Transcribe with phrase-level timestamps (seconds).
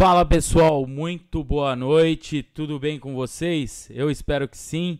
[0.00, 3.86] Fala pessoal, muito boa noite, tudo bem com vocês?
[3.92, 4.98] Eu espero que sim.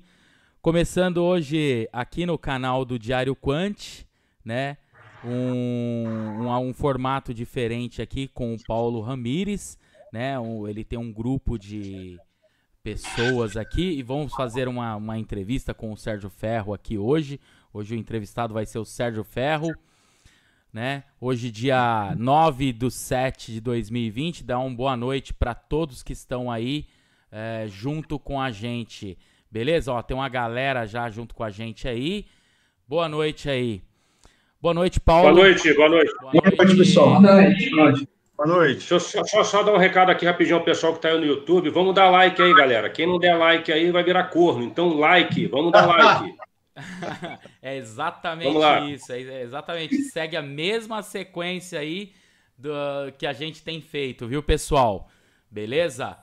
[0.60, 4.04] Começando hoje aqui no canal do Diário Quant,
[4.44, 4.76] né?
[5.24, 9.78] Um, um, um formato diferente aqui com o Paulo Ramires,
[10.12, 10.38] né?
[10.38, 12.18] Um, ele tem um grupo de
[12.82, 17.40] pessoas aqui e vamos fazer uma, uma entrevista com o Sérgio Ferro aqui hoje.
[17.72, 19.74] Hoje o entrevistado vai ser o Sérgio Ferro
[20.72, 21.04] né?
[21.20, 26.50] Hoje, dia 9 do 7 de 2020, dá uma boa noite para todos que estão
[26.50, 26.86] aí
[27.30, 29.18] é, junto com a gente.
[29.50, 29.92] Beleza?
[29.92, 32.26] Ó, tem uma galera já junto com a gente aí.
[32.86, 33.82] Boa noite aí.
[34.60, 35.34] Boa noite, Paulo.
[35.34, 36.12] Boa noite, boa noite.
[36.20, 37.20] Boa noite, boa noite pessoal.
[37.20, 37.70] Boa noite.
[37.70, 38.08] Boa noite.
[38.36, 38.78] Boa noite.
[38.78, 41.18] Deixa eu só, só, só, dar um recado aqui rapidinho ao pessoal que está aí
[41.18, 41.70] no YouTube.
[41.70, 42.88] Vamos dar like aí, galera.
[42.88, 44.64] Quem não der like aí vai virar corno.
[44.64, 46.34] Então, like, vamos dar like.
[47.62, 49.12] é exatamente isso.
[49.12, 49.96] É exatamente.
[50.04, 52.12] Segue a mesma sequência aí
[52.56, 52.70] do
[53.18, 55.08] que a gente tem feito, viu, pessoal?
[55.50, 56.16] Beleza?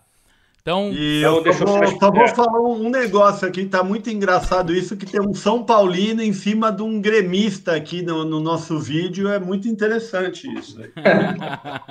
[0.62, 4.98] Então, e eu só vou, só vou falar um negócio aqui, tá muito engraçado isso,
[4.98, 9.30] que tem um São Paulino em cima de um gremista aqui no, no nosso vídeo,
[9.30, 10.78] é muito interessante isso.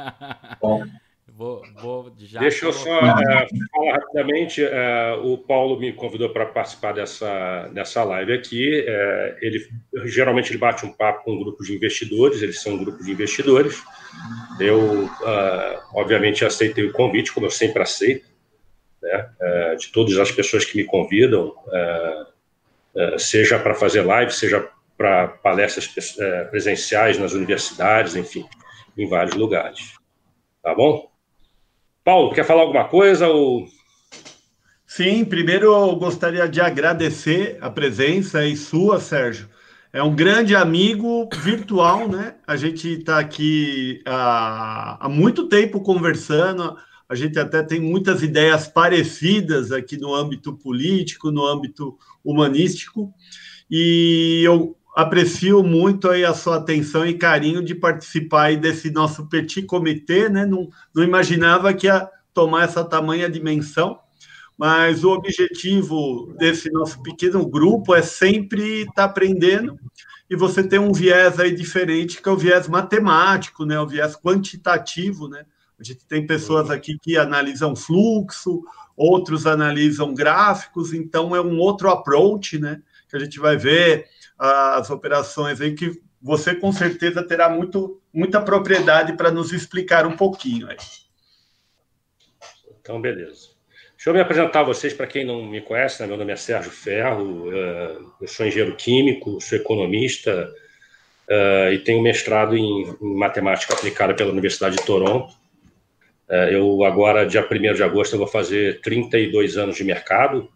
[0.61, 0.85] Bom.
[1.37, 3.03] Vou, vou já Deixa eu só uh,
[3.71, 4.63] falar rapidamente.
[4.65, 8.81] Uh, o Paulo me convidou para participar dessa, dessa live aqui.
[8.81, 9.69] Uh, ele
[10.07, 12.41] geralmente ele bate um papo com um grupo de investidores.
[12.41, 13.83] Eles são um grupo de investidores.
[14.59, 15.11] Eu,
[15.93, 18.27] obviamente, aceitei o convite, como eu sempre aceito,
[19.03, 19.29] né,
[19.79, 21.53] de todas as pessoas que me convidam,
[23.19, 25.87] seja para fazer live, seja para palestras
[26.51, 28.47] presenciais nas universidades, enfim,
[28.97, 29.93] em vários lugares.
[30.63, 31.15] Tá bom?
[32.07, 33.27] Paulo, quer falar alguma coisa?
[33.27, 33.67] Ou...
[34.87, 39.49] Sim, primeiro eu gostaria de agradecer a presença aí sua, Sérgio.
[39.93, 42.37] É um grande amigo virtual, né?
[42.47, 46.77] A gente está aqui há, há muito tempo conversando,
[47.09, 53.13] a gente até tem muitas ideias parecidas aqui no âmbito político, no âmbito humanístico,
[53.69, 59.63] e eu aprecio muito aí a sua atenção e carinho de participar desse nosso petit
[59.63, 60.47] comitê, né?
[60.47, 63.99] Não, não imaginava que ia tomar essa tamanha dimensão,
[64.57, 69.79] mas o objetivo desse nosso pequeno grupo é sempre estar tá aprendendo
[70.31, 73.79] e você tem um viés aí diferente, que é o viés matemático, né?
[73.79, 75.45] O viés quantitativo, né?
[75.79, 78.63] A gente tem pessoas aqui que analisam fluxo,
[78.97, 82.81] outros analisam gráficos, então é um outro approach, né?
[83.11, 84.07] Que a gente vai ver
[84.39, 90.17] as operações aí, que você com certeza terá muito, muita propriedade para nos explicar um
[90.17, 90.77] pouquinho aí.
[92.81, 93.57] Então, beleza.
[93.97, 96.07] Deixa eu me apresentar a vocês, para quem não me conhece, né?
[96.07, 100.53] meu nome é Sérgio Ferro, eh, eu sou engenheiro químico, sou economista
[101.29, 105.35] uh, e tenho mestrado em, em, matemática aplicada pela Universidade de Toronto.
[106.29, 110.49] Uh, eu agora, dia 1 de agosto, vou fazer 32 anos de mercado,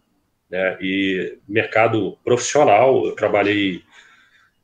[0.51, 0.77] né?
[0.81, 3.83] E mercado profissional, eu trabalhei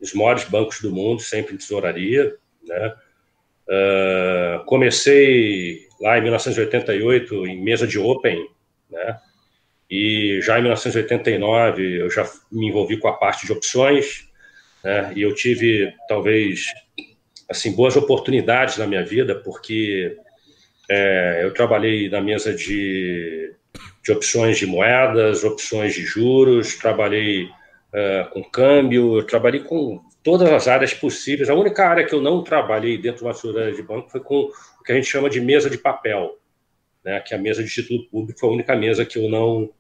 [0.00, 2.34] nos maiores bancos do mundo, sempre em tesouraria,
[2.66, 2.94] né?
[3.68, 8.48] Uh, comecei lá em 1988 em mesa de Open,
[8.90, 9.18] né?
[9.90, 14.28] E já em 1989 eu já me envolvi com a parte de opções,
[14.82, 15.12] né?
[15.14, 16.66] E eu tive talvez
[17.48, 20.16] assim boas oportunidades na minha vida porque
[20.88, 23.52] é, eu trabalhei na mesa de
[24.06, 30.68] de opções de moedas, opções de juros, trabalhei uh, com câmbio, trabalhei com todas as
[30.68, 31.50] áreas possíveis.
[31.50, 34.48] A única área que eu não trabalhei dentro de uma de banco foi com
[34.80, 36.38] o que a gente chama de mesa de papel,
[37.04, 37.18] né?
[37.18, 39.70] que é a mesa de título público foi a única mesa que eu não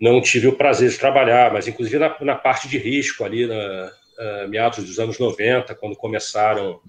[0.00, 3.90] não tive o prazer de trabalhar, mas inclusive na, na parte de risco ali na
[4.18, 6.80] uh, meados dos anos 90, quando começaram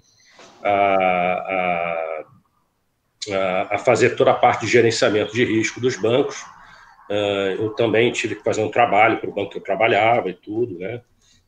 [0.63, 2.25] a, a
[3.33, 6.41] a, fazer toda a parte de gerenciamento de risco dos bancos.
[7.09, 10.33] Uh, eu também tive que fazer um trabalho para o banco que eu trabalhava e
[10.33, 11.01] tudo, né?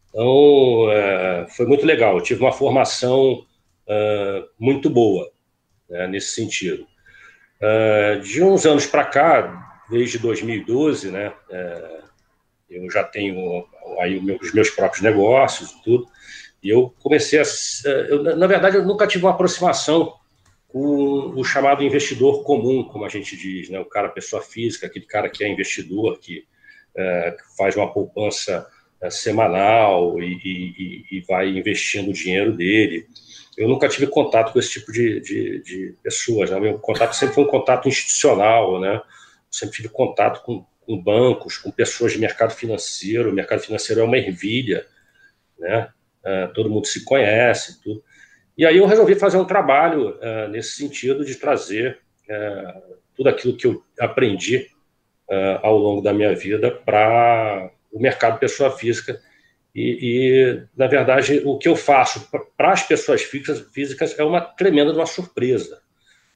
[0.10, 2.16] Então, uh, foi muito legal.
[2.16, 3.44] Eu tive uma formação
[3.88, 5.30] uh, muito boa
[5.90, 6.86] né, nesse sentido.
[8.22, 11.34] de uns anos para cá, desde 2012, né,
[12.70, 13.66] eu já tenho
[14.00, 16.06] aí os meus próprios negócios e tudo,
[16.62, 17.44] e eu comecei a...
[18.10, 20.14] Eu, na verdade, eu nunca tive uma aproximação
[20.68, 23.80] com o chamado investidor comum, como a gente diz, né?
[23.80, 26.46] o cara, pessoa física, aquele cara que é investidor, que,
[26.96, 28.68] é, faz uma poupança
[29.00, 33.08] é, semanal e, e, e, vai investindo o dinheiro dele.
[33.56, 36.50] Eu nunca tive contato com esse tipo de, de, de pessoas.
[36.50, 36.60] Né?
[36.60, 39.02] Meu contato sempre foi um contato institucional, né?
[39.50, 43.30] sempre tive contato com, com bancos, com pessoas de mercado financeiro.
[43.30, 44.86] O mercado financeiro é uma ervilha,
[45.58, 45.90] né?
[46.24, 48.04] Uh, todo mundo se conhece, tudo.
[48.58, 52.00] E aí eu resolvi fazer um trabalho uh, nesse sentido de trazer
[52.30, 52.82] é,
[53.16, 54.68] tudo aquilo que eu aprendi
[55.30, 59.20] é, ao longo da minha vida para o mercado pessoa física.
[59.74, 64.92] E, e, na verdade, o que eu faço para as pessoas físicas é uma tremenda
[64.92, 65.82] uma surpresa.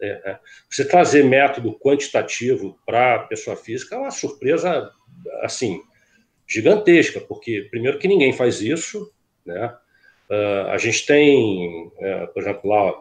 [0.01, 0.37] É,
[0.69, 4.91] você trazer método quantitativo para a pessoa física é uma surpresa,
[5.41, 5.81] assim,
[6.47, 9.11] gigantesca, porque, primeiro, que ninguém faz isso,
[9.45, 9.75] né?
[10.31, 12.93] Uh, a gente tem, uh, por exemplo, lá,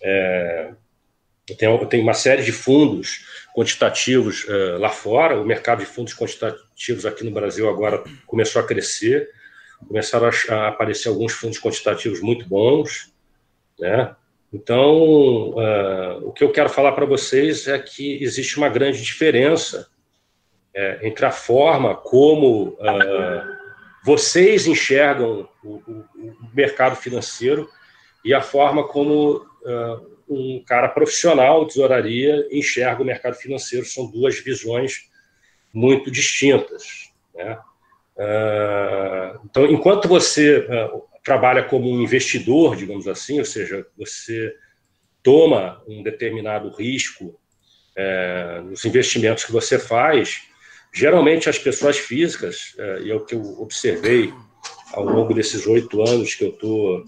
[0.00, 0.72] é,
[1.58, 3.26] tem, tem uma série de fundos
[3.56, 8.66] quantitativos uh, lá fora, o mercado de fundos quantitativos aqui no Brasil agora começou a
[8.66, 9.28] crescer,
[9.88, 13.12] começaram a, a aparecer alguns fundos quantitativos muito bons,
[13.78, 14.14] né?
[14.52, 19.88] Então, uh, o que eu quero falar para vocês é que existe uma grande diferença
[20.74, 23.59] é, entre a forma como uh,
[24.02, 27.68] vocês enxergam o, o, o, mercado financeiro
[28.24, 33.84] e a forma como uh, um cara profissional de tesouraria enxerga o mercado financeiro.
[33.84, 35.08] São duas visões
[35.72, 37.12] muito distintas.
[37.34, 37.58] Né?
[38.16, 40.66] Uh, então, enquanto você
[41.22, 44.54] trabalha como um investidor, digamos assim, ou seja, você
[45.22, 47.38] toma um determinado risco
[47.96, 50.42] é, nos investimentos que você faz,
[50.92, 54.32] geralmente as pessoas físicas, é, e é o que eu observei
[54.92, 57.04] ao longo desses oito anos que eu estou,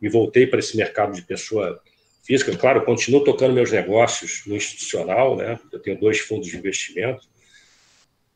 [0.00, 1.80] me voltei para esse mercado de pessoa
[2.24, 5.58] física, claro, continuo tocando meus negócios no institucional, né?
[5.72, 7.28] Eu tenho dois fundos de investimento.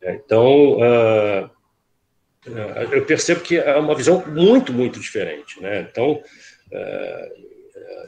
[0.03, 1.51] É, então, uh,
[2.93, 5.61] eu percebo que é uma visão muito, muito diferente.
[5.63, 5.89] Né?
[5.91, 6.23] Então,
[6.71, 7.33] é,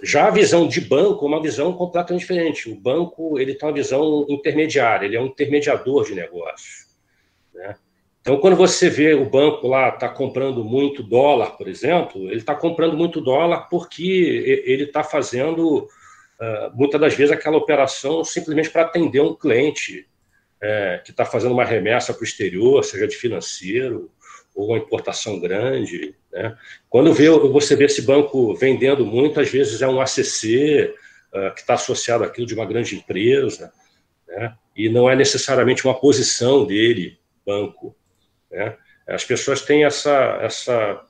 [0.03, 2.71] já a visão de banco é uma visão completamente diferente.
[2.71, 6.87] O banco ele tem uma visão intermediária, ele é um intermediador de negócios.
[7.55, 7.75] Né?
[8.21, 12.55] Então, quando você vê o banco lá está comprando muito dólar, por exemplo, ele está
[12.55, 15.89] comprando muito dólar porque ele está fazendo,
[16.75, 20.09] muitas das vezes, aquela operação simplesmente para atender um cliente
[20.61, 24.11] é, que está fazendo uma remessa para o exterior, seja de financeiro,
[24.57, 26.15] ou uma importação grande.
[26.33, 26.57] Né?
[26.89, 30.95] Quando vê, você vê esse banco vendendo muito, às vezes é um ACC
[31.33, 33.71] uh, ah, que está associado àquilo de uma grande empresa,
[34.27, 34.57] né?
[34.75, 37.95] e não é necessariamente uma posição dele, banco.
[38.51, 38.75] Né?
[39.07, 41.05] As pessoas têm essa, essa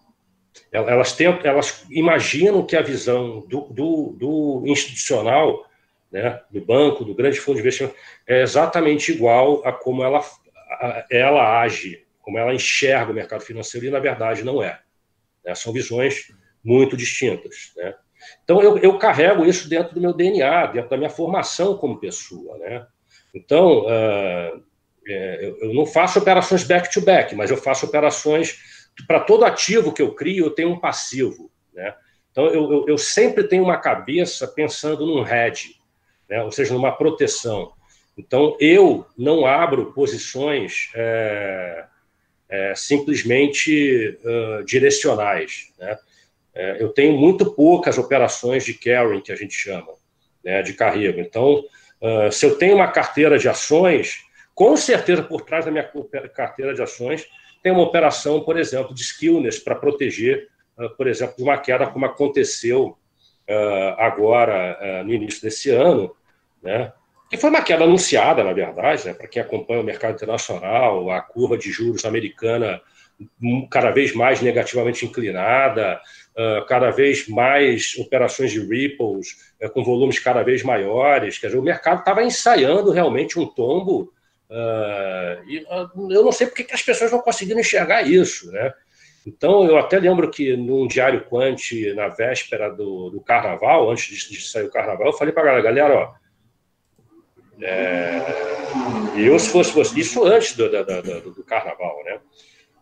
[0.72, 5.64] elas, têm, elas imaginam que a visão do, do, do institucional,
[6.10, 7.94] né, do banco, do grande fundo de investimento,
[8.26, 10.20] é exatamente igual a como ela,
[11.10, 14.80] ela age como ela enxerga o mercado financeiro, e na verdade não é.
[15.44, 15.54] Né?
[15.54, 16.32] São visões
[16.62, 17.72] muito distintas.
[17.76, 17.94] Né?
[18.42, 22.58] Então, eu, eu, carrego isso dentro do meu DNA, dentro da minha formação como pessoa.
[22.58, 22.84] Né?
[23.32, 24.60] Então, uh,
[25.06, 28.58] é, eu, eu, não faço operações back-to-back, -back, mas eu faço operações.
[29.06, 31.48] Para todo ativo que eu crio, eu tenho um passivo.
[31.72, 31.94] Né?
[32.32, 35.76] Então, eu, eu, eu sempre tenho uma cabeça pensando num hedge,
[36.28, 36.42] né?
[36.42, 37.72] ou seja, numa proteção.
[38.18, 40.90] Então, eu não abro posições.
[40.92, 41.86] É,
[42.48, 45.72] é, simplesmente uh, direcionais.
[45.78, 45.98] Né?
[46.54, 49.92] É, eu tenho muito poucas operações de carrying, que a gente chama,
[50.44, 51.20] né, de carrego.
[51.20, 51.64] Então,
[52.00, 54.20] uh, se eu tenho uma carteira de ações,
[54.54, 55.90] com certeza por trás da minha
[56.34, 57.26] carteira de ações
[57.62, 60.48] tem uma operação, por exemplo, de skillness para proteger,
[60.78, 62.96] uh, por exemplo, de uma queda como aconteceu
[63.96, 66.16] agora no início desse ano,
[66.60, 66.92] né?
[67.28, 71.20] Que foi uma queda anunciada, na verdade, né, para quem acompanha o mercado internacional, a
[71.20, 72.80] curva de juros americana
[73.70, 76.00] cada vez mais negativamente inclinada,
[76.36, 81.38] uh, cada vez mais operações de ripples uh, com volumes cada vez maiores.
[81.38, 84.12] Quer dizer, o mercado estava ensaiando realmente um tombo.
[84.50, 85.64] Uh, e
[86.14, 88.72] eu não sei porque que as pessoas não conseguiram enxergar isso, né?
[89.26, 91.58] Então, eu até lembro que num diário Quant,
[91.96, 95.46] na véspera do, do carnaval, antes de, de sair o carnaval, eu falei para a
[95.46, 96.14] galera, galera, ó,
[97.62, 98.20] é,
[99.16, 102.20] eu, se fosse você, isso antes do, do, do, do, carnaval, né?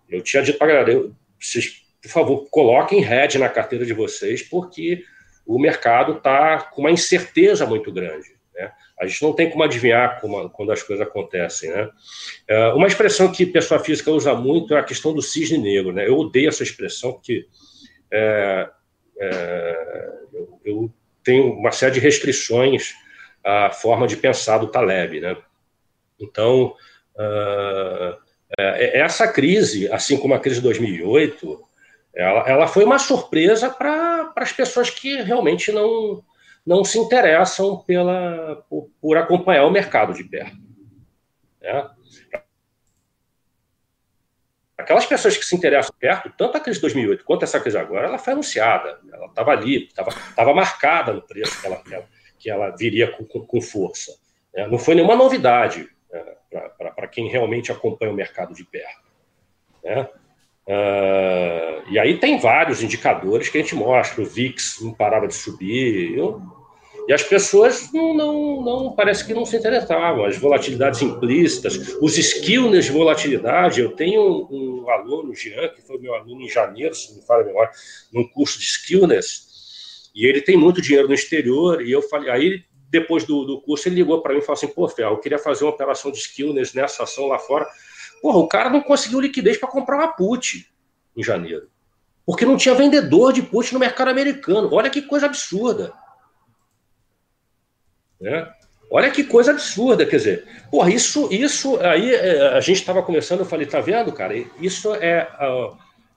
[0.09, 4.43] Eu tinha dito para a galera, vocês, por favor, coloquem head na carteira de vocês,
[4.43, 5.05] porque
[5.47, 8.35] o mercado está com uma incerteza muito grande.
[8.55, 8.73] Né?
[8.99, 11.71] A gente não tem como adivinhar como, quando as coisas acontecem.
[11.71, 11.91] Né?
[12.49, 15.93] É, uma expressão que pessoa física usa muito é a questão do cisne negro.
[15.93, 16.07] Né?
[16.09, 17.47] Eu odeio essa expressão, porque
[18.11, 18.69] é,
[19.19, 22.95] é, eu, eu tenho uma série de restrições
[23.45, 25.21] a forma de pensar do Taleb.
[25.21, 25.37] Né?
[26.19, 26.75] Então,
[27.15, 28.25] uh,
[28.59, 31.63] essa crise, assim como a crise de 2008,
[32.15, 36.23] ela, ela foi uma surpresa para as pessoas que realmente não,
[36.65, 40.57] não se interessam pela, por, por acompanhar o mercado de perto.
[41.61, 41.91] Né?
[44.77, 48.07] Aquelas pessoas que se interessam perto, tanto a crise de 2008 quanto essa crise agora,
[48.07, 51.83] ela foi anunciada, ela estava ali, estava marcada no preço que ela,
[52.45, 54.15] que ela viria com, com, força.
[54.55, 54.69] Né?
[54.69, 56.23] Não foi nenhuma novidade né?
[56.79, 59.03] para quem realmente acompanha o mercado de perto.
[59.83, 60.07] Né?
[60.69, 64.23] Uh, e aí tem vários indicadores que a gente mostra.
[64.23, 66.19] O VIX não parava de subir.
[66.19, 66.43] Eu,
[67.09, 70.27] e as pessoas não, não, não, parece que não se interessavam.
[70.27, 73.81] As volatilidades implícitas, os skillness de volatilidade.
[73.81, 77.27] Eu tenho um, um aluno, Jean, que foi meu aluno em janeiro, se não me
[77.27, 77.73] fala memória,
[78.13, 79.54] num curso de skillness,
[80.15, 81.83] e ele tem muito dinheiro no exterior.
[81.83, 84.69] E eu falei, aí depois do, do curso, ele ligou para mim e falou assim:
[84.69, 87.67] pô, Fel, eu queria fazer uma operação de skillness nessa ação lá fora.
[88.23, 90.71] Porra, o cara não conseguiu liquidez para comprar uma put
[91.17, 91.69] em janeiro.
[92.25, 94.73] Porque não tinha vendedor de put no mercado americano.
[94.73, 95.93] Olha que coisa absurda.
[98.21, 98.51] Né?
[98.91, 103.41] Olha que coisa absurda, quer dizer, porra, isso, isso aí é, a gente estava conversando,
[103.41, 104.35] eu falei, tá vendo, cara?
[104.61, 105.29] Isso é,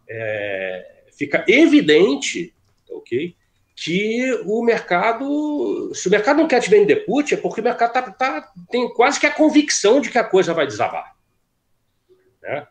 [0.08, 2.54] é, fica evidente,
[2.90, 3.36] ok?
[3.80, 7.94] Que o mercado, se o mercado não quer te vender put, é porque o mercado
[7.94, 11.16] tá, tá, tem quase que a convicção de que a coisa vai desabar.
[12.42, 12.68] Né?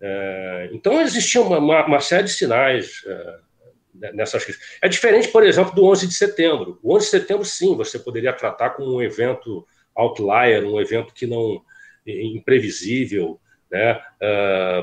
[0.00, 3.02] É, então existia uma, uma, uma, série de sinais.
[3.04, 3.38] É,
[3.94, 4.46] né, nessas
[4.80, 6.78] É diferente, por exemplo, do 11 de setembro.
[6.84, 11.26] O 11 de setembro, sim, você poderia tratar como um evento outlier, um evento que
[11.26, 11.60] não
[12.06, 13.40] imprevisível,
[13.70, 14.00] né?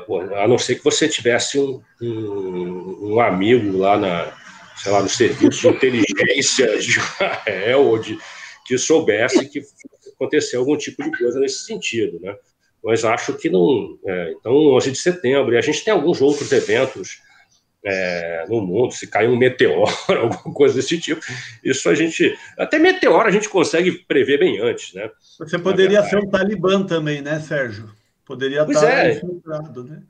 [0.05, 4.33] Pô, a não ser que você tivesse um, um, um, amigo lá na,
[4.75, 8.17] sei lá, no serviço de inteligência de Israel ou de
[8.65, 9.61] que soubesse que
[10.15, 12.35] aconteceu algum tipo de coisa nesse sentido, né?
[12.83, 13.97] Mas acho que não.
[14.05, 17.19] É, então, 11 de setembro, e a gente tem alguns outros eventos
[17.83, 21.21] é, no mundo, se cair um meteoro, alguma coisa desse tipo.
[21.63, 22.37] Isso a gente.
[22.57, 25.09] Até meteoro a gente consegue prever bem antes, né?
[25.39, 27.89] Você poderia ser um talibã também, né, Sérgio?
[28.25, 29.13] Poderia pois estar é.
[29.13, 30.03] infiltrado, né?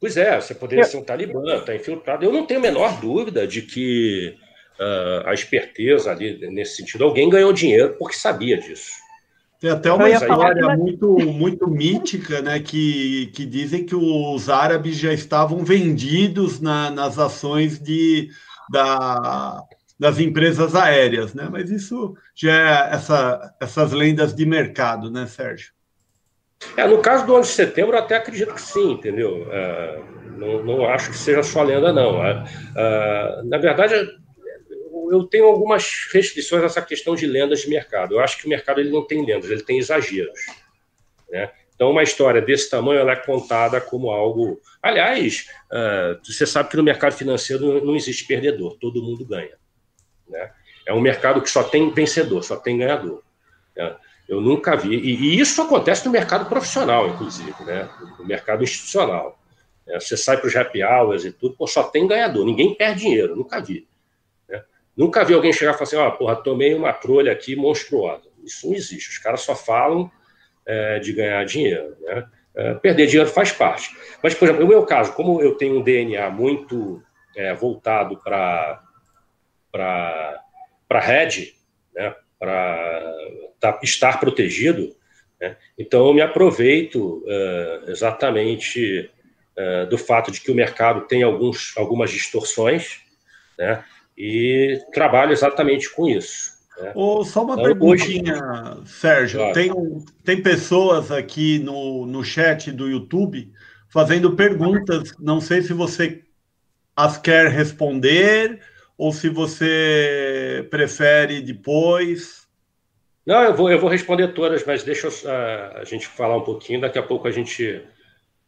[0.00, 2.24] Pois é, você poderia ser um talibã, estar tá infiltrado.
[2.24, 4.36] Eu não tenho a menor dúvida de que
[4.78, 8.92] uh, a esperteza ali, nesse sentido, alguém ganhou dinheiro porque sabia disso.
[9.60, 12.60] Tem até uma história muito, muito mítica, né?
[12.60, 18.30] Que, que dizem que os árabes já estavam vendidos na, nas ações de,
[18.70, 19.64] da,
[19.98, 21.48] das empresas aéreas, né?
[21.50, 25.72] Mas isso já é essa, essas lendas de mercado, né, Sérgio?
[26.76, 29.46] É, no caso do 11 de setembro, até acredito que sim, entendeu?
[29.48, 32.20] Uh, não, não acho que seja só lenda, não.
[32.20, 33.94] Uh, na verdade,
[35.10, 38.14] eu tenho algumas restrições nessa questão de lendas de mercado.
[38.14, 40.38] Eu acho que o mercado ele não tem lendas, ele tem exageros.
[41.30, 41.50] Né?
[41.74, 44.60] Então, uma história desse tamanho ela é contada como algo.
[44.82, 49.56] Aliás, uh, você sabe que no mercado financeiro não existe perdedor, todo mundo ganha.
[50.28, 50.50] Né?
[50.86, 53.22] É um mercado que só tem vencedor, só tem ganhador.
[53.76, 53.96] Né?
[54.28, 54.94] Eu nunca vi.
[54.94, 57.88] E, e, isso acontece no mercado profissional, inclusive, né?
[58.18, 59.38] no mercado institucional.
[59.86, 63.00] É, você sai para os happy hours e tudo, pô, só tem ganhador, ninguém perde
[63.00, 63.88] dinheiro, nunca vi.
[64.98, 68.28] Nunca vi alguém chegar e falar assim, ó, porra, tomei uma trolha aqui monstruosa.
[68.42, 69.10] Isso não existe.
[69.10, 70.10] Os caras só falam
[70.66, 72.28] é, de ganhar dinheiro, né?
[72.52, 73.96] É, perder dinheiro faz parte.
[74.20, 77.00] Mas, por exemplo, no meu caso, como eu tenho um DNA muito
[77.36, 78.82] é, voltado para
[79.70, 81.54] para rede,
[81.94, 82.12] né?
[82.38, 83.14] Para
[83.60, 84.94] tá, estar protegido,
[85.40, 85.56] né?
[85.78, 89.10] então eu me aproveito é, exatamente
[89.56, 93.00] é, do fato de que o mercado tem alguns, algumas distorções,
[93.58, 93.84] né?
[94.16, 96.58] e trabalho exatamente com isso.
[96.80, 96.92] Né?
[96.94, 98.34] Oh, só uma então, perguntinha,
[98.80, 98.86] hoje...
[98.86, 99.38] Sérgio.
[99.40, 99.54] Claro.
[99.54, 99.72] Tem,
[100.24, 103.52] tem pessoas aqui no, no chat do YouTube
[103.88, 105.12] fazendo perguntas.
[105.18, 106.22] Não sei se você
[106.96, 108.60] as quer responder
[108.98, 112.48] ou se você prefere depois.
[113.24, 116.42] Não, eu vou, eu vou responder todas, mas deixa eu, a, a gente falar um
[116.42, 116.80] pouquinho.
[116.80, 117.80] Daqui a pouco a gente,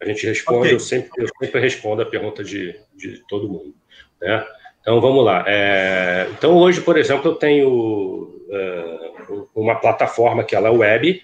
[0.00, 0.60] a gente responde.
[0.60, 0.74] Okay.
[0.74, 3.74] Eu, sempre, eu sempre respondo a pergunta de, de todo mundo.
[4.20, 4.44] Né?
[4.80, 5.44] Então vamos lá.
[5.46, 9.10] É, então hoje, por exemplo, eu tenho é,
[9.54, 11.22] uma plataforma que ela é web,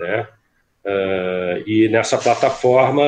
[0.00, 0.28] né?
[0.88, 3.02] É, e nessa plataforma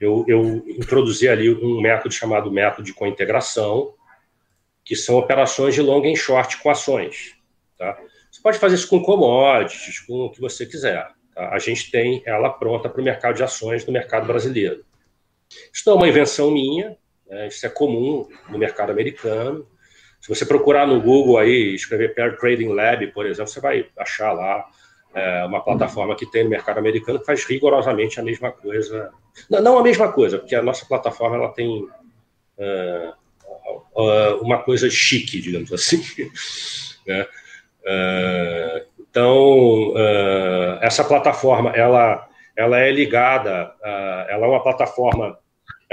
[0.00, 3.94] eu, eu, introduzi ali um método chamado método de cointegração,
[4.84, 7.36] que são operações de long e short com ações.
[7.76, 7.98] Tá?
[8.30, 11.08] Você pode fazer isso com commodities, com o que você quiser.
[11.34, 11.50] Tá?
[11.50, 14.84] A gente tem ela pronta para o mercado de ações do mercado brasileiro.
[15.72, 17.48] Isso não é uma invenção minha, né?
[17.48, 19.66] Isso é comum no mercado americano.
[20.20, 24.32] Se você procurar no Google aí, escrever Pair Trading Lab, por exemplo, você vai achar
[24.32, 24.64] lá
[25.14, 29.10] é, uma plataforma que tem no mercado americano que faz rigorosamente a mesma coisa.
[29.50, 31.86] Não, não a mesma coisa, porque a nossa plataforma ela tem
[32.58, 33.12] uh,
[33.94, 36.02] uh, uma coisa chique, digamos assim.
[37.06, 37.26] né?
[37.82, 39.92] Uh, então,
[40.80, 42.26] essa plataforma, ela,
[42.56, 43.74] ela é ligada,
[44.28, 45.38] ela é uma plataforma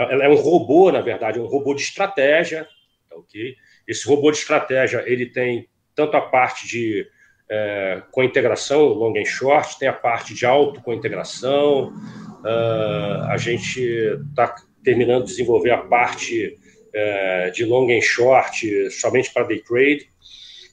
[0.08, 2.66] ela é um robô, na verdade, um robô de estratégia,
[3.10, 3.56] tá ok?
[3.86, 7.06] Esse robô de estratégia, ele tem tanto a parte de
[7.50, 11.94] é, com integração long and short, tem a parte de auto com integração.
[12.42, 16.58] Uh, a gente está terminando de desenvolver a parte
[16.94, 20.10] é, de long and short somente para day trade.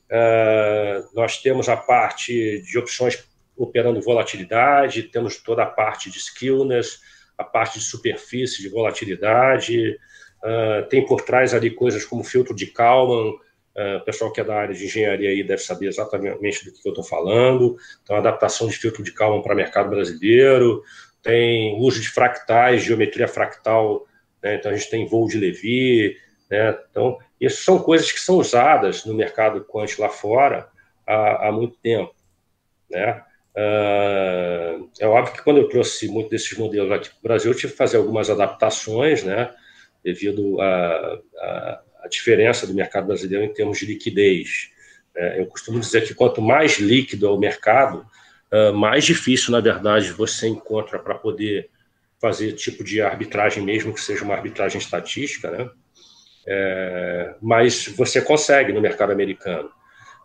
[0.07, 7.01] Uh, nós temos a parte de opções operando volatilidade, temos toda a parte de skillness,
[7.37, 9.99] a parte de superfície de volatilidade,
[10.45, 13.33] uh, tem por trás ali coisas como filtro de Kalman,
[14.01, 16.93] o pessoal que é da área de engenharia aí deve saber exatamente do que eu
[16.93, 20.83] estou falando, então adaptação de filtro de Kalman para mercado brasileiro,
[21.23, 24.07] tem uso de fractais, geometria fractal,
[24.43, 24.55] né?
[24.57, 26.17] então a gente tem voo de Levi,
[26.51, 26.77] né?
[26.91, 30.69] então isso são coisas que são usadas no mercado quant lá fora
[31.07, 32.15] há, há muito tempo,
[32.91, 33.23] né?
[33.57, 37.57] Uh, é óbvio que quando eu trouxe muito desses modelos aqui para o Brasil, eu
[37.57, 39.51] tive que fazer algumas adaptações, né,
[40.05, 40.59] devido
[42.07, 44.71] à diferença do mercado brasileiro em termos de liquidez.
[45.15, 48.07] É, eu costumo dizer que quanto mais líquido é o mercado,
[48.53, 51.71] uh, mais difícil, na verdade, você encontra para poder
[52.21, 55.69] fazer tipo de arbitragem, mesmo que seja uma arbitragem estatística, né?
[56.49, 59.69] É, mas você consegue no mercado americano.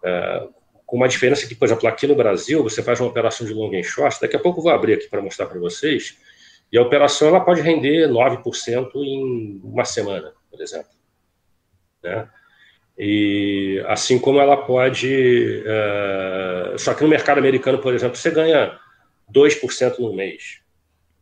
[0.04, 0.48] É,
[0.86, 3.76] com uma diferença que, por exemplo, aqui no Brasil, você faz uma operação de long
[3.76, 6.18] and short, daqui a pouco eu vou abrir aqui para mostrar para vocês,
[6.72, 11.01] e a operação ela pode render 9% em uma semana, por exemplo.
[12.04, 12.30] Né?
[12.98, 15.64] E assim como ela pode.
[15.64, 18.80] Uh, só que no mercado americano, por exemplo, você ganha
[19.34, 20.62] 2% no mês.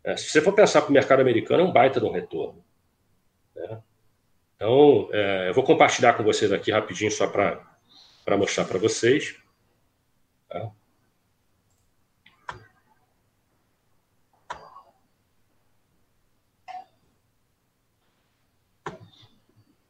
[0.03, 2.63] É, se você for pensar para o mercado americano, é um baita de um retorno.
[3.55, 3.79] Né?
[4.55, 9.37] Então, é, eu vou compartilhar com vocês aqui rapidinho, só para mostrar para vocês.
[10.49, 10.71] Tá?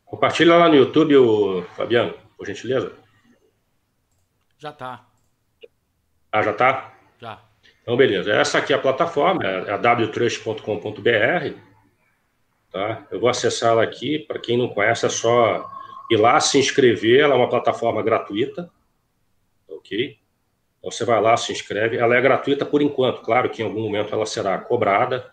[0.10, 2.92] Compartilha lá no YouTube, o Fabiano, por gentileza.
[4.58, 5.06] Já tá.
[6.32, 6.94] Ah, já tá?
[7.20, 7.40] Já.
[7.82, 8.34] Então, beleza.
[8.34, 11.60] Essa aqui é a plataforma, é a wtrust.com.br.
[12.72, 13.08] Tá?
[13.12, 14.18] Eu vou acessar ela aqui.
[14.20, 15.70] Para quem não conhece, é só
[16.10, 17.20] ir lá se inscrever.
[17.22, 18.70] Ela é uma plataforma gratuita.
[19.68, 20.18] Ok?
[20.80, 21.98] Então você vai lá, se inscreve.
[21.98, 25.30] Ela é gratuita por enquanto, claro que em algum momento ela será cobrada.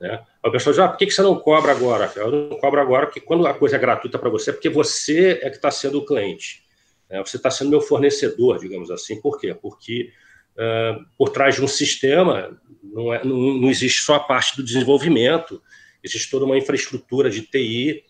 [0.00, 0.24] Né?
[0.42, 2.10] A pessoa diz: ah, por que você não cobra agora?
[2.16, 5.38] Eu não cobro agora porque quando a coisa é gratuita para você, é porque você
[5.42, 6.62] é que está sendo o cliente.
[7.08, 7.18] Né?
[7.24, 9.20] Você está sendo meu fornecedor, digamos assim.
[9.20, 9.54] Por quê?
[9.54, 10.10] Porque
[10.56, 14.64] uh, por trás de um sistema não, é, não, não, existe só a parte do
[14.64, 15.62] desenvolvimento,
[16.02, 18.02] existe toda uma infraestrutura de TI.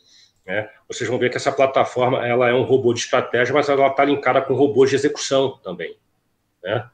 [0.47, 0.69] Né?
[0.87, 4.05] Vocês vão ver que essa plataforma ela é um robô de estratégia, mas ela está
[4.05, 5.97] linkada com robôs de execução também.
[6.63, 6.89] Né?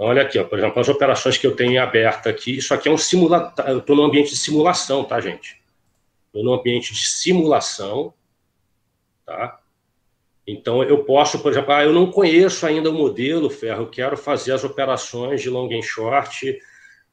[0.00, 2.88] Então, olha aqui, ó, por exemplo, as operações que eu tenho aberta aqui, isso aqui
[2.88, 5.60] é um simulador, eu estou num ambiente de simulação, tá, gente?
[6.28, 8.14] Estou num ambiente de simulação,
[9.26, 9.60] tá?
[10.46, 14.16] Então, eu posso, por exemplo, ah, eu não conheço ainda o modelo, Ferro, eu quero
[14.16, 16.50] fazer as operações de long and short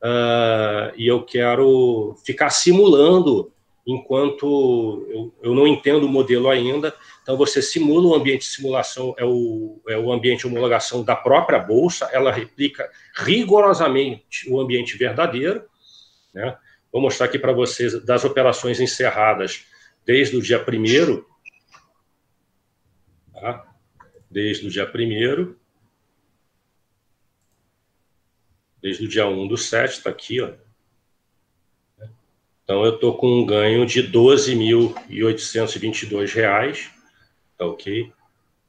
[0.02, 3.52] uh, e eu quero ficar simulando
[3.88, 6.94] enquanto eu, eu não entendo o modelo ainda,
[7.28, 11.14] então, você simula o ambiente de simulação, é o, é o ambiente de homologação da
[11.14, 15.66] própria bolsa, ela replica rigorosamente o ambiente verdadeiro.
[16.34, 16.58] Né?
[16.90, 19.66] Vou mostrar aqui para vocês das operações encerradas
[20.06, 21.24] desde o dia 1
[23.34, 23.76] tá?
[24.32, 25.54] desde o dia 1
[28.82, 30.54] desde o dia 1 do 7, está aqui, ó.
[32.68, 36.90] Então, eu estou com um ganho de R$ 12.822
[37.58, 38.12] tá ok?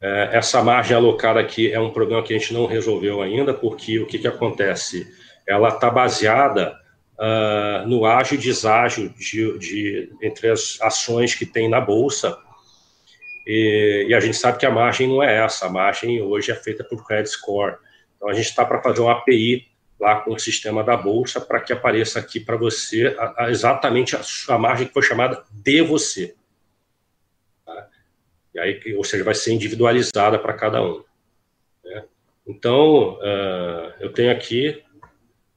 [0.01, 3.99] É, essa margem alocada aqui é um problema que a gente não resolveu ainda, porque
[3.99, 5.13] o que, que acontece?
[5.45, 6.79] Ela está baseada
[7.19, 12.39] uh, no ágio e deságio de, de, entre as ações que tem na Bolsa,
[13.45, 16.55] e, e, a gente sabe que a margem não é essa, a margem hoje é
[16.55, 17.79] feita por credit score.
[18.17, 19.67] Então, a gente está para fazer um API
[19.99, 24.15] lá com o sistema da Bolsa para que apareça aqui para você a, a, exatamente
[24.15, 26.35] a, a margem que foi chamada de você.
[28.55, 31.05] E aí, ou seja, vai ser individualizada para cada um.
[31.85, 32.05] Né?
[32.47, 34.83] Então, uh, eu tenho aqui.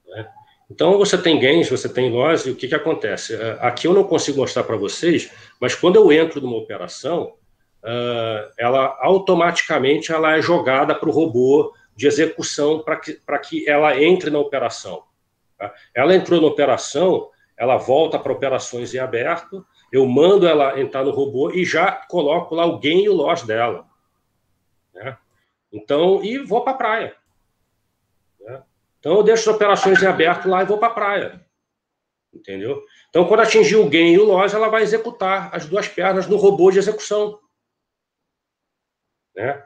[0.08, 0.28] Né?
[0.70, 3.34] Então, você tem gains, você tem loss, e o que, que acontece?
[3.34, 7.34] Uh, aqui eu não consigo mostrar para vocês, mas quando eu entro numa operação,
[7.84, 13.96] uh, ela automaticamente ela é jogada para o robô de execução para que, que ela
[14.02, 15.04] entre na operação.
[15.56, 15.72] Tá?
[15.94, 21.12] Ela entrou na operação, ela volta para operações em aberto, eu mando ela entrar no
[21.12, 23.88] robô e já coloco lá o gain e o loss dela.
[24.96, 25.16] Né?
[25.72, 27.16] Então, e vou para a praia.
[28.40, 28.64] Né?
[29.00, 31.46] Então, eu deixo as operações em aberto lá e vou para a praia.
[32.34, 32.82] Entendeu?
[33.10, 36.38] Então, quando atingir o gain e o loss, ela vai executar as duas pernas no
[36.38, 37.40] robô de execução.
[39.36, 39.64] Né?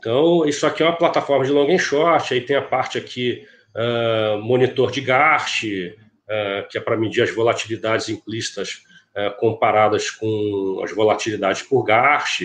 [0.00, 3.46] Então, isso aqui é uma plataforma de long and short, aí tem a parte aqui,
[3.76, 8.82] uh, monitor de Garst, uh, que é para medir as volatilidades implícitas
[9.14, 12.40] uh, comparadas com as volatilidades por Garst,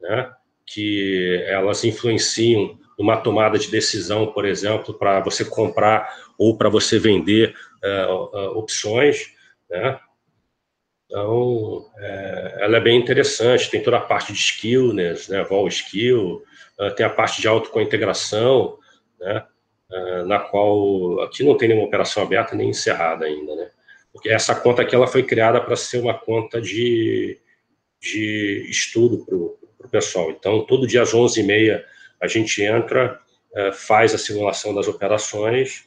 [0.00, 0.32] né,
[0.66, 6.98] que elas influenciam numa tomada de decisão, por exemplo, para você comprar ou para você
[6.98, 7.54] vender
[8.54, 9.32] opções,
[9.70, 9.98] né?
[11.06, 16.44] Então, é, ela é bem interessante, tem toda a parte de skillness, né, vol skill,
[16.90, 18.78] tem a parte de autocointegração,
[19.18, 19.44] né,
[19.90, 23.70] uh, na qual aqui não tem nenhuma operação aberta nem encerrada ainda, né,
[24.12, 27.38] porque essa conta aqui ela foi criada para ser uma conta de,
[28.00, 30.30] de estudo para o pessoal.
[30.30, 31.82] Então, todo dia às 11h30
[32.20, 33.20] a gente entra,
[33.52, 35.84] uh, faz a simulação das operações,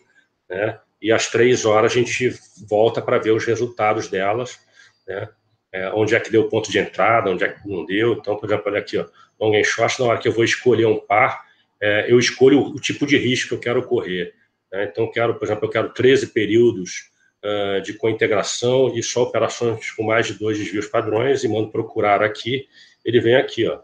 [0.50, 2.34] né, e às três horas a gente
[2.70, 4.58] volta para ver os resultados delas,
[5.06, 5.28] né?
[5.72, 8.14] É, onde é que deu o ponto de entrada, onde é que não deu.
[8.14, 9.06] Então, por exemplo, olha aqui, ó,
[9.40, 11.44] long and short, na hora que eu vou escolher um par,
[11.82, 14.34] é, eu escolho o, tipo de risco que eu quero correr.
[14.72, 14.86] Né?
[14.86, 17.10] Então, quero, por exemplo, eu quero 13 períodos
[17.44, 22.24] uh, de cointegração e só operações com mais de dois desvios padrões e mando procurar
[22.24, 22.68] aqui,
[23.04, 23.80] ele vem aqui, ó.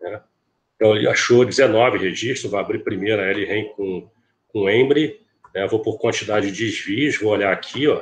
[0.00, 0.20] Né?
[0.76, 4.08] Então, ele achou 19 registros, vou abrir primeiro a LREM com,
[4.48, 5.20] com Embry,
[5.54, 5.66] né?
[5.66, 8.00] vou por quantidade de desvios, vou olhar aqui, ó,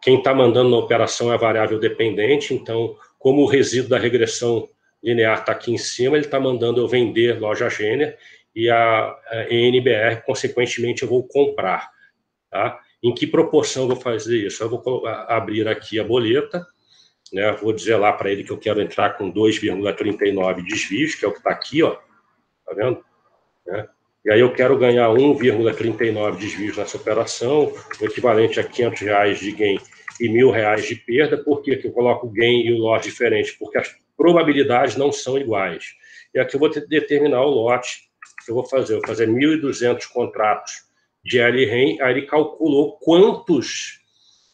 [0.00, 4.68] quem está mandando na operação é a variável dependente, então, como o resíduo da regressão
[5.02, 8.18] linear está aqui em cima, ele está mandando eu vender loja Gêner
[8.54, 11.90] e a, a ENBR, consequentemente, eu vou comprar.
[12.50, 12.80] Tá?
[13.02, 14.62] Em que proporção eu vou fazer isso?
[14.62, 16.66] Eu vou abrir aqui a boleta,
[17.32, 17.52] né?
[17.52, 21.32] vou dizer lá para ele que eu quero entrar com 2,39 desvios, que é o
[21.32, 21.96] que está aqui, ó.
[22.66, 23.04] Tá vendo?
[23.66, 23.88] Né?
[24.24, 29.52] E aí eu quero ganhar 1,39 desvios nessa operação, o equivalente a 500 reais de
[29.52, 29.78] gain
[30.20, 31.38] e mil reais de perda.
[31.38, 33.56] Por que eu coloco o gain e o lote diferente?
[33.58, 35.94] Porque as probabilidades não são iguais.
[36.34, 38.08] E aqui eu vou determinar o lote
[38.44, 38.94] que eu vou fazer.
[38.94, 40.72] Eu vou fazer 1.200 contratos
[41.24, 44.00] de LREM, aí ele calculou quantos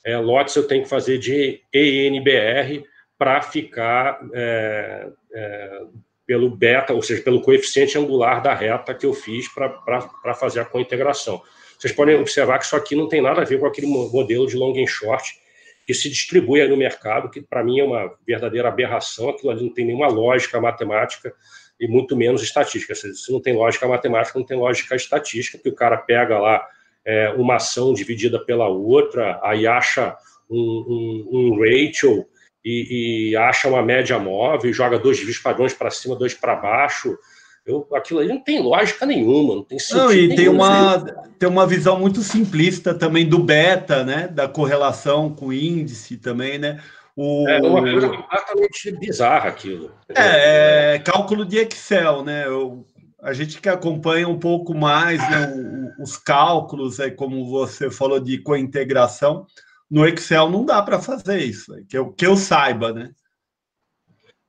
[0.05, 2.85] é, lotes eu tenho que fazer de ENBR
[3.17, 5.81] para ficar é, é,
[6.27, 10.65] pelo beta, ou seja, pelo coeficiente angular da reta que eu fiz para fazer a
[10.65, 11.43] cointegração.
[11.79, 14.57] Vocês podem observar que isso aqui não tem nada a ver com aquele modelo de
[14.57, 15.39] long and short
[15.87, 19.63] que se distribui aí no mercado, que para mim é uma verdadeira aberração, aquilo ali
[19.63, 21.33] não tem nenhuma lógica matemática
[21.79, 22.95] e muito menos estatística.
[22.95, 26.67] Se não tem lógica matemática, não tem lógica estatística, que o cara pega lá
[27.05, 30.17] é, uma ação dividida pela outra, aí acha
[30.51, 32.27] um, um, um ratio
[32.65, 37.19] e, e, acha uma média móvel, joga dois desvios padrões para cima, dois para baixo.
[37.67, 39.99] Eu, aquilo aí não tem lógica nenhuma, não tem sentido.
[40.05, 41.01] Não, e tem uma,
[41.39, 44.29] tem uma visão muito simplista também do beta, né?
[44.29, 46.79] Da correlação com o índice também, né?
[47.17, 47.49] O...
[47.49, 49.91] É uma coisa completamente bizarra aquilo.
[50.11, 52.47] É, é, cálculo de Excel, né?
[52.47, 52.85] Eu,
[53.23, 55.55] a gente que acompanha um pouco mais né,
[55.99, 59.47] o, os cálculos, é, como você falou de cointegração,
[59.91, 63.11] no Excel não dá para fazer isso, que eu, que eu saiba, né?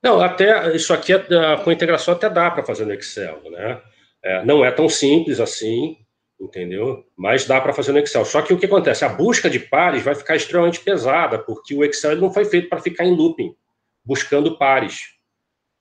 [0.06, 1.20] Não, até isso aqui é,
[1.64, 3.82] com integração até dá para fazer no Excel, né?
[4.24, 5.98] É, não é tão simples assim,
[6.40, 7.04] entendeu?
[7.18, 8.24] Mas dá para fazer no Excel.
[8.24, 9.04] Só que o que acontece?
[9.04, 12.80] A busca de pares vai ficar extremamente pesada, porque o Excel não foi feito para
[12.80, 13.56] ficar em looping,
[14.04, 15.16] buscando pares,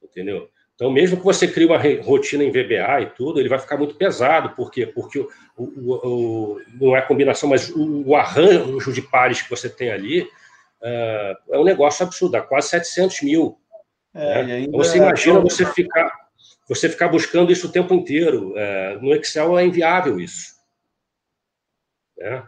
[0.03, 0.49] entendeu?
[0.75, 3.95] Então, mesmo que você crie uma rotina em VBA e tudo, ele vai ficar muito
[3.95, 4.57] pesado.
[4.57, 4.87] Por quê?
[4.87, 9.69] Porque o, o, o não é combinação, mas o, o, arranjo de pares que você
[9.69, 13.59] tem ali uh, é um negócio absurdo, dá quase 700 mil.
[14.15, 14.61] É, né?
[14.61, 15.43] Então, você imagina é...
[15.43, 16.25] você ficar
[16.67, 18.53] você ficar buscando isso o tempo inteiro.
[18.53, 20.55] Uh, no Excel é inviável isso.
[22.17, 22.43] Né?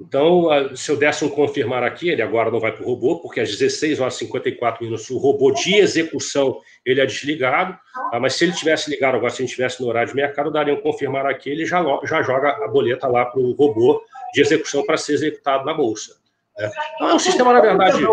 [0.00, 3.40] Então, se eu desse um confirmar aqui, ele agora não vai para o robô, porque
[3.40, 7.76] às 16 horas e 54 minutos, o robô de execução ele é desligado,
[8.12, 8.20] tá?
[8.20, 10.72] mas se ele tivesse ligado agora, se a gente estivesse no horário de mercado, daria
[10.72, 14.00] um confirmar aqui, ele já, já joga a boleta lá para o robô
[14.32, 16.14] de execução para ser executado na bolsa.
[16.56, 16.70] Né?
[16.94, 18.06] Então, é um sistema, na verdade...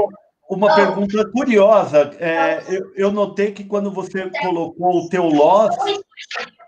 [0.50, 2.12] Uma pergunta curiosa.
[2.20, 5.76] É, eu, eu, notei que quando você colocou o teu loss,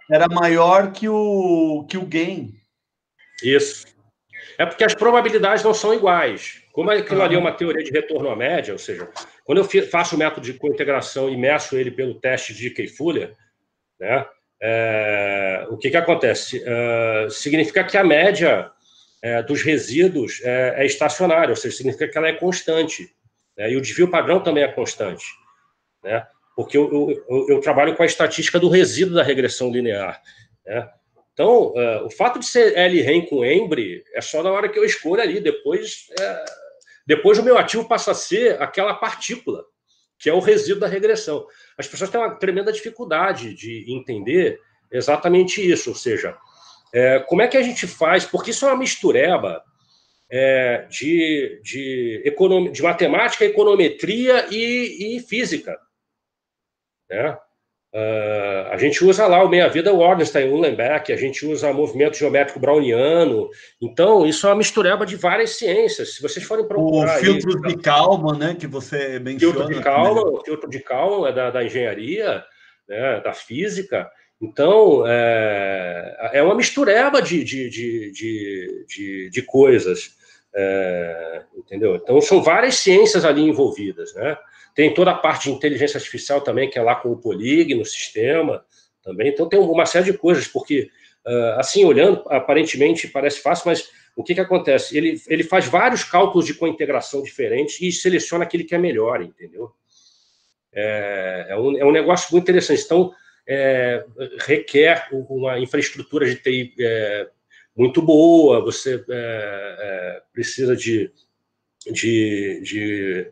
[0.09, 2.53] era maior que o, que o gain.
[3.43, 3.85] Isso.
[4.57, 6.63] É porque as probabilidades não são iguais.
[6.73, 9.07] Como aquilo ali é uma teoria de retorno à média, ou seja,
[9.43, 13.33] quando eu faço o método de cointegração e meço ele pelo teste de Key-Fuller,
[13.99, 14.25] né,
[14.61, 16.63] é, o que, que acontece?
[16.65, 18.71] É, significa que a média
[19.21, 23.09] é, dos resíduos é, é, estacionária, ou seja, significa que ela é constante.
[23.57, 25.25] Né, e o desvio padrão também é constante.
[26.03, 30.21] Né, porque eu, eu, eu, trabalho com a estatística do resíduo da regressão linear.
[30.65, 30.89] Né,
[31.37, 34.83] então, uh, o fato de ser L-REM com Embry é só na hora que eu
[34.83, 35.39] escolho ali.
[35.39, 36.45] Depois, é,
[37.05, 39.63] depois o meu ativo passa a ser aquela partícula,
[40.17, 41.45] que é o resíduo da regressão.
[41.77, 44.59] As pessoas têm uma tremenda dificuldade de entender
[44.91, 46.35] exatamente isso, ou seja,
[46.91, 48.25] é, como é que a gente faz?
[48.25, 49.63] Porque isso é uma mistureba
[50.29, 55.77] é, de, de, econom, de matemática, econometria e, e física.
[57.09, 57.37] Né?
[57.93, 63.49] Uh, a gente usa lá o meia-vida Ornstein, Uhlenbeck, a gente usa movimento geométrico browniano.
[63.81, 66.15] Então, isso é uma mistureba de várias ciências.
[66.15, 67.17] Se vocês forem procurar...
[67.17, 69.55] O filtro aí, de Kalman, né, que você menciona.
[69.55, 72.43] Filtro de Kalman, o filtro de Kalman é da, da engenharia,
[72.87, 74.11] né, da física.
[74.39, 80.16] Então, é, é uma mistureba de, de, de, de, de coisas.
[80.59, 81.95] É, entendeu?
[81.97, 84.35] Então, são várias ciências ali envolvidas, né?
[84.73, 87.85] Tem toda a parte de inteligência artificial também, que é lá com o Polig no
[87.85, 88.65] sistema
[89.03, 89.27] também.
[89.27, 90.89] Então, tem uma série de coisas, porque,
[91.27, 94.97] uh, assim, olhando, aparentemente parece fácil, mas o que, que acontece?
[94.97, 99.71] Ele, ele faz vários cálculos de cointegração diferentes e seleciona aquele que é melhor, entendeu?
[100.73, 102.81] É, é, um, é um negócio muito interessante.
[102.83, 103.13] Então,
[103.47, 104.03] é,
[104.39, 107.27] requer uma infraestrutura de TI é,
[107.77, 111.11] muito boa, você é, é, precisa de,
[111.91, 113.31] de, de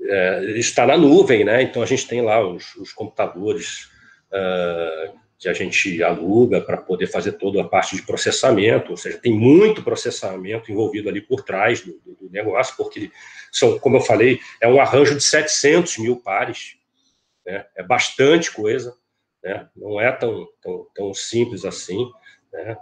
[0.00, 1.62] é, está na nuvem, né?
[1.62, 3.90] Então a gente tem lá os, os computadores
[4.28, 9.18] uh, que a gente aluga para poder fazer toda a parte de processamento, ou seja,
[9.18, 13.10] tem muito processamento envolvido ali por trás do, do, do negócio, porque
[13.50, 16.76] são, como eu falei, é um arranjo de 700 mil pares,
[17.44, 17.66] né?
[17.74, 18.94] É bastante coisa,
[19.42, 19.68] né?
[19.74, 22.08] Não é tão, tão, tão simples assim,
[22.52, 22.76] né?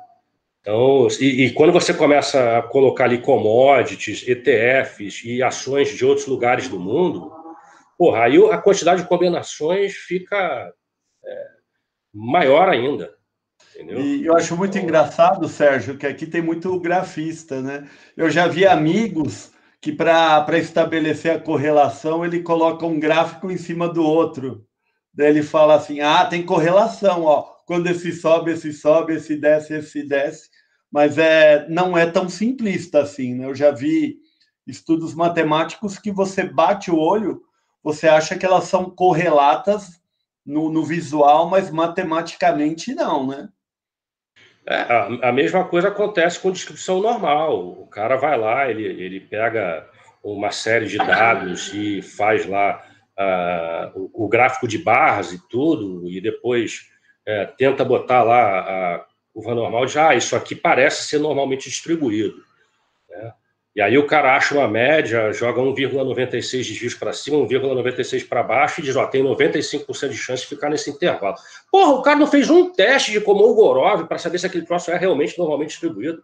[0.60, 6.26] Então, e, e, quando você começa a colocar ali commodities, ETFs e ações de outros
[6.26, 7.32] lugares do mundo,
[7.96, 10.70] porra, aí a quantidade de combinações fica
[11.24, 11.46] é,
[12.12, 13.10] maior ainda.
[13.74, 14.00] Entendeu?
[14.00, 17.88] E eu acho muito engraçado, Sérgio, que aqui tem muito grafista, né?
[18.14, 23.88] Eu já vi amigos que, para estabelecer a correlação, ele coloca um gráfico em cima
[23.88, 24.66] do outro.
[25.14, 27.59] Daí ele fala assim: ah, tem correlação, ó.
[27.70, 30.50] Quando esse sobe, esse sobe, esse desce, esse desce.
[30.90, 33.44] Mas é, não é tão simplista assim, né?
[33.44, 34.16] Eu já vi
[34.66, 37.44] estudos matemáticos que você bate o olho,
[37.80, 40.02] você acha que elas são correlatas
[40.44, 43.48] no, no visual, mas matematicamente não, né?
[44.66, 47.68] É, a, a, mesma coisa acontece com descrição normal.
[47.82, 49.88] O cara vai lá, ele, ele pega
[50.24, 52.84] uma série de dados e faz lá
[53.16, 56.90] uh, o, o, gráfico de barras e tudo, e depois
[57.30, 62.42] uh, tenta botar lá a curva normal de, ah, isso aqui parece ser normalmente distribuído.
[63.08, 63.32] Né?
[63.76, 68.80] E aí o cara acha uma média, joga 1,96 desvios para cima, 1,96 para baixo
[68.80, 71.36] e diz, ó, tem 95% de chance de ficar nesse intervalo.
[71.70, 74.98] Porra, o cara não fez um teste de Komon-Gorov para saber se aquele troço é
[74.98, 76.22] realmente normalmente distribuído.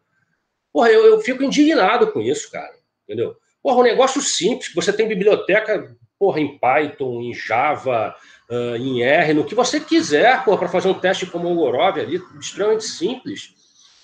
[0.72, 2.74] Porra, eu, eu fico indignado com isso, cara.
[3.04, 3.36] Entendeu?
[3.62, 8.14] Porra, um negócio simples, você tem biblioteca porra, em Python, em Java,
[8.50, 12.22] uh, em R, no que você quiser, para fazer um teste como o Gorov ali,
[12.40, 13.54] extremamente simples.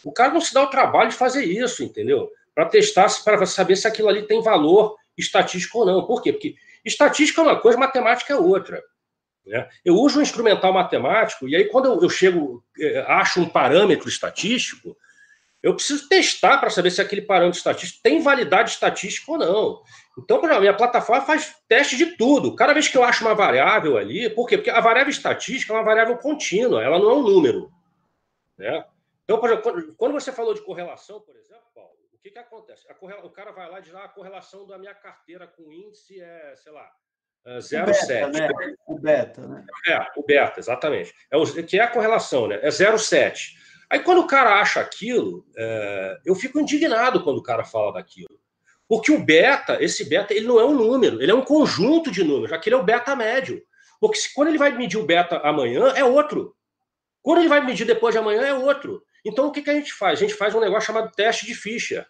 [0.05, 2.31] O cara não se dá o trabalho de fazer isso, entendeu?
[2.55, 6.07] Para testar, para saber se aquilo ali tem valor estatístico ou não.
[6.07, 6.33] Por quê?
[6.33, 8.83] Porque estatística é uma coisa, matemática é outra.
[9.47, 9.69] Né?
[9.85, 14.09] Eu uso um instrumental matemático, e aí quando eu, eu chego, eh, acho um parâmetro
[14.09, 14.97] estatístico,
[15.63, 19.83] eu preciso testar para saber se aquele parâmetro estatístico tem validade estatística ou não.
[20.19, 22.57] Então, por exemplo, a minha plataforma faz teste de tudo.
[22.57, 24.57] Cada vez que eu acho uma variável ali, por quê?
[24.57, 27.71] Porque a variável estatística é uma variável contínua, ela não é um número.
[28.59, 28.85] Né?
[29.25, 32.87] Então, por exemplo, quando você falou de correlação, por exemplo, Paulo, o que, que acontece?
[33.23, 36.21] O cara vai lá e diz ah, a correlação da minha carteira com o índice
[36.21, 36.91] é, sei lá,
[37.47, 38.11] 0,7.
[38.11, 38.49] É né?
[38.87, 39.65] O beta, né?
[39.89, 41.15] É, o beta, exatamente.
[41.31, 42.61] É o, que é a correlação, né?
[42.63, 43.55] É 0,7.
[43.93, 48.41] Aí, quando o cara acha aquilo, é, eu fico indignado quando o cara fala daquilo.
[48.89, 52.25] Porque o beta, esse beta, ele não é um número, ele é um conjunto de
[52.25, 52.55] números.
[52.55, 53.63] Aquele é o beta médio.
[54.01, 56.57] Porque se, quando ele vai medir o beta amanhã, é outro.
[57.21, 59.03] Quando ele vai medir depois de amanhã, é outro.
[59.23, 60.19] Então, o que, que a gente faz?
[60.19, 62.07] A gente faz um negócio chamado teste de Fischer,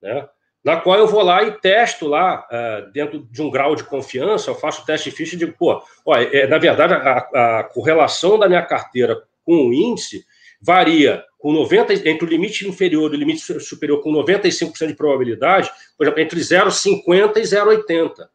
[0.00, 0.28] né?
[0.62, 4.50] na qual eu vou lá e testo lá, uh, dentro de um grau de confiança,
[4.50, 7.64] eu faço o teste de Fischer e digo, pô, ó, é, na verdade, a, a
[7.64, 10.24] correlação da minha carteira com o índice
[10.66, 15.70] varia com 90, entre o limite inferior e o limite superior com 95% de probabilidade,
[15.96, 18.26] por exemplo, entre 0,50 e 0,80,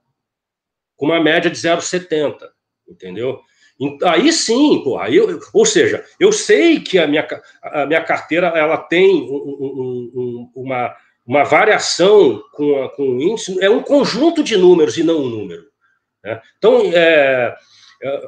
[0.95, 2.37] com uma média de 0,70,
[2.87, 3.41] entendeu?
[4.03, 7.27] Aí sim, porra, aí eu, ou seja, eu sei que a minha,
[7.63, 13.21] a minha carteira ela tem um, um, um, uma, uma variação com, a, com o
[13.21, 15.63] índice, é um conjunto de números e não um número.
[16.23, 16.39] Né?
[16.57, 17.55] Então, é,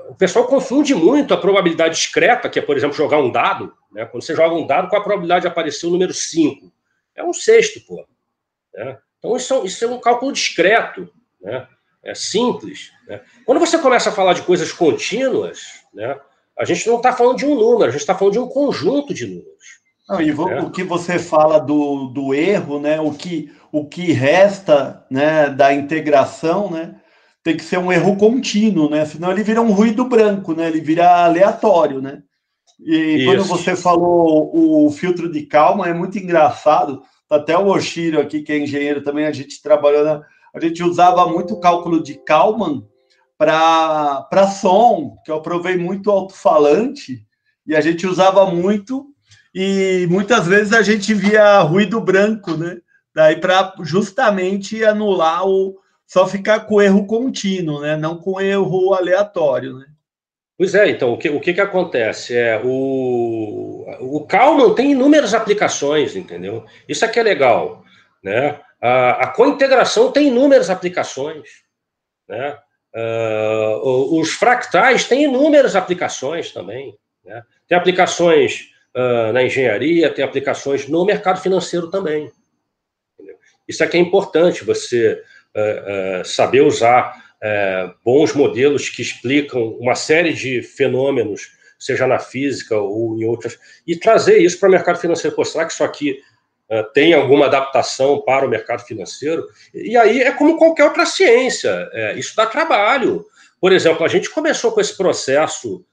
[0.10, 3.74] o pessoal confunde muito a probabilidade discreta, que é, por exemplo, jogar um dado.
[3.92, 4.06] Né?
[4.06, 6.72] Quando você joga um dado, qual a probabilidade de aparecer o número 5?
[7.16, 8.06] É um sexto, pô.
[8.74, 8.98] Né?
[9.18, 11.10] Então, isso é, isso é, um cálculo discreto,
[11.42, 11.68] né?
[12.04, 12.92] é simples.
[13.08, 13.22] Né?
[13.46, 16.20] Quando você começa a falar de coisas contínuas, né?
[16.58, 19.12] A gente não está falando de um número, a gente está falando de um conjunto
[19.12, 19.82] de números.
[20.08, 20.62] Não, e é.
[20.62, 23.00] o que você fala do, do erro, né?
[23.00, 26.96] O que, o que resta né, da integração, né?
[27.44, 29.06] Tem que ser um erro contínuo, né?
[29.06, 30.68] Senão ele vira um ruído branco, né?
[30.68, 32.24] Ele vira aleatório, né?
[32.80, 33.26] E Isso.
[33.26, 34.50] quando você falou
[34.86, 37.02] o filtro de calma, é muito engraçado.
[37.28, 40.22] Tá até o Oshiro aqui, que é engenheiro também, a gente trabalhou na,
[40.54, 42.86] a gente usava muito o cálculo de Kalman
[43.38, 47.26] para som, que eu provei muito alto-falante,
[47.66, 49.08] e a gente usava muito,
[49.54, 52.78] e muitas vezes a gente via ruído branco, né?
[53.16, 55.76] Daí para justamente anular o.
[56.14, 57.98] só ficar com erro contínuo, né?
[57.98, 59.88] Não com erro aleatório, né?
[60.56, 62.38] Pois é, então, o que, o que, que acontece?
[62.38, 66.64] É, o, o Kalman tem inúmeras aplicações, entendeu?
[66.88, 67.84] Isso aqui é legal,
[68.24, 68.60] né?
[68.80, 71.50] A, a cointegração tem inúmeras aplicações,
[72.30, 72.60] né?
[72.96, 76.96] Uh, os fractais têm inúmeras aplicações também.
[77.26, 77.42] Né?
[77.68, 82.32] Tem aplicações uh, na engenharia, tem aplicações no mercado financeiro também.
[83.16, 83.36] Entendeu?
[83.68, 85.24] Isso aqui é importante, você
[86.26, 87.14] saber usar
[88.04, 93.96] bons modelos que explicam uma série de fenômenos, seja na física ou em outras, e
[93.96, 95.36] trazer isso para o mercado financeiro.
[95.36, 96.18] Pô, será que isso aqui
[96.70, 99.46] eh, tem alguma adaptação para o mercado financeiro.
[99.74, 103.26] E aí é como qualquer outra ciência, isso dá trabalho.
[103.62, 105.86] Por exemplo, a gente começou com esse processo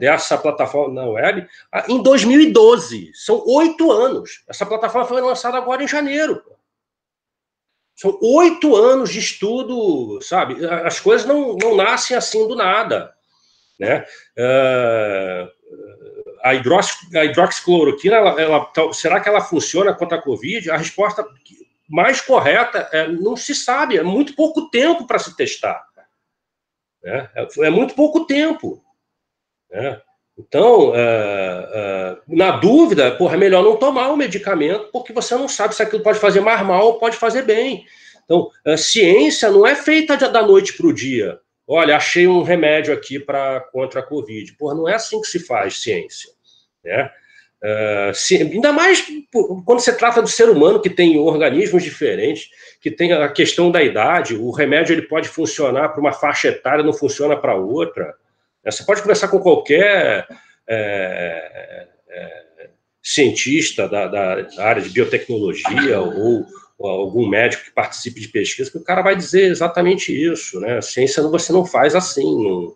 [0.00, 3.12] dessa plataforma na web uh, em 2012.
[3.14, 4.42] São oito anos.
[4.48, 6.42] Essa plataforma foi lançada agora em janeiro.
[8.00, 10.56] São oito anos de estudo, sabe?
[10.64, 13.14] As coisas não, não nascem assim do nada.
[13.78, 14.06] Né?
[14.38, 15.50] Uh,
[16.42, 20.70] a, hidrox, a hidroxicloroquina, ela, ela, será que ela funciona contra a Covid?
[20.70, 21.22] A resposta
[21.86, 25.84] mais correta é não se sabe, é muito pouco tempo para se testar.
[27.02, 27.28] Né?
[27.34, 28.82] É, é, muito pouco tempo.
[29.70, 30.00] Né?
[30.40, 35.48] Então, é, é, na dúvida, porra, é melhor não tomar o medicamento, porque você não
[35.48, 37.84] sabe se aquilo pode fazer mais mal ou pode fazer bem.
[38.24, 41.38] Então, a ciência não é feita da noite para o dia.
[41.66, 44.56] Olha, achei um remédio aqui para contra a Covid.
[44.56, 46.30] Porra, não é assim que se faz ciência.
[46.82, 47.10] Né?
[48.14, 49.04] Se, ainda mais
[49.64, 52.48] quando se trata do ser humano que tem organismos diferentes,
[52.80, 56.82] que tem a questão da idade, o remédio ele pode funcionar para uma faixa etária,
[56.82, 58.14] não funciona para outra.
[58.64, 58.70] Né?
[58.70, 60.26] Você pode conversar com qualquer
[60.68, 62.70] é, é,
[63.02, 66.46] cientista da, da, área de biotecnologia ou
[66.78, 70.78] algum médico que participe de pesquisa, que o cara vai dizer exatamente isso, né?
[70.78, 72.74] A ciência você não faz assim, não,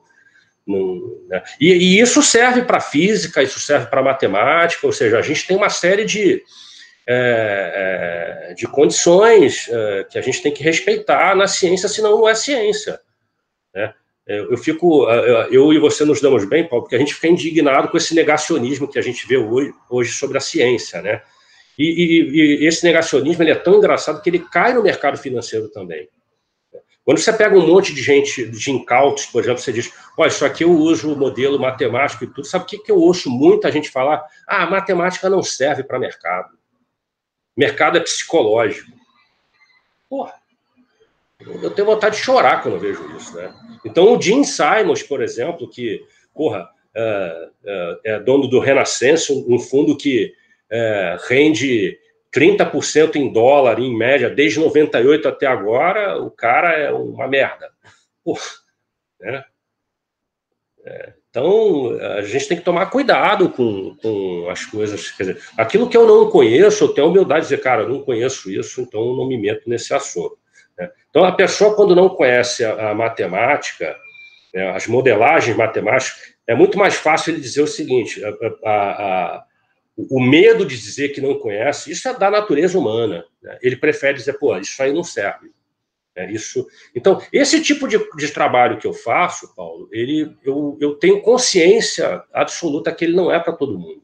[0.67, 1.43] não, né?
[1.59, 5.57] e, e, isso serve para física, isso serve para matemática, ou seja, a gente tem
[5.57, 6.43] uma série de,
[7.07, 12.29] é, é, de condições é, que a gente tem que respeitar na ciência, senão não
[12.29, 13.01] é ciência,
[13.75, 13.95] né?
[14.27, 15.09] Eu, eu fico,
[15.51, 18.89] eu e você nos damos bem, Paulo, porque a gente fica indignado com esse negacionismo
[18.89, 21.23] que a gente vê hoje, hoje sobre a ciência, né?
[21.79, 25.69] E, e, e, esse negacionismo ele é tão engraçado que ele cai no mercado financeiro
[25.69, 26.09] também.
[27.05, 30.45] Quando você pega um monte de gente, de incautos, por exemplo, você diz, olha, isso
[30.45, 32.47] aqui eu uso o modelo matemático e tudo.
[32.47, 34.25] Sabe o que, que eu ouço muita gente falar?
[34.47, 36.57] Ah, matemática não serve para mercado.
[37.55, 38.91] Mercado é psicológico.
[40.09, 40.33] Porra,
[41.63, 43.53] eu tenho vontade de chorar quando eu vejo isso, né?
[43.85, 46.03] Então, o Jim Simons, por exemplo, que,
[46.33, 50.33] porra, é, é, é dono do Renascença, um fundo que
[50.71, 51.99] é, rende
[52.35, 57.71] 30% em dólar, em média, desde 98 até agora, o cara é uma merda.
[58.25, 58.43] Porra,
[59.21, 59.45] né?
[60.85, 65.11] É, então, a gente tem que tomar cuidado com, com as coisas.
[65.11, 67.89] Quer dizer, aquilo que eu não conheço, eu tenho a humildade de dizer, cara, eu
[67.89, 70.39] não conheço isso, então eu não me meto nesse assunto.
[70.79, 70.91] Né?
[71.11, 73.97] Então, a pessoa, quando não conhece a, a matemática,
[74.53, 78.23] né, as modelagens matemáticas, é muito mais fácil ele dizer o seguinte:
[78.65, 79.45] a, a,
[79.97, 83.25] o medo de dizer que não conhece, isso é da natureza humana.
[83.43, 83.59] Né?
[83.63, 85.53] Ele prefere dizer, pô, isso aí não serve.
[86.17, 86.67] É isso.
[86.95, 92.23] Então, esse tipo de, de trabalho que eu faço, Paulo, ele, eu, eu tenho consciência
[92.33, 94.03] absoluta que ele não é para todo mundo.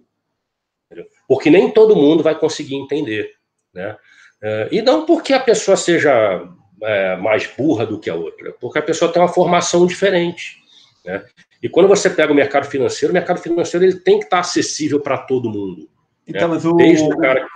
[0.87, 1.09] Entendeu?
[1.29, 3.33] Porque nem todo mundo vai conseguir entender.
[3.73, 3.97] Né?
[4.43, 6.43] É, e não porque a pessoa seja
[6.83, 10.59] é, mais burra do que a outra, porque a pessoa tem uma formação diferente.
[11.05, 11.24] Né?
[11.62, 15.01] E quando você pega o mercado financeiro, o mercado financeiro ele tem que estar acessível
[15.01, 15.89] para todo mundo.
[16.26, 16.55] Então, né?
[16.55, 17.47] mas o, o, cara...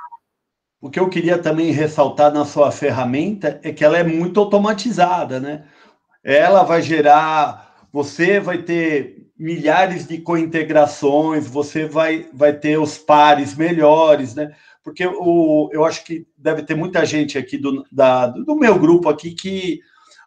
[0.81, 5.41] o que eu queria também ressaltar na sua ferramenta é que ela é muito automatizada,
[5.41, 5.65] né?
[6.23, 13.55] Ela vai gerar, você vai ter milhares de cointegrações, você vai, vai ter os pares
[13.57, 14.55] melhores, né?
[14.85, 19.09] Porque o, eu acho que deve ter muita gente aqui do, da, do meu grupo
[19.09, 19.81] aqui que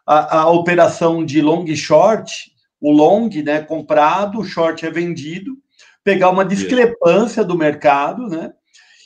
[0.04, 2.50] a, a operação de long short
[2.80, 5.56] o long, né, comprado, o short é vendido,
[6.04, 8.52] pegar uma discrepância do mercado, né?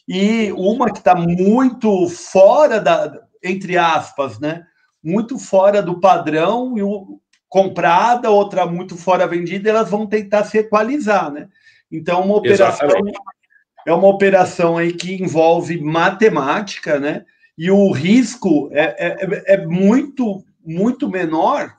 [0.07, 4.65] E uma que está muito fora da, entre aspas, né?
[5.03, 10.59] Muito fora do padrão e o, comprada, outra muito fora vendida, elas vão tentar se
[10.59, 11.49] equalizar, né?
[11.91, 13.19] Então, uma operação Exatamente.
[13.87, 17.25] É uma operação aí que envolve matemática, né?
[17.57, 21.75] E o risco é, é, é muito, muito menor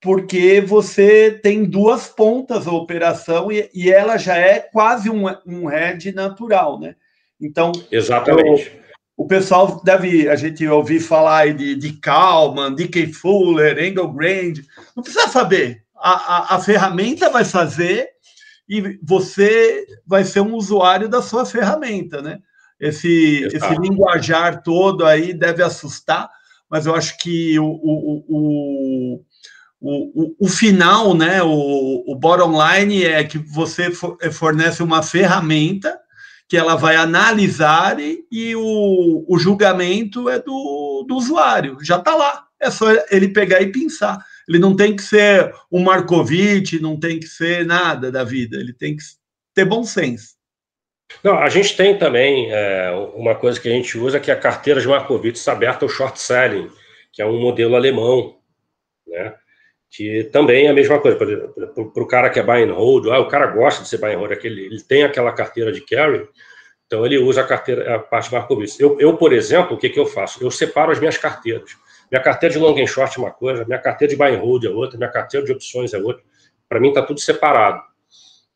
[0.00, 5.70] porque você tem duas pontas a operação e, e ela já é quase um, um
[5.70, 6.94] hedge natural, né?
[7.40, 8.72] Então, exatamente.
[9.16, 13.12] O, o pessoal deve a gente ouvir falar de, de Kalman, D.K.
[13.12, 14.54] Fuller, Engel Grand,
[14.94, 15.82] não precisa saber.
[15.96, 18.08] A, a, a ferramenta vai fazer
[18.68, 22.40] e você vai ser um usuário da sua ferramenta, né?
[22.78, 26.30] Esse, esse linguajar todo aí deve assustar,
[26.70, 29.24] mas eu acho que o, o, o
[29.80, 35.96] o, o, final, né, o, o bottom line é que você eh, fornece uma ferramenta
[36.48, 42.14] que ela vai analisar e, e o, o julgamento é do, do usuário, já está
[42.16, 44.18] lá, é só ele pegar e pensar.
[44.48, 48.72] Ele não tem que ser um Markovitch, não tem que ser nada da vida, ele
[48.72, 49.02] tem que
[49.54, 50.38] ter bom senso.
[51.22, 54.40] Não, a gente tem também é, uma coisa que a gente usa que é a
[54.40, 56.70] carteira de Markovitch aberta ao short selling,
[57.12, 58.36] que é um modelo alemão,
[59.06, 59.34] né?
[59.90, 61.16] que também é a mesma coisa.
[61.16, 64.12] Para o cara que é buy and hold, ah, o cara gosta de ser buy
[64.12, 66.28] and hold, aquele, ele tem aquela carteira de carry,
[66.86, 68.78] então ele usa a carteira, a parte Markowitz.
[68.78, 70.42] Eu, eu, por exemplo, o que, que eu faço?
[70.42, 71.70] Eu separo as minhas carteiras.
[72.10, 74.64] Minha carteira de long and short é uma coisa, minha carteira de buy and hold
[74.64, 76.22] é outra, minha carteira de opções é outra.
[76.68, 77.82] Para mim está tudo separado.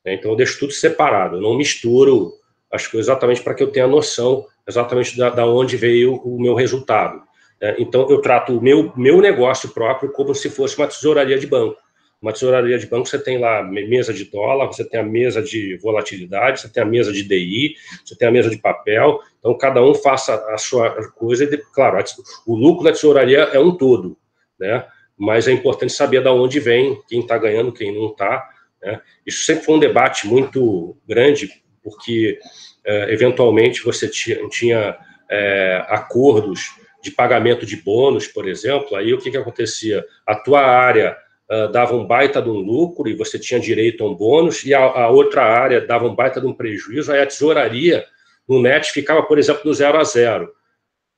[0.05, 0.15] Né?
[0.15, 2.33] Então eu deixo tudo separado, eu não misturo
[2.71, 6.55] as coisas exatamente para que eu tenha noção exatamente da, da onde veio o meu
[6.55, 7.23] resultado.
[7.63, 11.47] É, então, eu trato o meu, meu negócio próprio como se fosse uma tesouraria de
[11.47, 11.77] banco.
[12.23, 15.77] Uma tesouraria de banco, você tem lá mesa de dólar, você tem a mesa de
[15.79, 19.19] volatilidade, você tem a mesa de DI, você tem a mesa de papel.
[19.41, 21.43] Então, cada um faça a sua coisa.
[21.43, 21.99] E, claro,
[22.47, 24.17] o lucro da tesouraria é um todo,
[24.57, 24.87] né?
[25.19, 28.49] mas é importante saber de onde vem, quem está ganhando, quem não está.
[28.81, 29.01] Né?
[29.27, 31.51] Isso sempre foi um debate muito grande,
[31.83, 32.39] porque,
[32.85, 34.97] é, eventualmente, você tinha, tinha
[35.29, 36.71] é, acordos
[37.03, 40.05] de pagamento de bônus, por exemplo, aí o que, que acontecia?
[40.25, 41.17] A tua área
[41.53, 44.73] uh, dava um baita de um lucro e você tinha direito a um bônus, e
[44.73, 48.05] a, a, outra área dava um baita de um prejuízo, aí a tesouraria
[48.49, 50.51] no net ficava, por exemplo, do zero a zero.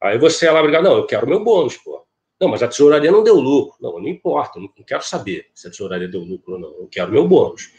[0.03, 2.05] Aí você ia lá brigar, não, eu quero meu bônus, pô.
[2.41, 3.76] Não, mas a tesouraria não deu lucro.
[3.80, 7.12] Não, não importa, não, quero saber se a tesouraria deu lucro ou não, eu quero
[7.12, 7.70] meu bônus.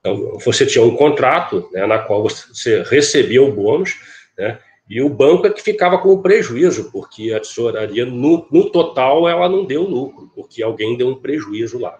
[0.00, 3.98] Então, você tinha um contrato né, na qual você recebia o bônus,
[4.36, 4.58] né,
[4.90, 9.28] e o banco é que ficava com o prejuízo, porque a tesouraria, no, no total,
[9.28, 11.96] ela não deu lucro, porque alguém deu um prejuízo lá.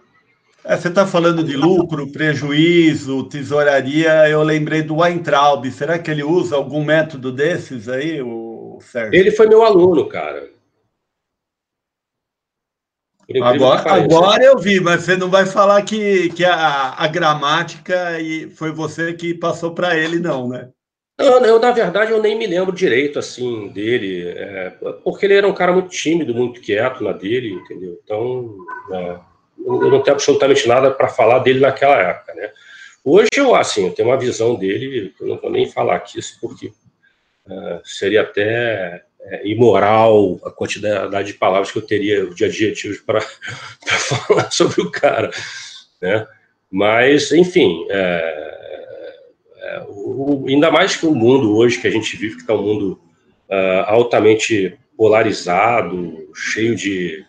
[0.64, 4.28] É, você está falando de lucro, prejuízo, tesouraria.
[4.28, 5.64] Eu lembrei do Weintraub.
[5.70, 9.14] Será que ele usa algum método desses aí, o Sérgio?
[9.14, 10.50] Ele foi meu aluno, cara.
[13.40, 18.50] Agora, agora eu vi, mas você não vai falar que, que a, a gramática e
[18.50, 20.68] foi você que passou para ele, não, né?
[21.20, 24.70] Eu, eu, na verdade, eu nem me lembro direito, assim, dele, é,
[25.04, 28.00] porque ele era um cara muito tímido, muito quieto na dele, entendeu?
[28.02, 28.56] Então,
[28.90, 29.16] é,
[29.58, 32.50] eu não tenho absolutamente nada para falar dele naquela época, né?
[33.04, 36.72] Hoje, eu, assim, eu tenho uma visão dele, eu não vou nem falar aqui porque
[37.48, 43.20] é, seria até é, imoral a quantidade de palavras que eu teria, de adjetivos, para
[44.16, 45.30] falar sobre o cara,
[46.00, 46.26] né?
[46.70, 48.49] Mas, enfim, é,
[49.88, 53.00] o, ainda mais que o mundo hoje que a gente vive, que está um mundo
[53.48, 57.24] uh, altamente polarizado, cheio de,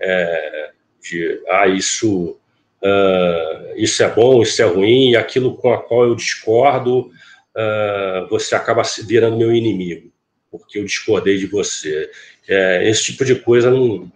[0.00, 0.70] é,
[1.02, 2.38] de ah, isso,
[2.82, 7.10] uh, isso é bom, isso é ruim, e aquilo com a qual eu discordo,
[7.56, 10.12] uh, você acaba virando meu inimigo,
[10.50, 12.10] porque eu discordei de você.
[12.46, 14.12] É, esse tipo de coisa não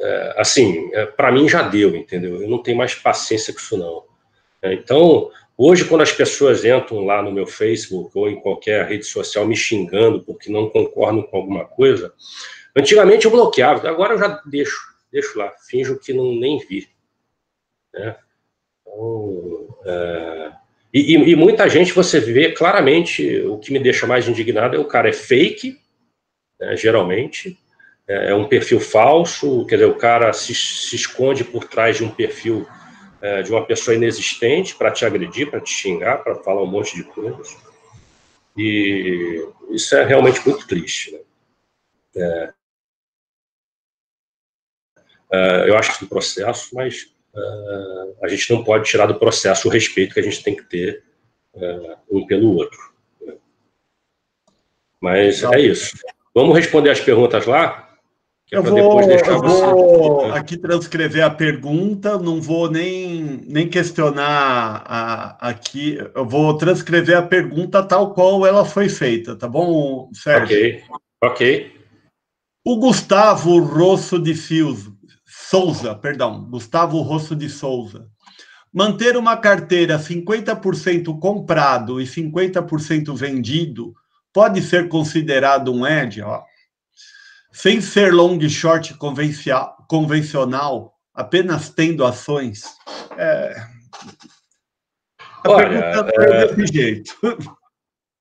[0.00, 2.40] é, assim, é, para mim já deu, entendeu?
[2.40, 4.04] Eu não tenho mais paciência com isso, não.
[4.62, 9.46] Então, Hoje, quando as pessoas entram lá no meu Facebook ou em qualquer rede social
[9.46, 12.12] me xingando porque não concordam com alguma coisa,
[12.76, 14.76] antigamente eu bloqueava, agora eu já deixo,
[15.12, 16.88] deixo lá, finjo que não nem vi.
[17.92, 18.16] Né?
[18.82, 20.52] Então, é...
[20.92, 24.88] e, e, muita gente você vê claramente o que me deixa mais indignado é o
[24.88, 25.78] cara é fake,
[26.58, 27.56] né, geralmente,
[28.08, 32.04] é, é um perfil falso, quer dizer, o cara se, se esconde por trás de
[32.04, 32.66] um perfil
[33.24, 36.94] é, de uma pessoa inexistente para te agredir, para te xingar, para falar um monte
[36.94, 37.56] de coisas.
[38.54, 41.10] E isso é realmente muito triste.
[41.10, 41.20] Né?
[42.16, 42.52] É,
[45.32, 49.18] é, eu acho que é um processo, mas uh, a gente não pode tirar do
[49.18, 51.02] processo o respeito que a gente tem que ter
[51.54, 52.92] uh, um pelo outro.
[55.00, 55.96] Mas é isso.
[56.34, 57.83] Vamos responder as perguntas lá?
[58.52, 65.48] É eu vou, eu vou aqui transcrever a pergunta, não vou nem, nem questionar a,
[65.48, 70.56] aqui, eu vou transcrever a pergunta tal qual ela foi feita, tá bom, Sérgio?
[70.56, 70.82] Ok,
[71.22, 71.80] ok.
[72.66, 74.90] O Gustavo Rosso de Fios,
[75.26, 78.06] Souza, perdão, Gustavo Rosso de Souza.
[78.72, 83.94] Manter uma carteira 50% comprado e 50% vendido
[84.32, 86.20] pode ser considerado um edge?
[86.20, 86.42] Ó
[87.54, 88.94] sem ser long short
[89.88, 92.64] convencional, apenas tendo ações.
[93.16, 93.54] É...
[95.44, 96.46] A Olha, é...
[96.48, 97.16] desse jeito.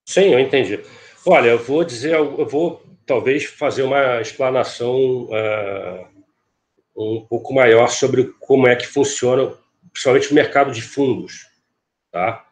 [0.05, 0.79] Sim, eu entendi.
[1.25, 6.07] Olha, eu vou dizer, eu vou talvez fazer uma explanação uh,
[6.95, 9.51] um pouco maior sobre como é que funciona,
[9.91, 11.47] principalmente o mercado de fundos,
[12.11, 12.45] tá?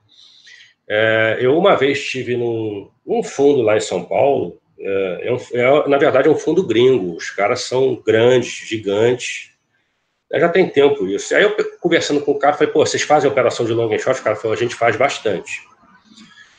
[0.90, 5.88] É, eu uma vez estive num, num fundo lá em São Paulo é, é, é,
[5.88, 7.16] na verdade, é um fundo gringo.
[7.16, 9.52] Os caras são grandes, gigantes.
[10.34, 11.36] Já tem tempo isso.
[11.36, 14.20] Aí eu, conversando com o cara, falei, pô, vocês fazem operação de long and short?
[14.20, 15.62] O cara falou, a gente faz bastante.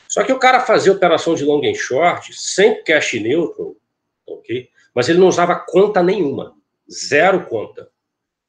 [0.08, 3.74] Só que o cara fazia operação de long and short sem cash neutral,
[4.26, 4.68] ok?
[4.94, 6.54] Mas ele não usava conta nenhuma.
[6.90, 7.88] Zero conta.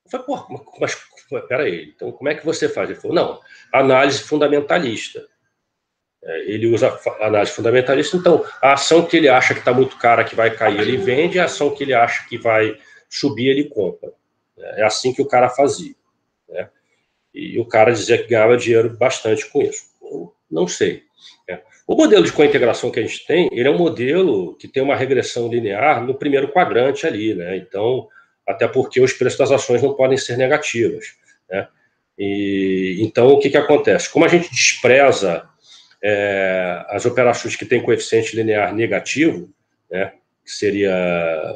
[0.03, 0.97] Eu falei, pô, mas,
[1.31, 2.89] mas peraí, então como é que você faz?
[2.89, 3.39] Ele falou, não,
[3.71, 5.25] análise fundamentalista.
[6.25, 10.23] É, ele usa análise fundamentalista, então a ação que ele acha que está muito cara,
[10.23, 12.77] que vai cair, ele vende, a ação que ele acha que vai
[13.09, 14.11] subir, ele compra.
[14.57, 15.93] É, é assim que o cara fazia.
[16.47, 16.69] Né?
[17.33, 19.85] E o cara dizia que ganhava dinheiro bastante com isso.
[20.01, 21.03] Eu não sei.
[21.47, 21.59] Né?
[21.85, 24.95] O modelo de cointegração que a gente tem, ele é um modelo que tem uma
[24.95, 27.57] regressão linear no primeiro quadrante ali, né?
[27.57, 28.07] Então,
[28.47, 31.15] até porque os preços das ações não podem ser negativos,
[31.49, 31.67] né?
[32.17, 34.09] E, então, o que, que acontece?
[34.09, 35.49] Como a gente despreza
[36.03, 39.49] é, as operações que têm coeficiente linear negativo,
[39.89, 40.11] né,
[40.43, 40.91] que seria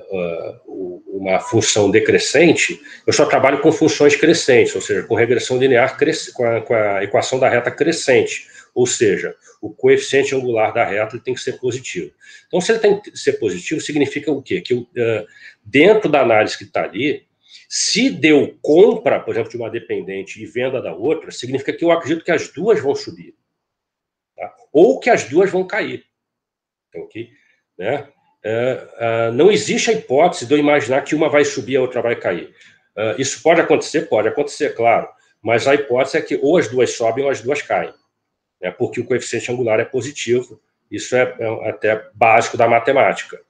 [0.10, 5.98] uh, uma função decrescente, eu só trabalho com funções crescentes, ou seja, com regressão linear
[6.34, 11.20] com a, com a equação da reta crescente, ou seja, o coeficiente angular da reta
[11.20, 12.12] tem que ser positivo.
[12.48, 14.62] Então, se ele tem que ser positivo, significa o quê?
[14.62, 14.88] Que uh,
[15.66, 17.26] dentro da análise que está ali,
[17.68, 21.91] se deu compra, por exemplo, de uma dependente e venda da outra, significa que eu
[21.91, 23.36] acredito que as duas vão subir?
[24.78, 26.05] Ou que as duas vão cair.
[26.95, 27.32] Okay?
[27.80, 28.07] Né?
[28.45, 31.82] Uh, uh, não existe a hipótese de eu imaginar que uma vai subir e a
[31.82, 32.53] outra vai cair.
[32.95, 34.03] Uh, isso pode acontecer?
[34.03, 35.09] Pode acontecer, claro.
[35.41, 37.91] Mas a hipótese é que ou as duas sobem ou as duas caem.
[38.61, 38.69] Né?
[38.69, 40.61] Porque o coeficiente angular é positivo.
[40.91, 43.41] Isso é, é até básico da matemática.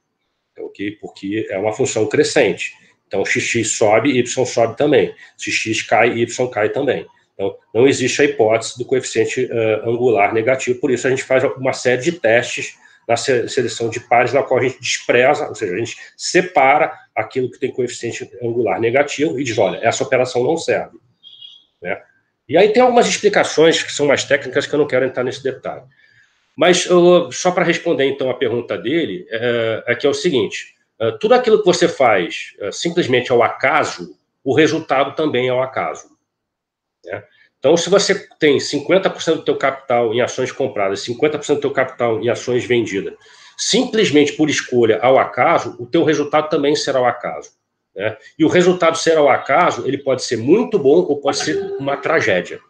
[0.58, 0.92] Okay?
[0.92, 2.72] Porque é uma função crescente.
[3.06, 5.14] Então, xx sobe, y sobe também.
[5.36, 7.06] Se x cai, y cai também.
[7.38, 11.44] Então, não existe a hipótese do coeficiente uh, angular negativo, por isso a gente faz
[11.56, 12.76] uma série de testes
[13.06, 17.50] na seleção de pares, na qual a gente despreza, ou seja, a gente separa aquilo
[17.50, 20.98] que tem coeficiente angular negativo e diz, olha, essa operação não serve.
[21.80, 22.02] Né?
[22.48, 25.42] E aí tem algumas explicações que são mais técnicas que eu não quero entrar nesse
[25.42, 25.84] detalhe.
[26.58, 30.74] Mas uh, só para responder então a pergunta dele, uh, é que é o seguinte:
[31.00, 36.17] uh, tudo aquilo que você faz simplesmente ao acaso, o resultado também é ao acaso.
[37.08, 37.24] Né?
[37.58, 42.20] Então, se você tem 50% do teu capital em ações compradas, 50% do teu capital
[42.20, 43.14] em ações vendidas,
[43.56, 47.50] simplesmente por escolha ao acaso, o teu resultado também será ao acaso.
[47.96, 48.16] Né?
[48.38, 51.96] E o resultado ser ao acaso, ele pode ser muito bom ou pode ser uma
[51.96, 52.60] tragédia.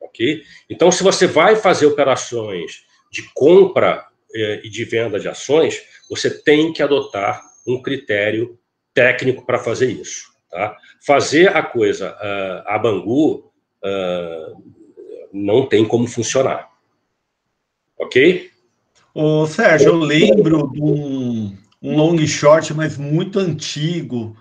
[0.00, 0.42] Ok?
[0.70, 6.30] Então, se você vai fazer operações de compra eh, e de venda de ações, você
[6.30, 8.58] tem que adotar um critério
[8.94, 10.32] técnico para fazer isso.
[10.50, 10.76] Tá?
[11.06, 13.52] Fazer a coisa uh, a Bangu
[13.84, 14.62] uh,
[15.32, 16.70] não tem como funcionar.
[17.98, 18.50] Ok?
[19.14, 24.36] Ô, Sérgio, eu lembro de um, um long short, mas muito antigo,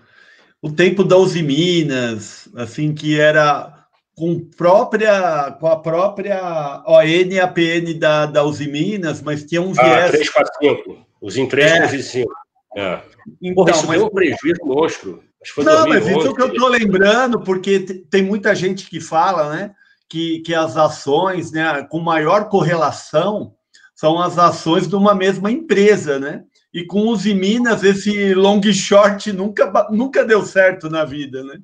[0.62, 3.86] o tempo da Uzi Minas, assim, que era
[4.16, 9.74] com própria com a própria ON e APN da, da Uzi Minas, mas tinha um
[9.78, 10.06] ah, viés...
[10.06, 12.32] Ah, 345, os em 345.
[12.76, 12.82] É.
[12.82, 13.02] É.
[13.42, 13.98] Então, Porra, isso mas...
[13.98, 15.24] deu um prejuízo monstro.
[15.58, 17.80] Não, mas isso que eu estou lembrando, porque
[18.10, 19.72] tem muita gente que fala, né,
[20.10, 23.54] que, que as ações, né, com maior correlação
[23.96, 26.44] são as ações de uma mesma empresa, né?
[26.74, 31.60] E com os Minas, esse long short nunca, nunca deu certo na vida, né?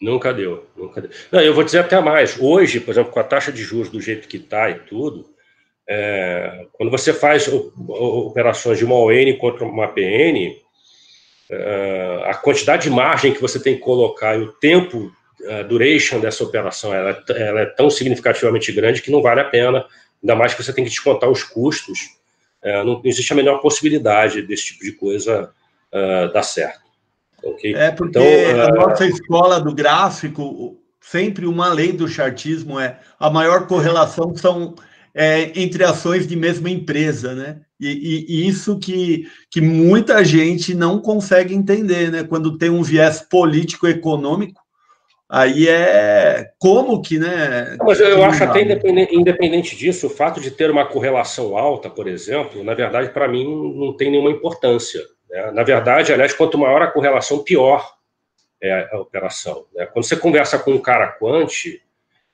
[0.00, 1.10] Nunca deu, nunca deu.
[1.30, 2.38] Não, eu vou dizer até mais.
[2.40, 5.26] Hoje, por exemplo, com a taxa de juros do jeito que está e tudo,
[5.88, 10.56] é, quando você faz operações de uma ON contra uma PN,
[12.26, 15.10] a quantidade de margem que você tem que colocar e o tempo
[15.46, 19.84] a duration dessa operação ela, ela, é tão significativamente grande que não vale a pena,
[20.22, 22.16] ainda mais que você tem que descontar os custos.
[22.60, 25.50] É, não, não, existe a menor possibilidade desse tipo de coisa
[25.92, 26.80] uh, dar certo.
[27.42, 27.74] Okay?
[27.74, 32.98] É porque então, a uh, nossa escola do gráfico, sempre uma lei do chartismo é
[33.18, 34.74] a maior correlação são
[35.20, 37.60] é, entre ações de mesma empresa, né?
[37.80, 42.22] E, e, e, isso que, que muita gente não consegue entender, né?
[42.22, 44.60] Quando tem um viés político-econômico,
[45.28, 47.76] aí é como que, né?
[47.80, 52.06] Mas eu acho até independente, independente disso, o fato de ter uma correlação alta, por
[52.06, 53.44] exemplo, na verdade, para mim,
[53.76, 55.02] não tem nenhuma importância.
[55.28, 55.50] Né?
[55.50, 57.92] Na verdade, aliás, quanto maior a correlação, pior
[58.62, 59.64] é a operação.
[59.74, 59.84] Né?
[59.86, 61.50] Quando você conversa com um cara quant,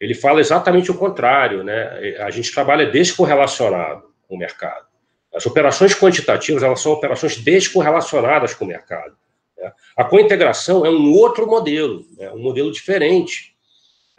[0.00, 1.62] ele fala exatamente o contrário.
[1.62, 2.16] Né?
[2.20, 4.86] A gente trabalha descorrelacionado com o mercado.
[5.34, 9.16] As operações quantitativas elas são operações descorrelacionadas com o mercado.
[9.58, 9.72] Né?
[9.96, 12.30] A cointegração é um outro modelo, né?
[12.30, 13.54] um modelo diferente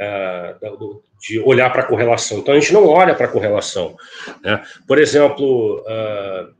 [0.01, 2.39] uh, de olhar para a correlação.
[2.39, 3.95] Então, a gente não olha para a correlação.
[4.43, 4.61] Né?
[4.85, 6.53] Por exemplo, uh,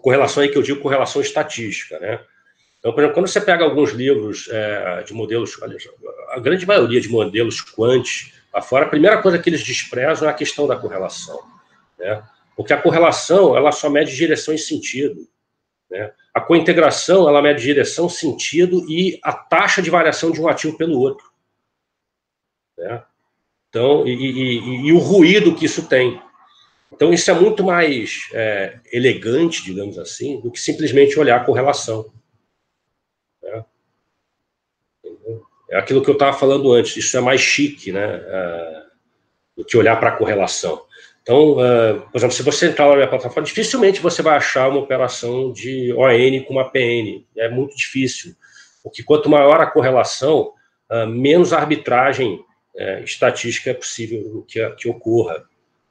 [0.00, 2.20] correlação aí que eu digo correlação estatística, né?
[2.78, 5.58] Então, por exemplo, quando você pega alguns livros é, de modelos,
[6.28, 7.60] a grande maioria de modelos
[8.56, 11.40] quant afora, a primeira coisa que eles desprezam é a questão da correlação,
[11.98, 12.22] né?
[12.56, 15.28] Porque a correlação, ela só mede direção e sentido,
[15.90, 16.12] né?
[16.34, 20.98] A cointegração, ela mede direção, sentido e a taxa de variação de um ativo pelo
[20.98, 21.26] outro,
[22.78, 23.02] né?
[23.68, 26.20] Então, e, e, e o ruído que isso tem,
[26.92, 32.10] então, isso é muito mais é, elegante, digamos assim, do que simplesmente olhar a correlação.
[33.42, 33.64] Né?
[35.70, 38.04] É aquilo que eu estava falando antes, isso é mais chique, né?
[38.04, 38.82] É,
[39.56, 40.82] do que olhar para a correlação.
[41.22, 44.80] Então, é, por exemplo, se você entrar na minha plataforma, dificilmente você vai achar uma
[44.80, 47.24] operação de ON com uma PN.
[47.36, 48.34] É muito difícil.
[48.82, 50.52] Porque quanto maior a correlação,
[50.90, 52.44] é, menos arbitragem
[53.04, 55.42] estatística é possível que, que ocorra.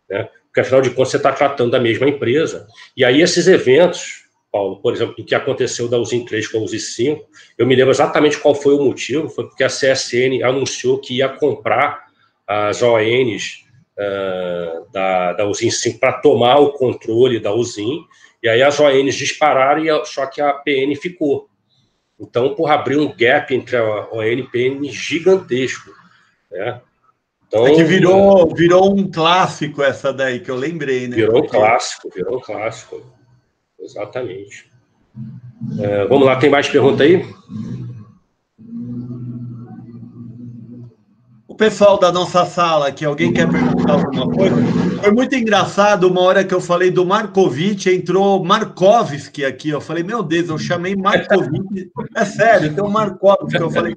[0.07, 0.29] Né?
[0.55, 2.65] porque afinal de contas você está tratando da mesma empresa.
[2.95, 4.23] E aí esses eventos,
[4.55, 7.27] Paulo, por exemplo, do que aconteceu da Usim 3 com a Usim 5,
[7.57, 11.27] eu me lembro exatamente qual foi o motivo, foi porque a CSN anunciou que ia
[11.27, 12.05] comprar
[12.47, 13.65] as ONs
[13.99, 18.05] uh, da, da Usim 5 para tomar o controle da Usim,
[18.41, 21.49] e aí as ONs dispararam, e só que a PN ficou.
[22.17, 25.91] Então, por abrir um gap entre a ON e a PN gigantesco.
[26.49, 26.79] Né?
[27.45, 31.17] Então, é que virou, virou um clássico essa daí, que eu lembrei, né?
[31.17, 33.14] Virou um clássico, virou um clássico.
[33.85, 34.69] Exatamente.
[35.79, 37.23] É, vamos lá, tem mais pergunta aí?
[41.47, 44.55] O pessoal da nossa sala aqui, alguém quer perguntar alguma coisa?
[45.01, 49.69] Foi muito engraçado, uma hora que eu falei do Markovic, entrou Markovski aqui.
[49.69, 51.91] Eu falei, meu Deus, eu chamei Markovic.
[52.15, 53.55] É sério, tem o Markovski.
[53.55, 53.95] Eu falei,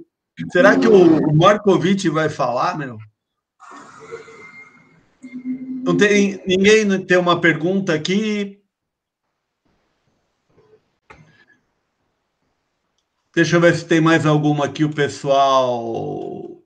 [0.52, 2.98] será que o Markovic vai falar, meu?
[5.82, 8.58] Não tem ninguém tem uma pergunta aqui.
[13.38, 16.60] Deixa eu ver se tem mais alguma aqui, o pessoal.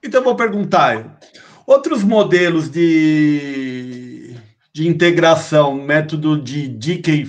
[0.00, 1.18] Então, vou perguntar.
[1.66, 4.36] Outros modelos de,
[4.72, 7.28] de integração, método de DK,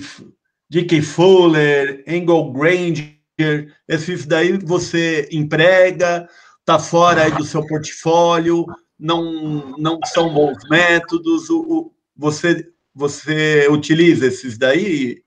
[0.70, 6.28] DK Fuller, Angle Granger, esses daí você emprega,
[6.60, 8.64] está fora do seu portfólio,
[8.96, 11.50] não, não são bons métodos.
[11.50, 12.64] O, o, você,
[12.94, 15.25] você utiliza esses daí,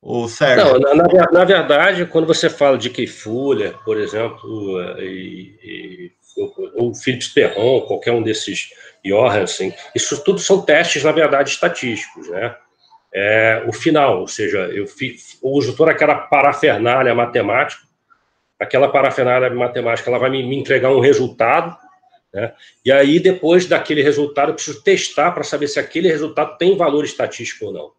[0.00, 0.78] o Sérgio?
[0.78, 6.12] Não, na, na, verdade, quando você fala de Key Fuller, por exemplo, e, e,
[6.74, 8.70] ou Philips Perron, qualquer um desses
[9.04, 12.54] Johansen, isso tudo são testes, na verdade, estatísticos, né?
[13.12, 14.84] É, o final, ou seja, eu
[15.42, 17.88] uso toda aquela parafernália matemática
[18.58, 21.76] aquela parafernália matemática ela vai me, me entregar um resultado,
[22.32, 22.52] né?
[22.84, 27.04] e aí depois daquele resultado eu preciso testar para saber se aquele resultado tem valor
[27.04, 27.97] estatístico ou não.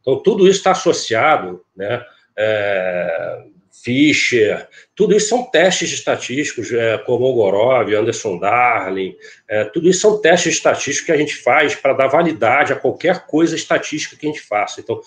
[0.00, 2.04] Então tudo isso está associado, né?
[2.36, 3.44] É,
[3.82, 9.16] Fischer, tudo isso são testes estatísticos, é, como Ogorov, Anderson Darling,
[9.48, 13.26] é, tudo isso são testes estatísticos que a gente faz para dar validade a qualquer
[13.26, 14.80] coisa estatística que a gente faça.
[14.80, 15.00] Então,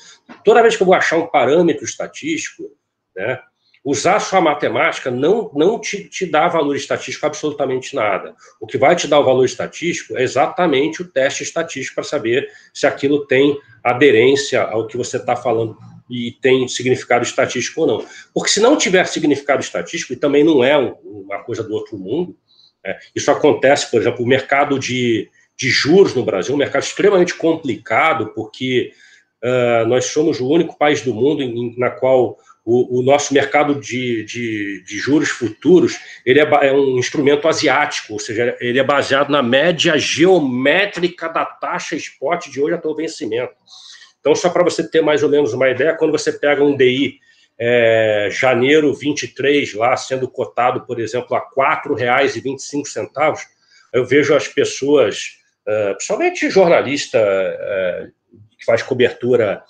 [0.43, 2.71] toda vez que eu vou achar um parâmetro estatístico,
[3.15, 3.39] né,
[3.83, 8.35] Usar só a matemática não, não te, te dá valor estatístico absolutamente nada.
[8.59, 12.47] O que vai te dar o valor estatístico é exatamente o teste estatístico para saber
[12.71, 15.75] se aquilo tem aderência ao que você está falando
[16.07, 18.05] e tem significado estatístico ou não.
[18.33, 22.37] Porque se não tiver significado estatístico, e também não é uma coisa do outro mundo,
[22.85, 27.33] é, isso acontece, por exemplo, o mercado de, de juros no Brasil, um mercado extremamente
[27.33, 28.91] complicado, porque
[29.43, 33.79] uh, nós somos o único país do mundo em, na qual o, o nosso mercado
[33.79, 38.83] de, de, de, juros futuros ele é, é, um instrumento asiático, ou seja, ele é
[38.83, 43.53] baseado na média geométrica da taxa spot de hoje até o vencimento.
[44.19, 47.19] Então, só para você ter mais ou menos uma ideia, quando você pega um DI
[47.59, 51.45] é, janeiro 23, lá sendo cotado, por exemplo, a R$
[51.89, 53.39] 4,25,
[53.93, 55.37] eu vejo as pessoas,
[55.67, 58.11] uh, principalmente jornalista uh,
[58.57, 59.61] que faz cobertura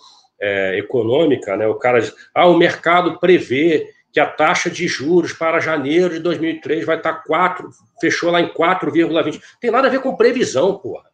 [0.41, 5.31] uh, econômica, né, o cara diz, ah, o mercado prevê que a taxa de juros
[5.31, 7.69] para janeiro de 2003 vai estar 4,
[7.99, 9.41] fechou lá em 4,20.
[9.61, 11.09] Tem nada a ver com previsão, porra.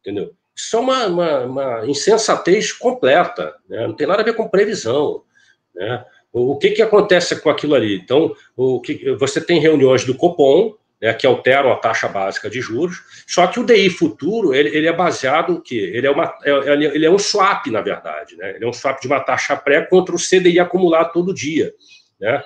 [0.00, 0.32] Entendeu?
[0.54, 3.86] Isso é uma, uma, uma insensatez completa, né?
[3.86, 5.22] não tem nada a ver com previsão.
[5.74, 6.04] Né?
[6.32, 7.96] O que, que acontece com aquilo ali?
[7.96, 12.60] Então, o que, você tem reuniões do Copom, né, que alteram a taxa básica de
[12.60, 15.90] juros, só que o DI futuro ele, ele é baseado o quê?
[15.94, 18.56] Ele é, uma, é, ele é um swap, na verdade, né?
[18.56, 21.72] ele é um swap de uma taxa pré contra o CDI acumulado todo dia.
[22.20, 22.42] Né?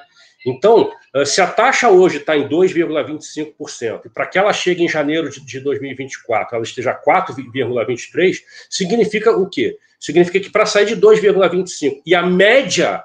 [0.46, 4.88] Então, eh, se a taxa hoje está em 2,25%, e para que ela chegue em
[4.88, 9.76] janeiro de 2024 ela esteja 4,23%, significa o quê?
[9.98, 13.04] Significa que para sair de 2,25% e a média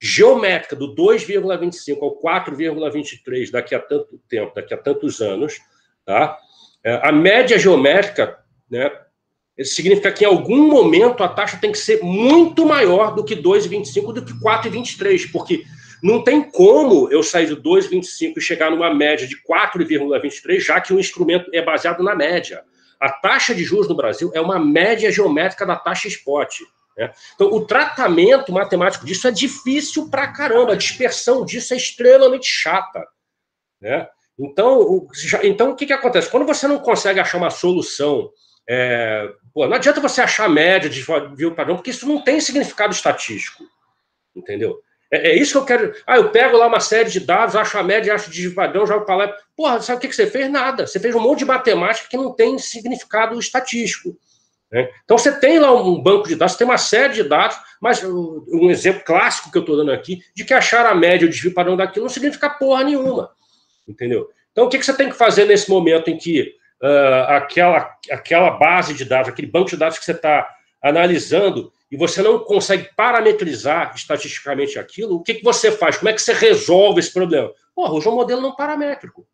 [0.00, 5.60] geométrica do 2,25 ao 4,23 daqui a tanto tempo, daqui a tantos anos,
[6.06, 6.38] tá?
[6.82, 8.38] Eh, a média geométrica,
[8.70, 8.90] né,
[9.62, 14.12] significa que em algum momento a taxa tem que ser muito maior do que 2,25
[14.14, 15.64] do que 4,23, porque
[16.02, 20.94] não tem como eu sair de 2,25 e chegar numa média de 4,23, já que
[20.94, 22.62] o instrumento é baseado na média.
[22.98, 26.60] A taxa de juros no Brasil é uma média geométrica da taxa spot.
[26.96, 27.12] Né?
[27.34, 30.72] Então, o tratamento matemático disso é difícil pra caramba.
[30.72, 33.06] A dispersão disso é extremamente chata.
[33.80, 34.08] Né?
[34.38, 36.30] Então, o, já, então, o que, que acontece?
[36.30, 38.30] Quando você não consegue achar uma solução,
[38.68, 41.04] é, pô, não adianta você achar a média de
[41.46, 43.64] o padrão, porque isso não tem significado estatístico.
[44.34, 44.80] Entendeu?
[45.12, 45.94] É, é, isso que eu quero.
[46.06, 49.04] Ah, eu pego lá uma série de dados, acho a média, acho de padrão, jogo
[49.04, 49.36] para lá.
[49.56, 50.48] Porra, sabe o que, que você fez?
[50.48, 50.86] Nada.
[50.86, 54.16] Você fez um monte de matemática que não tem significado estatístico.
[54.70, 54.88] Né?
[55.04, 58.04] Então você tem lá um banco de dados, você tem uma série de dados, mas
[58.04, 61.54] um exemplo clássico que eu estou dando aqui, de que achar a média, o desvio
[61.54, 63.30] padrão daquilo, não significa porra nenhuma.
[63.88, 64.28] Entendeu?
[64.52, 68.50] Então o que, que você tem que fazer nesse momento em que uh, aquela, aquela
[68.52, 70.48] base de dados, aquele banco de dados que você está
[70.82, 75.96] analisando, e você não consegue parametrizar estatisticamente aquilo, o que, que você faz?
[75.96, 77.52] Como é que você resolve esse problema?
[77.74, 79.26] Porra, usa um modelo não paramétrico.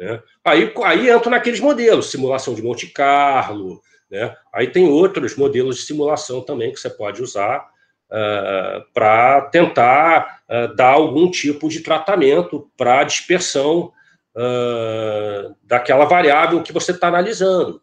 [0.00, 0.18] Né?
[0.42, 4.34] Aí, aí entra naqueles modelos, simulação de Monte Carlo, né?
[4.50, 7.66] aí tem outros modelos de simulação também que você pode usar uh,
[8.10, 13.92] ah, para tentar uh, dar algum tipo de tratamento para a dispersão
[14.34, 17.82] uh, daquela variável que você está analisando.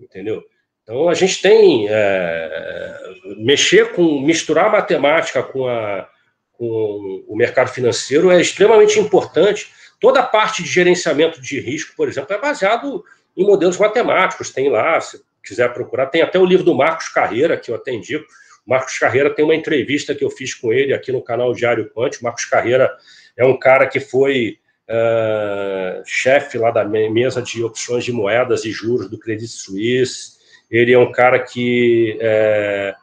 [0.00, 0.44] Entendeu?
[0.84, 1.86] Então, a gente tem.
[1.88, 2.98] É,
[3.38, 4.20] mexer com.
[4.20, 6.08] misturar matemática com, a,
[6.52, 9.70] com o mercado financeiro é extremamente importante.
[10.02, 13.02] Toda a parte de gerenciamento de risco, por exemplo, é baseado
[13.34, 14.50] em modelos matemáticos.
[14.50, 17.92] Tem lá, se quiser procurar, tem até o livro do Marcos Carreira, que eu até
[17.92, 18.26] indico.
[18.66, 21.90] O Marcos Carreira tem uma entrevista que eu fiz com ele aqui no canal Diário
[21.94, 22.24] Quântico.
[22.24, 22.94] O Marcos Carreira
[23.36, 24.58] é um cara que foi
[24.90, 30.42] uh, chefe lá da mesa de opções de moedas e juros do Credit Suisse
[30.72, 32.94] ele é um cara que é,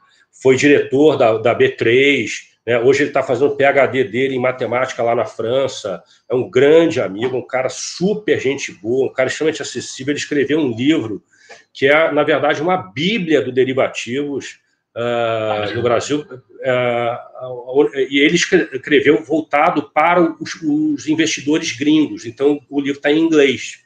[0.41, 2.27] foi diretor da, da B3,
[2.69, 2.77] né?
[2.77, 7.01] hoje ele está fazendo o PhD dele em matemática lá na França, é um grande
[7.01, 10.11] amigo, um cara super gente boa, um cara extremamente acessível.
[10.11, 11.23] Ele escreveu um livro
[11.73, 14.59] que é, na verdade, uma bíblia do derivativos
[14.95, 22.79] uh, no Brasil, uh, e ele escreveu voltado para os, os investidores gringos, então o
[22.79, 23.79] livro está em inglês.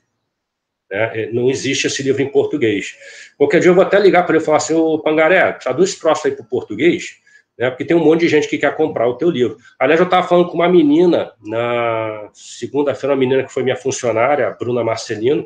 [0.91, 1.29] Né?
[1.31, 2.97] Não existe esse livro em português.
[3.37, 5.99] Qualquer dia eu vou até ligar para ele e falar assim, ô Pangaré, traduz esse
[6.01, 7.22] troço aí para o português,
[7.57, 7.69] né?
[7.69, 9.57] porque tem um monte de gente que quer comprar o teu livro.
[9.79, 14.47] Aliás, eu estava falando com uma menina, na segunda-feira, uma menina que foi minha funcionária,
[14.47, 15.45] a Bruna Marcelino,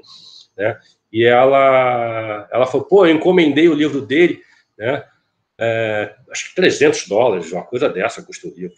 [0.58, 0.78] né?
[1.12, 4.41] e ela, ela falou, pô, eu encomendei o livro dele,
[4.78, 5.03] né?
[5.60, 8.78] É, acho que 300 dólares, uma coisa dessa custa o livro.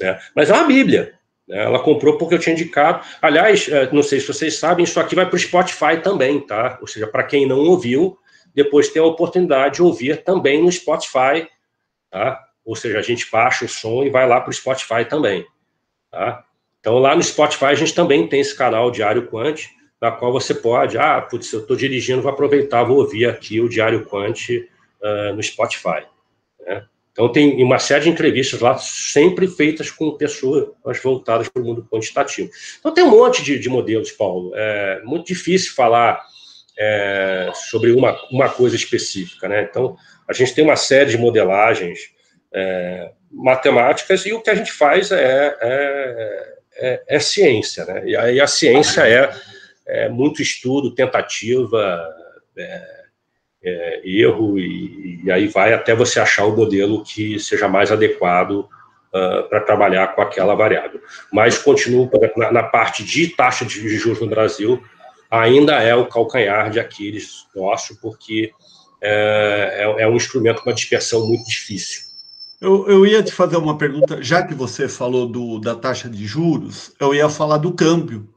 [0.00, 0.18] Né?
[0.34, 1.12] Mas é uma bíblia,
[1.46, 1.64] né?
[1.64, 3.04] Ela comprou porque eu tinha indicado.
[3.20, 6.78] Aliás, é, não sei se vocês sabem, isso aqui vai para o Spotify também, tá?
[6.80, 8.16] Ou seja, para quem não ouviu,
[8.54, 11.48] depois tem a oportunidade de ouvir também no Spotify,
[12.12, 12.44] tá?
[12.64, 15.44] Ou seja, a gente baixa o som e vai lá para o Spotify também,
[16.10, 16.44] tá?
[16.78, 19.60] Então, lá no Spotify a gente também tem esse canal Diário Quant,
[20.00, 23.68] na qual você pode, ah, putz, eu estou dirigindo, vou aproveitar, vou ouvir aqui o
[23.68, 26.04] Diário Quant uh, no Spotify.
[26.60, 26.84] Né?
[27.12, 30.70] Então, tem uma série de entrevistas lá, sempre feitas com pessoas
[31.02, 32.50] voltadas para o mundo quantitativo.
[32.80, 34.50] Então, tem um monte de, de modelos, Paulo.
[34.54, 36.20] É muito difícil falar
[36.78, 39.62] é, sobre uma, uma coisa específica, né?
[39.62, 39.96] Então,
[40.28, 41.98] a gente tem uma série de modelagens
[42.52, 48.02] é, matemáticas, e o que a gente faz é, é, é, é ciência, né?
[48.06, 49.30] E aí a ciência é,
[49.86, 52.08] é muito estudo, tentativa,
[54.04, 58.68] erro, e, e, aí vai até você achar o modelo que seja mais adequado
[59.12, 61.00] uh, para trabalhar com aquela variável.
[61.32, 64.82] Mas continuo, na, na parte de taxa de juros no Brasil,
[65.32, 68.52] ainda é o calcanhar de Aquiles nosso, porque
[69.00, 72.02] é, é, é um instrumento com uma dispersão muito difícil.
[72.60, 76.26] Eu, eu ia te fazer uma pergunta, já que você falou do, da taxa de
[76.26, 78.28] juros, eu ia falar do câmbio.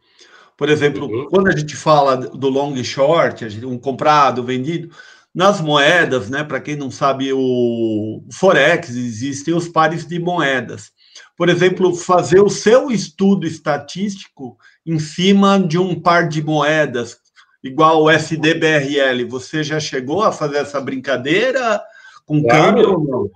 [0.58, 1.28] Por exemplo, uhum.
[1.30, 4.90] quando a gente fala do long e short, um comprado, vendido,
[5.34, 6.46] nas moedas, né?
[6.46, 10.92] Para quem não sabe, o Forex existem os pares de moedas.
[11.38, 17.20] Por exemplo, fazer o seu estudo estatístico em cima de um par de moedas,
[17.64, 19.26] igual o SDBRL.
[19.28, 21.82] Você já chegou a fazer essa brincadeira
[22.26, 22.64] com claro.
[22.64, 23.32] câmbio ou não?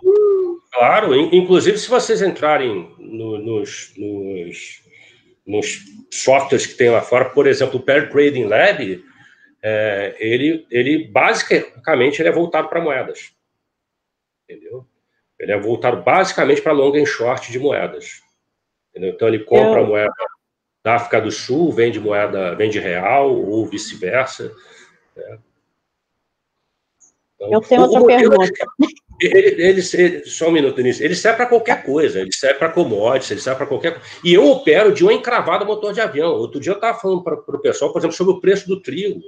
[0.72, 4.84] Claro, inclusive se vocês entrarem no, nos, nos,
[5.46, 5.80] nos,
[6.12, 9.04] softwares que tem lá fora, por exemplo, o Pair Trading Lab,
[9.62, 13.34] é, ele, ele basicamente ele é voltado para moedas.
[14.48, 14.86] Entendeu?
[15.40, 18.22] Ele é voltado basicamente para long and short de moedas.
[18.92, 19.12] Entendeu?
[19.16, 19.88] Então ele compra Eu...
[19.88, 20.14] moeda
[20.84, 24.52] da África do Sul, vende moeda, vende real ou vice-versa.
[25.16, 25.40] Né?
[27.36, 28.54] Então, Eu tenho outra pergunta.
[29.22, 31.04] Ele, ele, ele, só um minuto nisso.
[31.04, 34.08] Ele serve para qualquer coisa, ele serve para commodities, ele serve para qualquer coisa.
[34.24, 36.32] E eu opero de uma encravada motor de avião.
[36.32, 39.22] Outro dia eu estava falando para o pessoal, por exemplo, sobre o preço do trigo.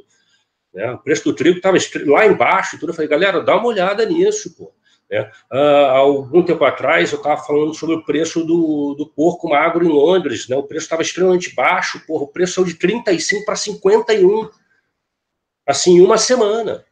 [0.74, 0.92] Né?
[0.92, 2.92] O preço do trigo estava lá embaixo e tudo.
[2.92, 4.72] Eu falei, galera, dá uma olhada nisso, pô.
[5.12, 5.30] Né?
[5.52, 9.90] Há algum tempo atrás eu estava falando sobre o preço do, do porco magro em
[9.90, 10.48] Londres.
[10.48, 10.56] Né?
[10.56, 14.50] O preço estava extremamente baixo, porra, o preço saiu de 35 para 51,
[15.68, 16.86] assim, em uma semana.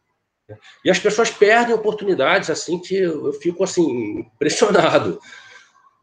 [0.83, 5.19] E as pessoas perdem oportunidades assim que eu fico assim impressionado.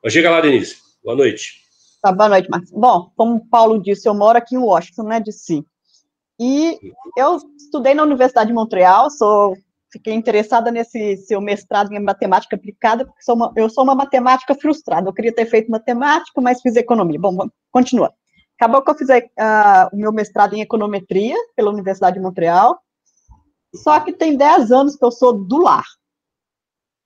[0.02, 0.76] Mas chega lá, Denise.
[1.04, 1.64] Boa noite.
[2.00, 2.70] Tá, boa noite, Marcos.
[2.70, 5.66] Bom, como o Paulo disse, eu moro aqui em Washington, né, de si.
[6.38, 6.78] E
[7.16, 9.56] eu estudei na Universidade de Montreal, sou
[9.97, 14.55] fiquei interessada nesse seu mestrado em matemática aplicada, porque sou uma, eu sou uma matemática
[14.55, 15.09] frustrada.
[15.09, 17.18] Eu queria ter feito matemática, mas fiz economia.
[17.18, 18.12] Bom, vamos, continua.
[18.59, 22.78] Acabou que eu fiz uh, o meu mestrado em econometria pela Universidade de Montreal,
[23.74, 25.84] só que tem 10 anos que eu sou do lar.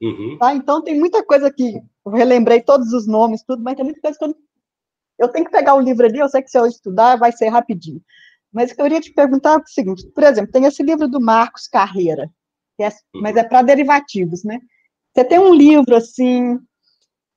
[0.03, 0.36] Uhum.
[0.38, 0.55] Tá?
[0.55, 4.18] Então tem muita coisa que eu relembrei todos os nomes, tudo, mas tem muita coisa
[4.18, 4.34] que eu,
[5.18, 7.49] eu tenho que pegar o livro ali, eu sei que se eu estudar vai ser
[7.49, 8.01] rapidinho.
[8.53, 12.30] Mas eu queria te perguntar o seguinte, por exemplo, tem esse livro do Marcos Carreira,
[12.83, 13.20] é, uhum.
[13.22, 14.61] mas é para derivativos, né?
[15.12, 16.59] Você tem um livro assim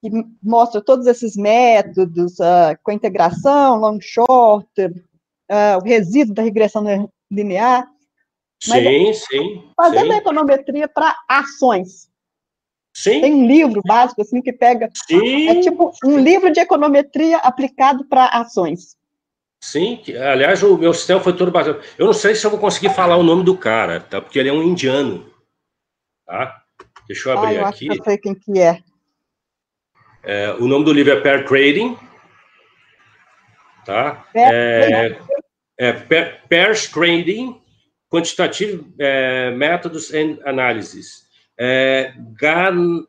[0.01, 0.09] que
[0.41, 6.83] mostra todos esses métodos uh, com a integração, long short, uh, o resíduo da regressão
[7.31, 7.87] linear.
[8.67, 9.63] Mas sim, é, sim.
[9.75, 10.13] Fazendo sim.
[10.13, 12.09] a econometria para ações.
[12.95, 13.21] Sim.
[13.21, 14.89] Tem um livro básico assim que pega.
[15.07, 15.49] Sim.
[15.49, 18.95] É tipo um livro de econometria aplicado para ações.
[19.63, 21.81] Sim, aliás, o meu sistema foi todo baseado.
[21.97, 24.21] Eu não sei se eu vou conseguir falar o nome do cara, tá?
[24.21, 25.32] Porque ele é um indiano.
[26.25, 26.63] Tá?
[27.07, 27.87] Deixa eu abrir ah, eu aqui.
[27.87, 28.81] Eu sei quem que é.
[30.23, 30.51] é.
[30.53, 31.97] O nome do livro é Pair Trading.
[33.85, 34.25] Tá?
[34.33, 35.19] É,
[35.77, 35.93] é
[36.49, 37.61] Pairs Trading
[38.13, 41.23] Quantitative é, Methods and Analysis.
[41.57, 43.05] É, Gan,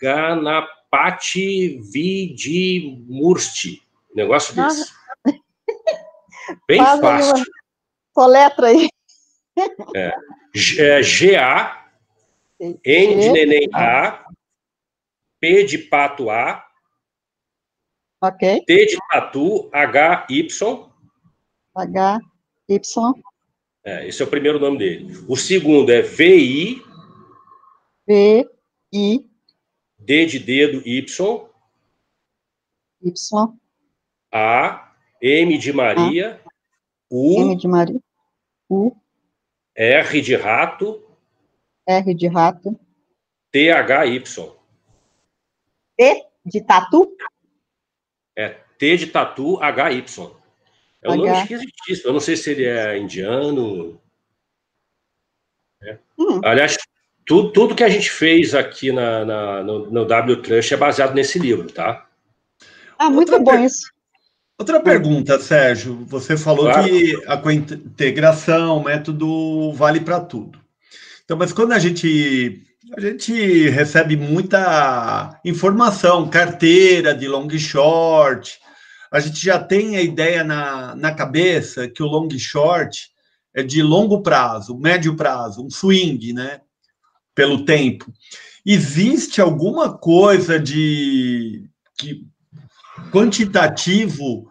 [0.00, 3.82] Ganapati Vidimursti.
[4.14, 4.92] Negócio desse.
[6.68, 7.44] Bem Faz fácil.
[8.14, 8.88] Soletra aí.
[9.96, 10.14] É,
[10.78, 11.85] é G-A,
[12.58, 12.78] N
[13.20, 14.26] de neném A,
[15.38, 16.66] P de pato A,
[18.20, 18.64] ok.
[18.66, 20.90] T de tatu H, Y.
[21.74, 22.20] H,
[22.68, 23.12] Y.
[23.84, 25.24] É, esse é o primeiro nome dele.
[25.28, 26.82] O segundo é VI.
[28.06, 28.50] V,
[28.92, 29.30] I.
[29.98, 31.48] D de dedo, Y.
[33.02, 33.58] Y.
[34.32, 36.42] A, M de Maria.
[36.44, 36.50] A,
[37.10, 37.40] U.
[37.40, 38.00] M de Maria.
[38.68, 38.96] U.
[39.74, 41.05] R de rato.
[41.86, 42.78] R de rato.
[43.52, 44.56] T, H, Y.
[45.96, 47.16] T de tatu?
[48.36, 50.30] É, T de tatu, H, Y.
[51.02, 51.16] É um H.
[51.16, 52.08] nome esquisitíssimo.
[52.08, 54.00] Eu não sei se ele é indiano.
[55.82, 55.98] É.
[56.18, 56.40] Hum.
[56.44, 56.76] Aliás,
[57.24, 61.14] tudo, tudo que a gente fez aqui na, na no, no W Trust é baseado
[61.14, 62.08] nesse livro, tá?
[62.98, 63.64] Ah, muito Outra bom per...
[63.64, 63.90] isso.
[64.58, 66.04] Outra pergunta, Sérgio.
[66.06, 66.88] Você falou claro.
[66.88, 70.65] que a integração, o método vale para tudo.
[71.26, 72.62] Então, mas quando a gente
[72.96, 78.60] a gente recebe muita informação, carteira de long short,
[79.10, 83.10] a gente já tem a ideia na, na cabeça que o long short
[83.52, 86.60] é de longo prazo, médio prazo, um swing, né?
[87.34, 88.06] Pelo tempo.
[88.64, 91.68] existe alguma coisa de
[93.10, 94.48] quantitativo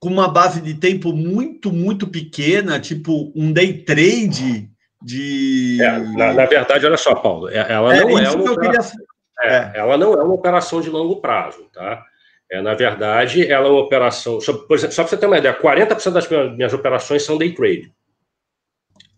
[0.00, 4.73] com uma base de tempo muito, muito pequena, tipo um day trade
[5.04, 5.78] de.
[5.82, 8.52] É, na, na, verdade, olha só, Paulo, é, ela é, não é uma.
[8.52, 8.98] Operação,
[9.40, 9.72] queria...
[9.74, 12.04] É, ela não é uma operação de longo prazo, tá?
[12.50, 14.40] É, na verdade, ela é uma operação.
[14.40, 17.52] Só, por exemplo, só para você ter uma ideia, 40% das minhas operações são day
[17.52, 17.92] trade.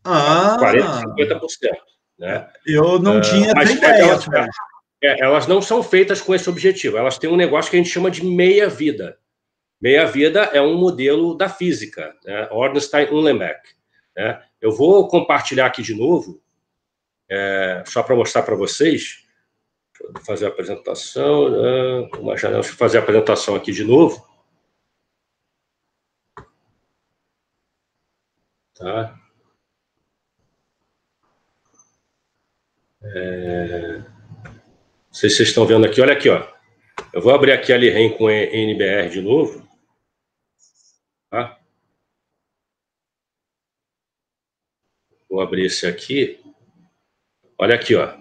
[0.05, 0.57] Ah!
[0.61, 1.41] 40%, 50%.
[2.19, 2.49] Né?
[2.67, 4.03] Eu não uh, tinha essa ideia.
[4.03, 4.27] Elas,
[5.03, 6.97] é, elas não são feitas com esse objetivo.
[6.97, 9.19] Elas têm um negócio que a gente chama de meia-vida.
[9.81, 12.49] Meia-vida é um modelo da física, né?
[12.51, 13.61] Ornstein-Uhlenbeck.
[14.17, 14.41] Né?
[14.61, 16.43] Eu vou compartilhar aqui de novo,
[17.29, 19.27] é, só para mostrar para vocês.
[19.93, 21.51] Deixa eu fazer a apresentação.
[21.51, 22.11] Né?
[22.19, 24.27] Uma janela, deixa eu fazer a apresentação aqui de novo.
[28.75, 29.19] Tá?
[33.03, 33.99] É...
[33.99, 36.01] Não sei se vocês estão vendo aqui.
[36.01, 36.47] Olha aqui, ó.
[37.13, 39.67] Eu vou abrir aqui a Liren com NBR de novo.
[41.31, 41.59] Tá?
[45.29, 46.39] Vou abrir esse aqui.
[47.59, 48.15] Olha aqui, ó.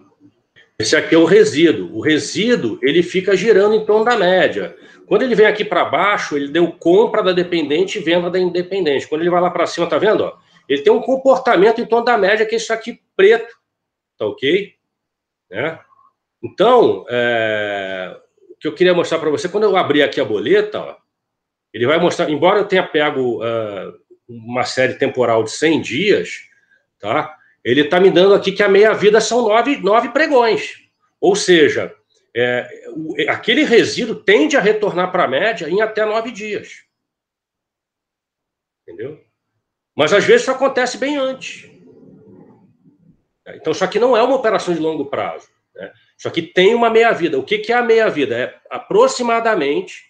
[0.77, 1.95] Esse aqui é o resíduo.
[1.95, 4.75] O resíduo, ele fica girando em torno da média.
[5.07, 9.07] Quando ele vem aqui para baixo, ele deu compra da dependente e venda da independente.
[9.07, 10.23] Quando ele vai lá para cima, tá vendo?
[10.23, 10.37] Ó?
[10.67, 13.53] Ele tem um comportamento em torno da média, que é isso aqui preto.
[14.17, 14.73] Tá ok?
[15.49, 15.79] Né?
[16.43, 18.17] Então, é...
[18.51, 20.97] o que eu queria mostrar para você, quando eu abrir aqui a boleta, ó,
[21.73, 23.93] ele vai mostrar, embora eu tenha pego uh,
[24.27, 26.29] uma série temporal de 100 dias,
[27.05, 27.37] tá?
[27.63, 30.89] Ele está me dando aqui que a meia-vida são nove, nove pregões.
[31.21, 31.95] Ou seja,
[32.35, 32.67] é,
[33.29, 36.83] aquele resíduo tende a retornar para a média em até nove dias.
[38.81, 39.23] Entendeu?
[39.95, 41.69] Mas às vezes isso acontece bem antes.
[43.49, 45.47] Então, isso aqui não é uma operação de longo prazo.
[45.75, 45.93] Né?
[46.17, 47.37] Isso aqui tem uma meia-vida.
[47.37, 48.35] O que, que é a meia-vida?
[48.35, 50.03] É aproximadamente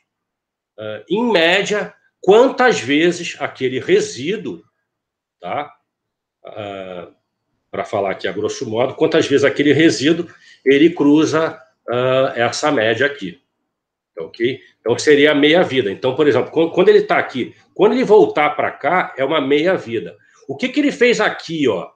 [0.80, 4.64] uh, em média, quantas vezes aquele resíduo,
[5.42, 5.75] tá?
[6.46, 7.14] Uh,
[7.72, 10.28] Para falar aqui a grosso modo, quantas vezes aquele resíduo
[10.64, 13.42] ele cruza uh, essa média aqui.
[14.18, 14.62] Ok?
[14.80, 15.92] Então seria a meia-vida.
[15.92, 20.16] Então, por exemplo, quando ele está aqui, quando ele voltar para cá, é uma meia-vida.
[20.48, 21.90] O que, que ele fez aqui, ó?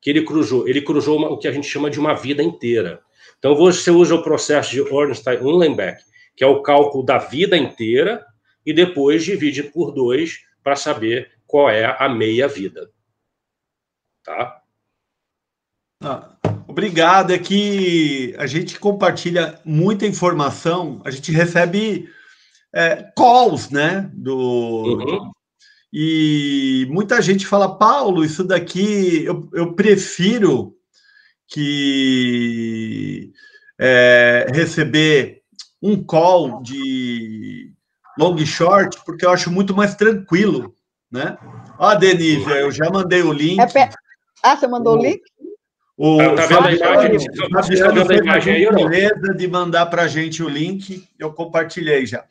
[0.00, 0.66] Que ele cruzou?
[0.66, 3.02] Ele cruzou uma, o que a gente chama de uma vida inteira.
[3.38, 6.02] Então, você usa o processo de Ornstein-Uhlenbeck,
[6.34, 8.24] que é o cálculo da vida inteira,
[8.64, 12.88] e depois divide por dois para saber qual é a meia-vida.
[14.24, 14.62] Tá?
[16.02, 16.30] Ah,
[16.66, 17.32] obrigado.
[17.32, 22.08] É que a gente compartilha muita informação, a gente recebe
[22.74, 24.10] é, calls, né?
[24.12, 25.32] Do, uhum.
[25.92, 30.74] E muita gente fala, Paulo, isso daqui eu, eu prefiro
[31.46, 33.30] que
[33.78, 35.42] é, receber
[35.80, 37.72] um call de
[38.18, 40.74] long short, porque eu acho muito mais tranquilo,
[41.12, 41.38] né?
[41.78, 43.60] Ó, Denise, eu já mandei o link.
[43.60, 43.90] É.
[44.44, 45.22] Ah, você mandou o, link?
[45.96, 47.18] O tá, tá vendo a imagem?
[47.18, 48.88] Você está vendo a imagem aí ou não?
[48.90, 52.26] Beleza de mandar para a gente o link, eu compartilhei já.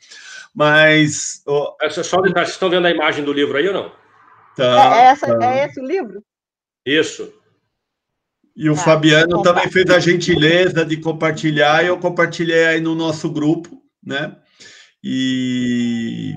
[0.54, 1.42] Mas.
[1.48, 1.76] Oh...
[1.82, 3.92] É só vocês estão vendo a imagem do livro aí ou não?
[4.56, 5.56] Tá, é, essa, tá.
[5.56, 6.24] é esse o livro?
[6.86, 7.34] Isso.
[8.56, 12.94] E o tá, Fabiano também fez a gentileza de compartilhar, e eu compartilhei aí no
[12.94, 14.36] nosso grupo, né?
[15.04, 16.36] E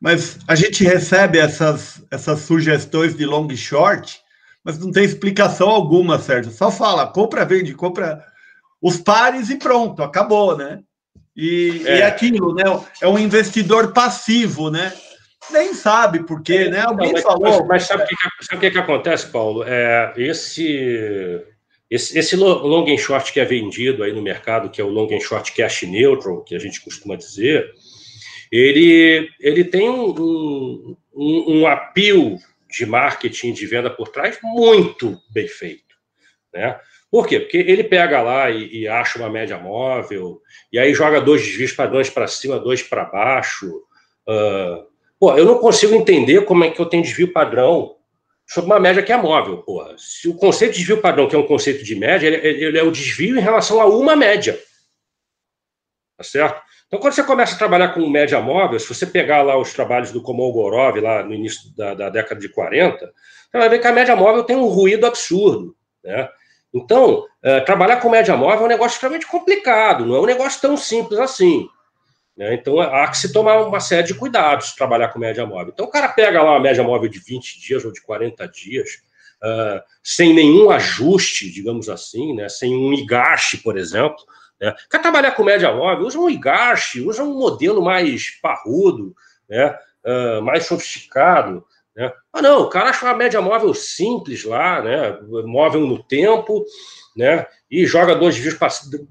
[0.00, 4.20] mas a gente recebe essas, essas sugestões de long short,
[4.68, 6.52] mas não tem explicação alguma, Sérgio.
[6.52, 8.22] Só fala, compra, vende, compra
[8.82, 10.80] os pares e pronto, acabou, né?
[11.34, 12.64] E é, e aquilo, né?
[13.00, 14.92] É um investidor passivo, né?
[15.50, 16.80] Nem sabe por quê, né?
[16.80, 17.40] Alguém não, mas, falou.
[17.40, 19.64] Mas, mas sabe o que, sabe que, que acontece, Paulo?
[19.66, 21.42] É, esse
[21.90, 25.08] esse, esse long and short que é vendido aí no mercado, que é o long
[25.10, 27.72] and short cash neutral, que a gente costuma dizer,
[28.52, 32.38] ele, ele tem um, um, um apio
[32.70, 35.96] de marketing, de venda por trás muito bem feito.
[36.52, 36.78] Né?
[37.10, 37.40] Por quê?
[37.40, 40.40] Porque ele pega lá e, e acha uma média móvel,
[40.72, 43.82] e aí joga dois desvios padrões para cima, dois para baixo.
[44.28, 44.86] Uh,
[45.18, 47.96] pô, eu não consigo entender como é que eu tenho desvio padrão
[48.46, 49.94] sobre uma média que é móvel, porra.
[49.98, 52.82] Se o conceito de desvio padrão, que é um conceito de média, ele, ele, é
[52.82, 54.58] o desvio em relação a uma média.
[56.16, 56.62] Tá certo?
[56.88, 60.10] Então, quando você começa a trabalhar com média móvel, se você pegar lá os trabalhos
[60.10, 63.92] do Komolgorov, lá no início da, da, década de 40, você vai ver que a
[63.92, 65.76] média móvel tem um ruído absurdo.
[66.02, 66.26] Né?
[66.72, 70.60] Então, é, trabalhar com média móvel é um negócio extremamente complicado, não é um negócio
[70.62, 71.68] tão simples assim.
[72.34, 72.54] Né?
[72.54, 75.72] Então, há que se tomar uma série de cuidados trabalhar com média móvel.
[75.74, 78.88] Então, o cara pega lá uma média móvel de 20 dias ou de 40 dias,
[79.42, 84.24] uh, sem nenhum ajuste, digamos assim, né, sem um IGASH, por exemplo.
[84.60, 84.74] Né.
[84.90, 86.06] Quer trabalhar com média móvel?
[86.06, 89.14] Usa um IGASH, usa um modelo mais parrudo,
[89.48, 91.64] né, uh, mais sofisticado.
[91.96, 92.12] Né.
[92.32, 96.64] Ah, não, o cara acha uma média móvel simples lá, né, móvel no tempo,
[97.16, 98.36] né, e joga dois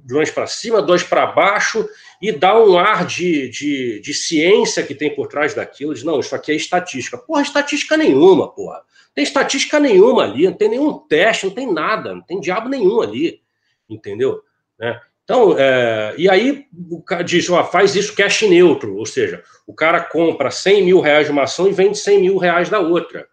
[0.06, 1.88] drones para cima, dois para baixo,
[2.22, 5.94] e dá um ar de, de, de, ciência que tem por trás daquilo.
[5.94, 7.18] Diz, não, isso aqui é estatística.
[7.18, 8.82] Porra, estatística nenhuma, porra.
[9.14, 13.02] Tem estatística nenhuma ali, não tem nenhum teste, não tem nada, não tem diabo nenhum
[13.02, 13.42] ali,
[13.90, 14.42] entendeu?
[14.80, 15.00] Né?
[15.28, 19.74] Então, é, e aí o cara diz, ó, faz isso cash neutro, ou seja, o
[19.74, 23.28] cara compra 100 mil reais de uma ação e vende 100 mil reais da outra.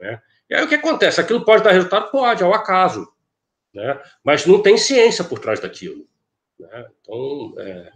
[0.00, 0.20] Né?
[0.50, 1.20] E aí o que acontece?
[1.20, 2.10] Aquilo pode dar resultado?
[2.10, 3.06] Pode, ao acaso.
[3.72, 4.00] Né?
[4.24, 6.04] Mas não tem ciência por trás daquilo.
[6.58, 6.86] Né?
[7.00, 7.92] Então, é,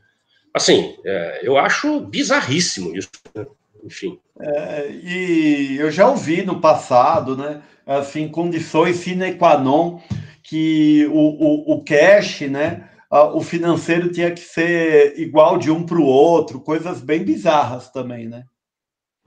[0.56, 3.10] Assim, é, eu acho bizarríssimo isso.
[3.34, 3.44] Né?
[3.84, 4.18] Enfim.
[4.40, 7.60] É, e eu já ouvi no passado, né?
[7.84, 10.00] Assim, condições sine qua non
[10.42, 12.88] que o, o, o cash, né?
[13.10, 18.28] O financeiro tinha que ser igual de um para o outro, coisas bem bizarras também,
[18.28, 18.44] né?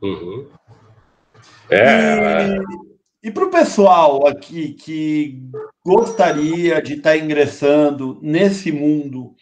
[0.02, 0.48] Uhum.
[1.70, 2.58] É.
[3.24, 5.42] E, e para o pessoal aqui que
[5.86, 9.36] gostaria de estar tá ingressando nesse mundo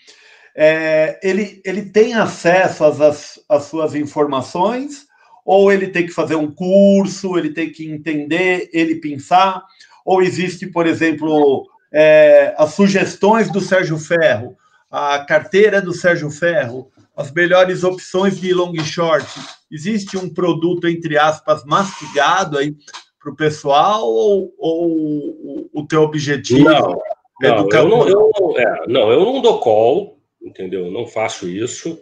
[0.60, 5.06] é, ele, ele tem acesso às, às suas informações,
[5.46, 9.64] ou ele tem que fazer um curso, ele tem que entender, ele pensar,
[10.04, 14.58] ou existe, por exemplo, é, as sugestões do Sérgio Ferro,
[14.92, 19.28] a carteira do Sérgio Ferro, as melhores opções de long short.
[19.72, 22.76] Existe um produto, entre aspas, mastigado aí
[23.20, 26.70] para o pessoal, ou, ou o teu objetivo?
[26.70, 27.02] Não,
[27.44, 30.86] é não, eu não, eu, é, não, eu não dou call, entendeu?
[30.86, 32.00] Eu não faço isso.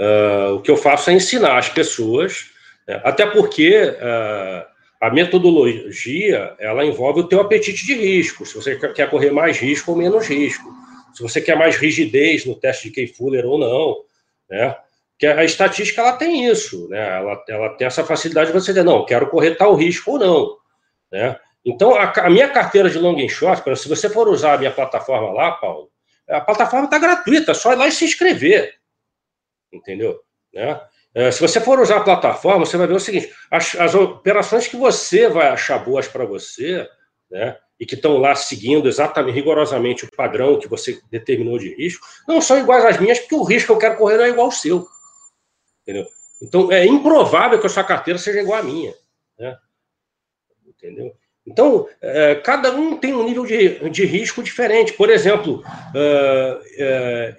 [0.00, 2.46] Uh, o que eu faço é ensinar as pessoas,
[2.86, 3.00] né?
[3.04, 4.71] até porque uh,
[5.02, 8.46] a metodologia ela envolve o teu apetite de risco.
[8.46, 10.72] Se você quer correr mais risco ou menos risco,
[11.12, 14.04] se você quer mais rigidez no teste de Key-Fuller ou não,
[14.48, 14.76] né?
[15.18, 17.18] Que a estatística ela tem isso, né?
[17.18, 20.56] Ela, ela tem essa facilidade de você dizer não, quero correr tal risco ou não,
[21.10, 21.36] né?
[21.64, 24.70] Então a, a minha carteira de long and short, se você for usar a minha
[24.70, 25.90] plataforma lá, Paulo,
[26.28, 28.72] a plataforma está gratuita, é só ir lá e se inscrever.
[29.72, 30.20] Entendeu?
[30.54, 30.80] Né?
[31.14, 34.66] É, se você for usar a plataforma, você vai ver o seguinte: as, as operações
[34.66, 36.88] que você vai achar boas para você,
[37.30, 42.06] né, e que estão lá seguindo exatamente, rigorosamente o padrão que você determinou de risco,
[42.26, 44.46] não são iguais às minhas, porque o risco que eu quero correr não é igual
[44.46, 44.86] ao seu.
[45.82, 46.06] Entendeu?
[46.40, 48.94] Então, é improvável que a sua carteira seja igual à minha.
[49.38, 49.56] Né?
[50.66, 51.12] Entendeu?
[51.46, 54.92] Então, é, cada um tem um nível de, de risco diferente.
[54.92, 55.62] Por exemplo,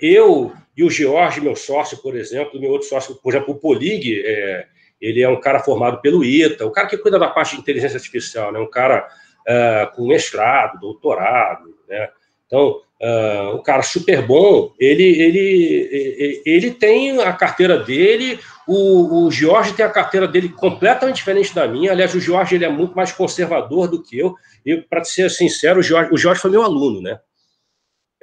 [0.02, 4.24] eu e o George, meu sócio, por exemplo, meu outro sócio, por exemplo, o Polig,
[4.26, 4.66] é,
[5.00, 7.98] ele é um cara formado pelo ITA, o cara que cuida da parte de inteligência
[7.98, 8.60] artificial, né?
[8.60, 9.08] um cara
[9.48, 12.10] é, com mestrado, doutorado, né?
[12.46, 19.32] Então, uh, um cara super bom, ele, ele, ele tem a carteira dele, o, o
[19.32, 21.92] Jorge tem a carteira dele completamente diferente da minha.
[21.92, 24.36] Aliás, o Jorge ele é muito mais conservador do que eu.
[24.64, 27.20] E, para ser sincero, o Jorge, o Jorge foi meu aluno, né?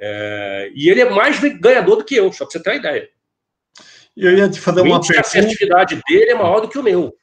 [0.03, 3.07] É, e ele é mais ganhador do que eu, só para você ter uma ideia.
[4.17, 5.17] Eu ia te fazer uma pergunta.
[5.17, 7.13] A assertividade dele é maior do que o meu.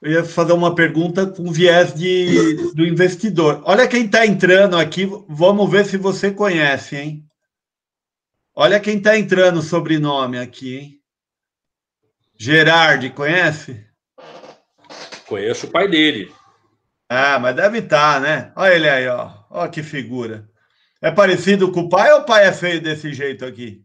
[0.00, 3.60] Eu ia fazer uma pergunta com viés de, do investidor.
[3.64, 7.24] Olha quem está entrando aqui, vamos ver se você conhece, hein?
[8.54, 11.00] Olha quem está entrando o sobrenome aqui, hein?
[12.38, 13.84] Gerard, conhece?
[15.26, 16.32] Conheço o pai dele.
[17.08, 18.52] Ah, mas deve estar, tá, né?
[18.56, 19.32] Olha ele aí, ó.
[19.50, 20.49] Olha que figura.
[21.02, 23.82] É parecido com o pai ou o pai é feio desse jeito aqui?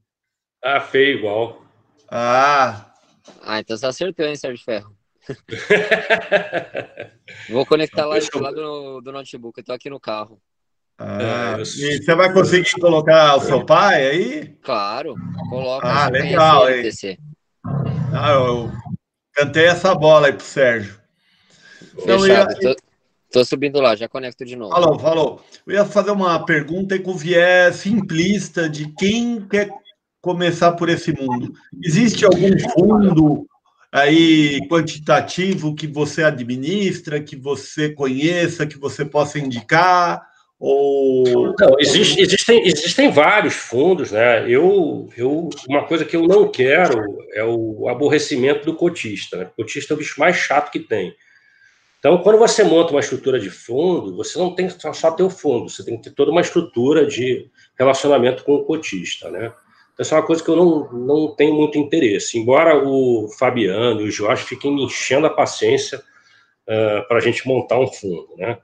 [0.62, 1.64] Ah, feio igual.
[2.10, 2.94] Ah.
[3.42, 4.96] Ah, então você acertou, hein, Sérgio Ferro?
[7.50, 10.40] Vou conectar lá, lá do, do notebook, eu tô aqui no carro.
[10.98, 14.48] Ah, e você vai conseguir colocar o seu pai aí?
[14.62, 15.16] Claro,
[15.50, 15.88] coloca.
[15.88, 16.90] Ah, legal, hein?
[18.14, 18.72] Ah, eu
[19.34, 20.98] cantei essa bola aí pro Sérgio.
[21.98, 22.48] Então, ia...
[22.48, 22.76] tô,
[23.36, 24.72] tô, subindo lá, já conecto de novo.
[24.74, 25.42] Falou, falou.
[25.68, 29.70] Eu ia fazer uma pergunta com viés simplista de quem quer
[30.22, 31.52] começar por esse mundo.
[31.84, 33.46] Existe algum fundo
[33.92, 40.26] aí quantitativo que você administra, que você conheça, que você possa indicar?
[40.58, 41.54] Ou...
[41.60, 44.50] Não, existe, existem, existem vários fundos, né?
[44.50, 47.04] Eu, eu, uma coisa que eu não quero
[47.34, 49.38] é o aborrecimento do cotista.
[49.38, 49.44] Né?
[49.46, 51.14] O cotista é o bicho mais chato que tem.
[52.06, 55.68] Então, quando você monta uma estrutura de fundo, você não tem só ter o fundo,
[55.68, 57.50] você tem que ter toda uma estrutura de
[57.80, 59.48] relacionamento com o cotista, né?
[59.92, 62.38] Então, essa é uma coisa que eu não, não tenho muito interesse.
[62.38, 67.48] Embora o Fabiano e o Jorge fiquem me enchendo a paciência uh, para a gente
[67.48, 68.60] montar um fundo, né?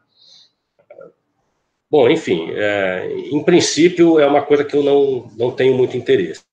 [1.89, 6.43] Bom, enfim, é, em princípio é uma coisa que eu não, não tenho muito interesse.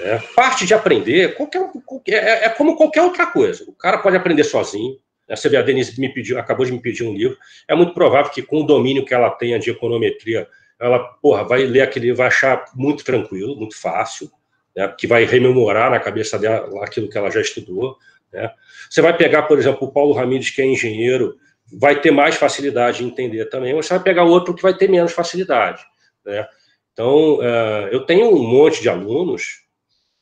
[0.00, 3.64] É, parte de aprender qualquer, qualquer é, é, como qualquer outra coisa.
[3.68, 4.96] O cara pode aprender sozinho.
[5.28, 5.36] Né?
[5.36, 7.36] Você vê, a Denise me pediu, acabou de me pedir um livro.
[7.68, 10.48] É muito provável que, com o domínio que ela tenha de econometria,
[10.80, 14.30] ela porra, vai ler aquele livro, vai achar muito tranquilo, muito fácil,
[14.74, 14.88] né?
[14.98, 17.96] que vai rememorar na cabeça dela aquilo que ela já estudou.
[18.32, 18.50] Né?
[18.88, 21.36] Você vai pegar, por exemplo, o Paulo Ramires, que é engenheiro,
[21.72, 24.88] vai ter mais facilidade em entender também, mas você vai pegar outro que vai ter
[24.88, 25.84] menos facilidade.
[26.24, 26.46] Né?
[26.92, 29.69] Então, uh, eu tenho um monte de alunos?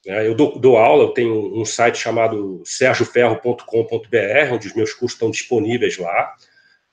[0.08, 5.30] Eu dou, dou, aula, eu tenho um site chamado sergioferro.com.br, onde os meus cursos estão
[5.30, 6.34] disponíveis lá,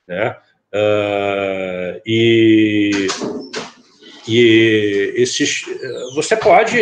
[0.06, 0.36] né?
[0.74, 3.06] Uh, e,
[4.28, 5.64] e esses,
[6.14, 6.78] você pode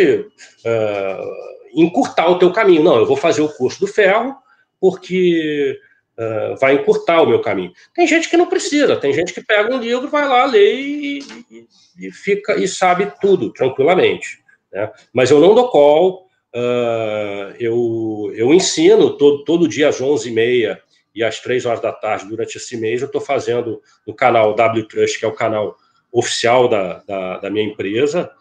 [0.65, 1.35] uh,
[1.73, 2.83] encurtar o teu caminho.
[2.83, 4.35] Não, eu vou fazer o curso do ferro
[4.79, 5.79] porque
[6.17, 7.71] uh, vai encurtar o meu caminho.
[7.93, 11.19] Tem gente que não precisa, tem gente que pega um livro, vai lá, lê e,
[11.49, 11.67] e,
[11.99, 14.43] e fica e sabe tudo tranquilamente.
[14.71, 14.91] Né?
[15.13, 16.24] Mas eu não dou call,
[16.55, 20.79] uh, eu, eu ensino todo, todo dia às 11h30
[21.13, 24.87] e às 3 horas da tarde durante esse mês, eu estou fazendo no canal W
[24.87, 25.77] que é o canal
[26.11, 28.31] oficial da, da, da minha empresa.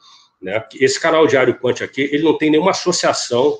[0.41, 0.62] Né?
[0.81, 3.59] Esse canal Diário Quant aqui, ele não tem nenhuma associação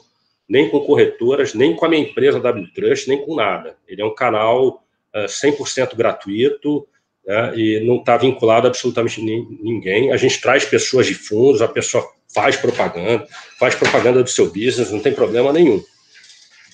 [0.49, 2.69] nem com corretoras, nem com a minha empresa W
[3.09, 3.77] nem com nada.
[3.89, 6.87] Ele é um canal uh, 100% gratuito
[7.27, 10.13] né, e não está vinculado a absolutamente ninguém.
[10.13, 13.27] A gente traz pessoas de fundos, a pessoa faz propaganda,
[13.59, 15.83] faz propaganda do seu business, não tem problema nenhum.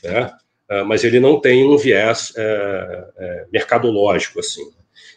[0.03, 0.33] Né?
[0.71, 4.63] Uh, mas ele não tem um viés uh, mercadológico, assim.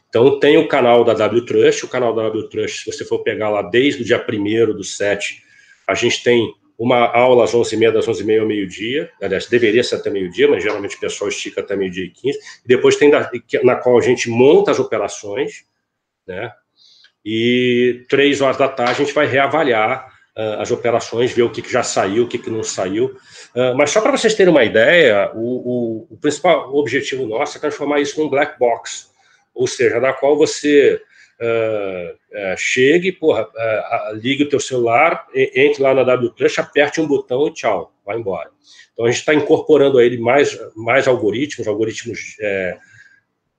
[0.10, 3.20] Então, tem o canal da W Trust, o canal da W Trust, se você for
[3.20, 5.42] pegar lá desde o dia 1 do 7,
[5.88, 10.10] a gente tem uma aula às 11h30, das 11h30 ao meio-dia, aliás, deveria ser até
[10.10, 13.32] meio-dia, mas geralmente o pessoal estica até meio-dia e 15, e depois tem da,
[13.64, 15.66] na qual a gente monta as operações,
[16.28, 16.52] né,
[17.24, 21.62] e três horas da tarde a gente vai reavaliar uh, as operações, ver o que,
[21.62, 23.16] que já saiu, o que, que não saiu,
[23.56, 27.62] uh, mas só para vocês terem uma ideia, o, o, o principal objetivo nosso é
[27.62, 29.12] transformar isso num black box,
[29.54, 31.02] ou seja, na qual você
[31.42, 33.50] Uh, chegue, porra,
[34.14, 38.50] ligue o teu celular, entre lá na WTrush, aperte um botão e tchau, vai embora.
[38.94, 42.78] Então a gente está incorporando a ele mais, mais algoritmos, algoritmos é,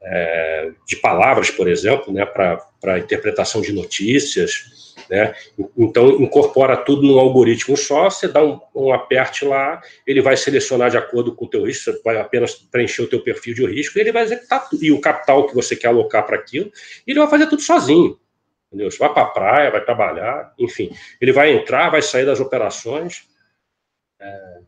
[0.03, 5.35] é, de palavras, por exemplo, né, para interpretação de notícias, né?
[5.77, 10.91] Então, incorpora tudo num algoritmo só, você dá um, um aperte lá, ele vai selecionar
[10.91, 13.99] de acordo com o teu risco, você vai apenas preencher o teu perfil de risco,
[13.99, 16.71] e ele vai executar tudo, e o capital que você quer alocar para aquilo,
[17.07, 18.19] ele vai fazer tudo sozinho.
[18.69, 18.91] Entendeu?
[18.91, 20.91] Você vai para a praia, vai trabalhar, enfim.
[21.21, 23.29] Ele vai entrar, vai sair das operações.
[24.19, 24.61] É,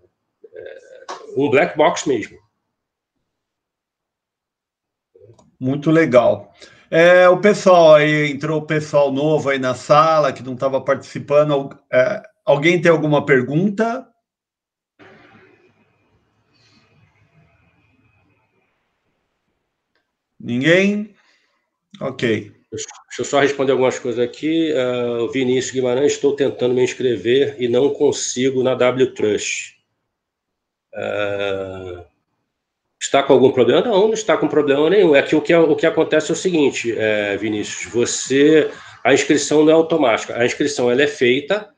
[0.55, 0.79] é,
[1.37, 2.39] um black box mesmo.
[5.59, 6.55] Muito legal.
[6.91, 11.77] É, o pessoal aí, entrou o pessoal novo aí na sala que não estava participando.
[11.93, 14.07] É, alguém tem alguma pergunta?
[20.39, 21.15] Ninguém?
[22.01, 22.53] Ok.
[22.71, 22.87] Deixa
[23.19, 24.73] eu só responder algumas coisas aqui.
[24.73, 29.77] Uh, o Vinícius Guimarães, estou tentando me inscrever e não consigo na W Trust.
[30.95, 32.05] Uh,
[33.01, 33.83] Está com algum problema?
[33.83, 35.15] Não, não está com problema nenhum.
[35.15, 38.71] É que o que, o que acontece é o seguinte, é, Vinícius, você.
[39.05, 40.37] A inscrição não é automática.
[40.37, 41.69] A inscrição ela é feita,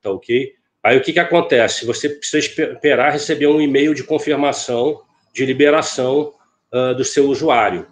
[0.00, 0.54] tá ok?
[0.82, 1.84] Aí o que, que acontece?
[1.84, 5.02] Você precisa esperar receber um e-mail de confirmação
[5.34, 6.32] de liberação
[6.72, 7.86] uh, do seu usuário.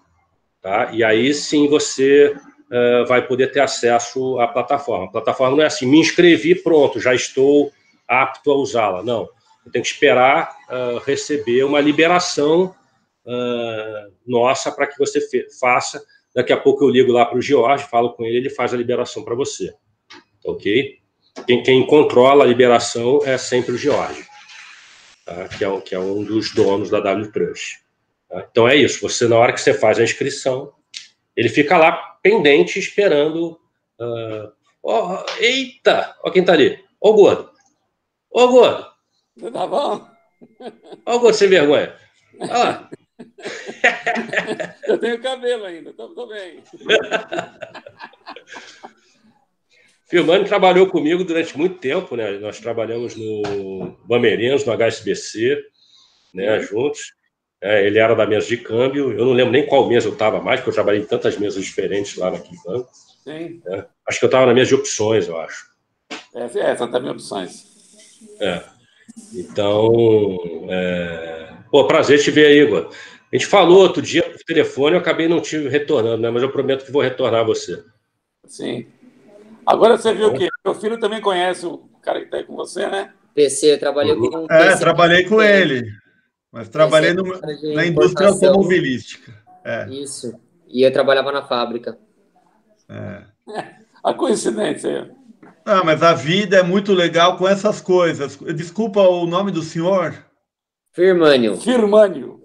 [0.62, 0.90] Tá?
[0.92, 5.06] E aí sim você uh, vai poder ter acesso à plataforma.
[5.06, 7.70] A plataforma não é assim, me inscrevi, pronto, já estou
[8.08, 9.02] apto a usá-la.
[9.02, 9.28] Não.
[9.66, 12.72] Eu tenho que esperar uh, receber uma liberação
[13.26, 15.20] uh, nossa para que você
[15.58, 16.00] faça.
[16.32, 18.76] Daqui a pouco eu ligo lá para o George, falo com ele, ele faz a
[18.76, 19.74] liberação para você.
[20.44, 20.98] Ok?
[21.46, 24.24] Quem, quem, controla a liberação é sempre o George,
[25.24, 25.48] tá?
[25.48, 27.80] que, é, que, é, um dos donos da W Trust.
[28.28, 28.46] Tá?
[28.48, 29.00] Então é isso.
[29.00, 30.72] Você, na hora que você faz a inscrição,
[31.36, 33.58] ele fica lá pendente, esperando.
[34.00, 34.52] Uh,
[34.82, 36.16] oh, eita!
[36.22, 36.78] Olha quem está ali.
[37.00, 37.50] Ô, gordo!
[38.30, 38.95] Ô, gordo!
[39.52, 40.08] Tá bom?
[41.04, 41.94] Olha o gordo sem vergonha.
[42.40, 42.90] Olha lá.
[44.86, 46.62] Eu tenho cabelo ainda, tô, tô bem.
[50.08, 52.38] Filmando trabalhou comigo durante muito tempo, né?
[52.38, 55.60] Nós trabalhamos no Bameirense, no HSBC,
[56.32, 57.14] né, juntos.
[57.60, 60.40] É, ele era da mesa de câmbio, eu não lembro nem qual mesa eu estava
[60.40, 62.88] mais, porque eu trabalhei em tantas mesas diferentes lá naquele banco.
[63.24, 63.60] Sim.
[63.66, 65.66] É, acho que eu estava na mesa de opções, eu acho.
[66.34, 67.64] É, é são também opções.
[68.40, 68.75] É.
[69.34, 70.36] Então,
[70.70, 71.56] é...
[71.70, 72.90] pô, prazer te ver aí, Igor.
[73.32, 76.30] A gente falou outro dia por telefone, eu acabei não te retornando, né?
[76.30, 77.82] Mas eu prometo que vou retornar a você.
[78.46, 78.86] Sim.
[79.66, 82.86] Agora você viu que meu filho também conhece o cara que está aí com você,
[82.86, 83.12] né?
[83.34, 84.78] PC, eu trabalhei com um É, PC.
[84.78, 85.90] trabalhei com ele.
[86.52, 87.24] Mas trabalhei no-
[87.74, 89.34] na indústria automobilística.
[89.64, 90.38] É, Isso.
[90.68, 91.98] E eu trabalhava na fábrica.
[92.88, 93.22] é.
[94.04, 95.15] A coincidência aí.
[95.68, 98.36] Ah, mas a vida é muito legal com essas coisas.
[98.54, 100.14] Desculpa o nome do senhor.
[100.94, 101.56] Firmânio.
[101.56, 102.40] Firmânio.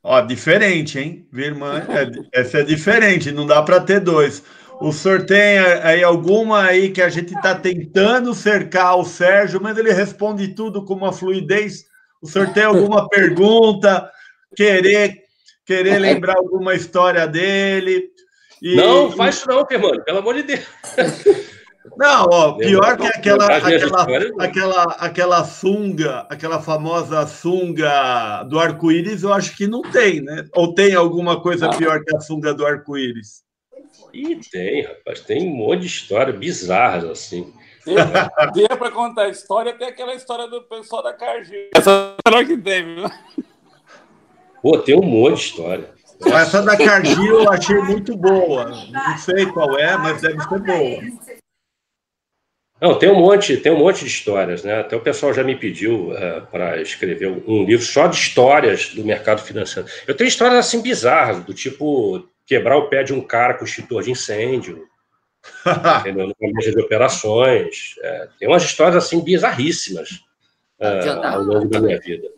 [0.00, 1.26] Ó, diferente, hein?
[1.32, 2.10] Virmã, é,
[2.40, 4.44] essa é diferente, não dá para ter dois.
[4.80, 9.76] O senhor tem aí alguma aí que a gente está tentando cercar o Sérgio, mas
[9.76, 11.84] ele responde tudo com uma fluidez.
[12.22, 14.08] O senhor tem alguma pergunta?
[14.56, 15.18] Querer,
[15.66, 18.08] querer lembrar alguma história dele?
[18.62, 20.64] E- Não, faz isso não, Firmano, pelo amor de Deus.
[21.96, 24.02] Não, ó, pior que aquela, aquela,
[24.38, 30.46] aquela, aquela sunga, aquela famosa sunga do arco-íris, eu acho que não tem, né?
[30.54, 31.76] Ou tem alguma coisa Não.
[31.76, 33.42] pior que a sunga do arco-íris?
[34.12, 37.52] Ih, tem, rapaz, tem um monte de história bizarras assim.
[38.54, 41.68] Dê para contar a história, até aquela história do pessoal da Cargill.
[41.74, 43.10] Essa é a melhor que tem, viu?
[44.62, 45.90] Pô, tem um monte de história.
[46.24, 48.66] Essa da Cargill eu achei muito boa.
[48.66, 51.00] Não sei qual é, mas deve ser boa.
[52.82, 54.80] Não, tem um monte, tem um monte de histórias, né?
[54.80, 56.10] Até o pessoal já me pediu
[56.50, 59.88] para escrever um livro só de histórias do mercado financeiro.
[60.04, 64.02] Eu tenho histórias assim bizarras, do tipo quebrar o pé de um cara com extintor
[64.02, 64.84] de incêndio,
[66.00, 66.26] entendeu?
[66.26, 67.94] Numa mesa de operações.
[68.02, 70.20] É, tem umas histórias assim bizarríssimas
[70.80, 72.28] é, ao longo da minha vida.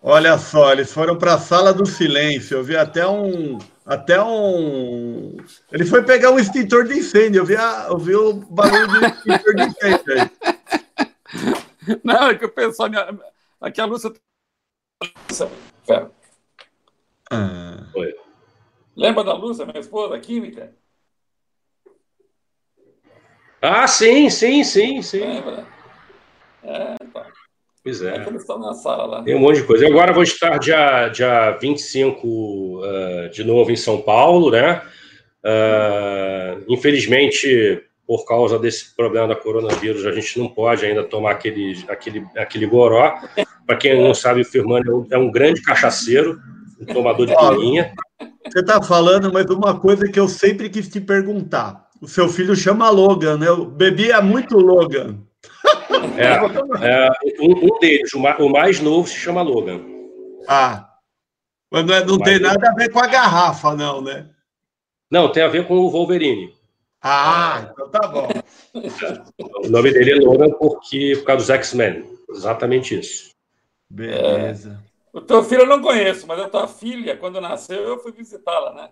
[0.00, 2.56] Olha só, eles foram para a sala do silêncio.
[2.58, 3.58] Eu vi até um.
[3.84, 5.36] Até um.
[5.72, 7.40] Ele foi pegar um extintor de incêndio.
[7.40, 10.30] Eu vi, a, eu vi o barulho do extintor de incêndio aí.
[12.04, 12.88] Não, é que eu pensava.
[12.88, 13.18] minha-
[13.60, 14.12] Aqui a Lúcia.
[15.86, 16.14] Ferro.
[17.30, 17.84] Ah,
[18.96, 20.72] Lembra da Lúcia, minha esposa, a química?
[23.60, 25.20] Ah, sim, sim, sim, sim.
[25.20, 25.66] Lembra?
[26.62, 27.24] É, então.
[27.88, 28.36] Pois É é.
[28.36, 29.22] estão na sala lá.
[29.22, 29.84] Tem um monte de coisa.
[29.84, 34.82] Eu agora vou estar dia, dia 25 eh, de novo em São Paulo, né?
[35.42, 41.82] Ah, infelizmente, por causa desse problema da coronavírus, a gente não pode ainda tomar aquele,
[41.88, 43.14] aquele, aquele goró.
[43.66, 46.38] Para quem não sabe, o Firmano é um, é um grande cachaceiro,
[46.80, 47.94] um tomador de pilinha.
[48.46, 51.88] Você está falando, mas uma coisa que eu sempre quis te perguntar.
[52.02, 53.48] O seu filho chama Logan, né?
[53.48, 55.18] Eu bebia muito Logan.
[56.18, 59.80] É, é, um, um deles, o, ma- o mais novo, se chama Logan.
[60.48, 60.88] Ah,
[61.70, 64.28] mas não, é- não tem nada a ver com a garrafa, não, né?
[65.10, 66.54] Não, tem a ver com o Wolverine.
[67.02, 68.28] Ah, então tá bom.
[69.64, 72.04] O nome dele é Logan porque, por causa dos X-Men.
[72.30, 73.30] Exatamente isso.
[73.88, 74.82] Beleza.
[75.12, 78.74] O teu filho eu não conheço, mas a tua filha, quando nasceu, eu fui visitá-la,
[78.74, 78.90] né?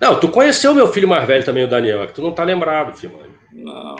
[0.00, 2.44] Não, tu conheceu meu filho mais velho também, o Daniel, é que tu não tá
[2.44, 3.16] lembrado, filho.
[3.16, 3.34] mano.
[3.52, 3.96] Não.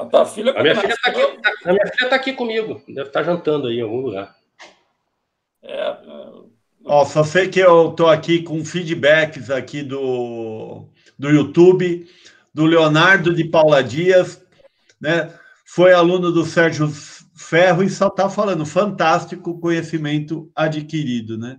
[0.00, 2.82] A tua filha, A minha filha tá aqui, tá- a minha filha tá aqui comigo.
[2.88, 4.34] Deve estar jantando aí em algum lugar.
[5.62, 6.30] É, é,
[6.84, 10.86] Ó, só sei que eu tô aqui com feedbacks aqui do,
[11.18, 12.08] do YouTube,
[12.54, 14.42] do Leonardo de Paula Dias,
[14.98, 15.34] né?
[15.66, 16.90] Foi aluno do Sérgio
[17.36, 21.58] Ferro e só tá falando fantástico conhecimento adquirido, né?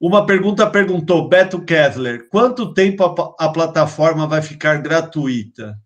[0.00, 5.78] Uma pergunta perguntou, Beto Kessler, quanto tempo a, a plataforma vai ficar gratuita?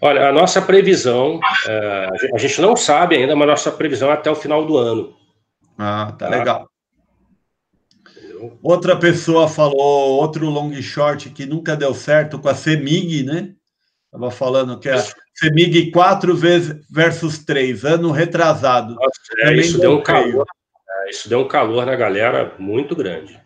[0.00, 1.38] Olha, a nossa previsão,
[1.68, 4.76] é, a gente- não sabe ainda, mas a nossa previsão é até o final do
[4.76, 5.14] ano.
[5.78, 6.30] Ah, tá Ah.
[6.30, 6.70] legal.
[8.62, 13.52] Outra pessoa falou, outro long short que nunca deu certo com a Semig, né?
[14.10, 14.96] Tava falando que a
[15.34, 18.96] Semig 4 vezes versus 3, ano retrasado.
[19.38, 20.46] É, Também isso deu um calor,
[21.06, 23.38] é, isso deu um calor na galera muito grande.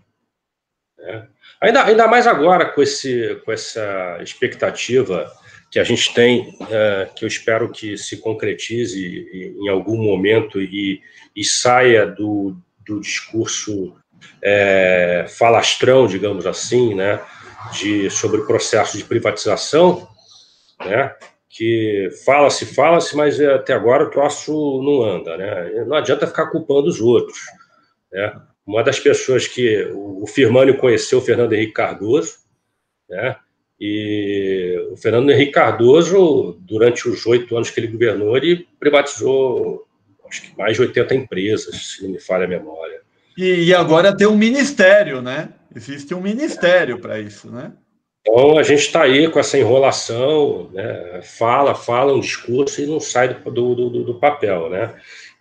[0.99, 1.27] né?
[1.61, 5.31] Ainda, ainda mais agora com, esse, com essa expectativa
[5.75, 11.03] que a gente tem, é, que eu espero que se concretize em- algum momento e,
[11.35, 12.57] e saia do,
[12.87, 13.93] do discurso
[14.41, 17.21] é, falastrão, digamos assim, né,
[17.73, 20.07] de, sobre o processo de privatização,
[20.79, 21.13] né,
[21.49, 25.85] que fala-se, fala-se, mas é, até agora o troço não anda, né?
[25.89, 27.41] Não adianta ficar culpando os outros,
[28.13, 28.41] né?
[28.65, 32.37] Uma das pessoas que o Firmânio conheceu, o Fernando Henrique Cardoso,
[33.11, 33.37] né?
[33.87, 39.87] E o Fernando Henrique Cardoso, durante os oito anos que ele governou, ele privatizou,
[40.27, 43.03] acho que mais de 80 empresas, se não me falha a memória.
[43.37, 45.51] E, e agora tem um ministério, né?
[45.77, 47.73] Existe um ministério para isso, né?
[48.23, 51.21] Então a gente está aí com essa enrolação, né?
[51.23, 54.95] fala, fala um discurso e não sai do, do, do, do papel, né?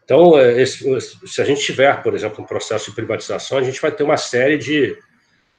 [0.03, 0.83] Então, é, esse,
[1.25, 4.17] se a gente tiver, por exemplo, um processo de privatização, a gente vai ter uma
[4.17, 4.97] série de,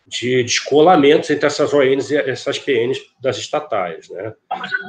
[0.06, 4.08] de descolamentos entre essas ONs e essas PNs das estatais.
[4.10, 4.32] Né?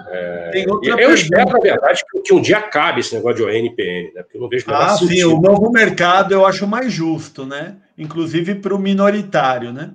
[0.10, 1.14] É, eu pergunta.
[1.14, 4.24] espero, na verdade, que, um dia acabe esse negócio de ON e PN, né?
[4.24, 7.78] porque eu não vejo Ah, sim, o novo mercado eu acho mais justo, né?
[7.98, 9.72] inclusive para o minoritário.
[9.72, 9.92] Né?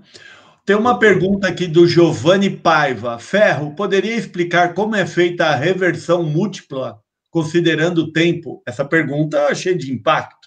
[0.64, 3.18] Tem uma pergunta aqui do Giovanni Paiva.
[3.18, 6.98] Ferro, poderia explicar como é feita a reversão múltipla,
[7.30, 8.62] considerando o tempo?
[8.66, 10.39] Essa pergunta eu achei de impacto.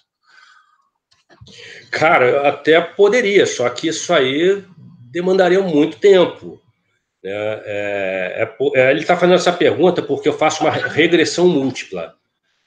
[1.94, 4.64] Cara, até poderia, só que isso aí
[5.12, 6.60] demandaria muito tempo.
[7.22, 7.30] Né?
[7.30, 12.14] É, é, é, ele está fazendo essa pergunta porque eu faço uma regressão múltipla.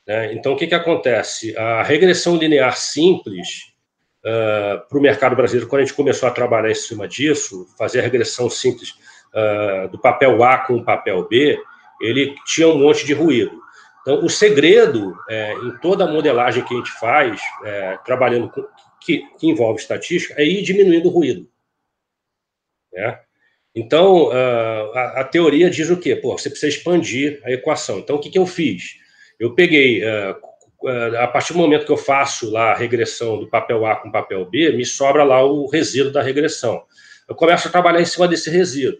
[0.07, 0.33] Né?
[0.33, 1.55] Então, o que, que acontece?
[1.57, 3.63] A regressão linear simples,
[4.25, 7.99] uh, para o mercado brasileiro, quando a gente começou a trabalhar em cima disso, fazer
[7.99, 8.91] a regressão simples
[9.33, 11.61] uh, do papel A com o papel B,
[12.01, 13.59] ele tinha um monte de ruído.
[14.07, 18.65] Então, o segredo é, em toda a modelagem que a gente faz, é, trabalhando com,
[19.07, 21.49] que, que, envolve estatística, é ir diminuindo o ruído.
[22.93, 23.19] Né?
[23.73, 26.15] Então, a, a, teoria diz o quê?
[26.15, 27.99] Pô, você precisa expandir a equação.
[27.99, 28.97] Então, o que, que eu fiz?
[29.39, 30.03] Eu peguei,
[31.19, 34.45] a partir do momento que eu faço lá a regressão do papel A com papel
[34.45, 36.83] B, me sobra lá o resíduo da regressão.
[37.29, 38.99] Eu começo a trabalhar em cima desse resíduo.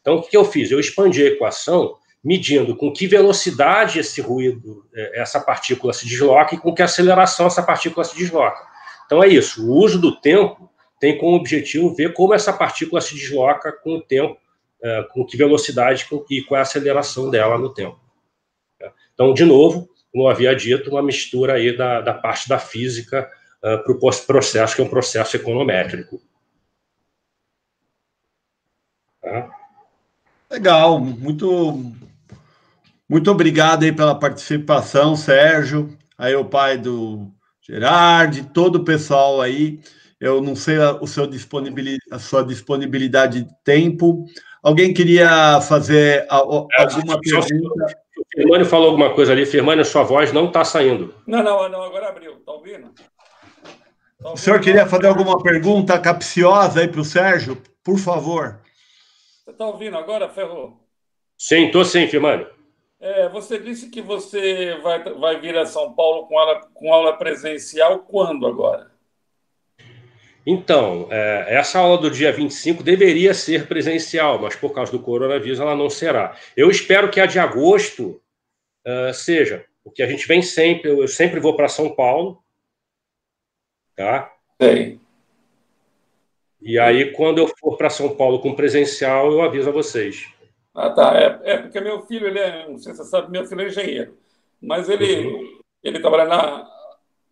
[0.00, 0.70] Então, o que, que eu fiz?
[0.70, 6.54] Eu expandi a equação medindo com que velocidade esse ruído, é, essa partícula se desloca
[6.54, 8.66] e com que aceleração essa partícula se desloca.
[9.08, 10.70] Então é isso, o uso do tempo
[11.00, 14.36] tem como objetivo ver como essa partícula se desloca com o tempo,
[14.82, 17.98] é, com que velocidade e qual é a aceleração dela no tempo.
[19.14, 23.28] Então, de novo, como eu havia dito, uma mistura aí da, da parte da física
[23.62, 26.20] uh, para o processo, que é um processo econométrico.
[29.22, 29.50] Tá?
[30.50, 31.92] Legal, muito
[33.08, 35.96] muito obrigado aí pela participação, Sérgio.
[36.16, 37.32] Aí o pai do
[37.68, 39.80] Gerard, todo o pessoal aí.
[40.20, 44.24] Eu não sei a, o seu disponibilidade, a sua disponibilidade de tempo.
[44.62, 47.84] Alguém queria fazer a, a, é, alguma pergunta?
[48.18, 49.46] O Firmani falou alguma coisa ali.
[49.46, 51.14] Firmani, sua voz não está saindo.
[51.26, 52.38] Não, não, não, agora abriu.
[52.38, 52.88] Está ouvindo?
[52.88, 54.32] Tá ouvindo?
[54.32, 57.62] O senhor queria fazer alguma pergunta capciosa aí para o Sérgio?
[57.84, 58.60] Por favor.
[59.44, 60.80] Você está ouvindo agora, Ferro?
[61.36, 62.44] Sim, estou sim, Firmani.
[63.00, 67.16] É, você disse que você vai, vai vir a São Paulo com aula, com aula
[67.16, 68.90] presencial quando agora?
[70.44, 75.60] Então, é, essa aula do dia 25 deveria ser presencial, mas por causa do coronavírus
[75.60, 76.36] ela não será.
[76.56, 78.20] Eu espero que a de agosto
[78.86, 82.42] uh, seja, porque a gente vem sempre, eu, eu sempre vou para São Paulo,
[83.94, 84.32] tá?
[84.60, 84.98] Sim.
[86.60, 90.28] E aí, quando eu for para São Paulo com presencial, eu aviso a vocês.
[90.74, 91.18] Ah, tá.
[91.18, 93.66] É, é, porque meu filho, ele é, não sei se você sabe, meu filho é
[93.66, 94.18] engenheiro.
[94.60, 95.60] Mas ele, uhum.
[95.82, 96.68] ele trabalha na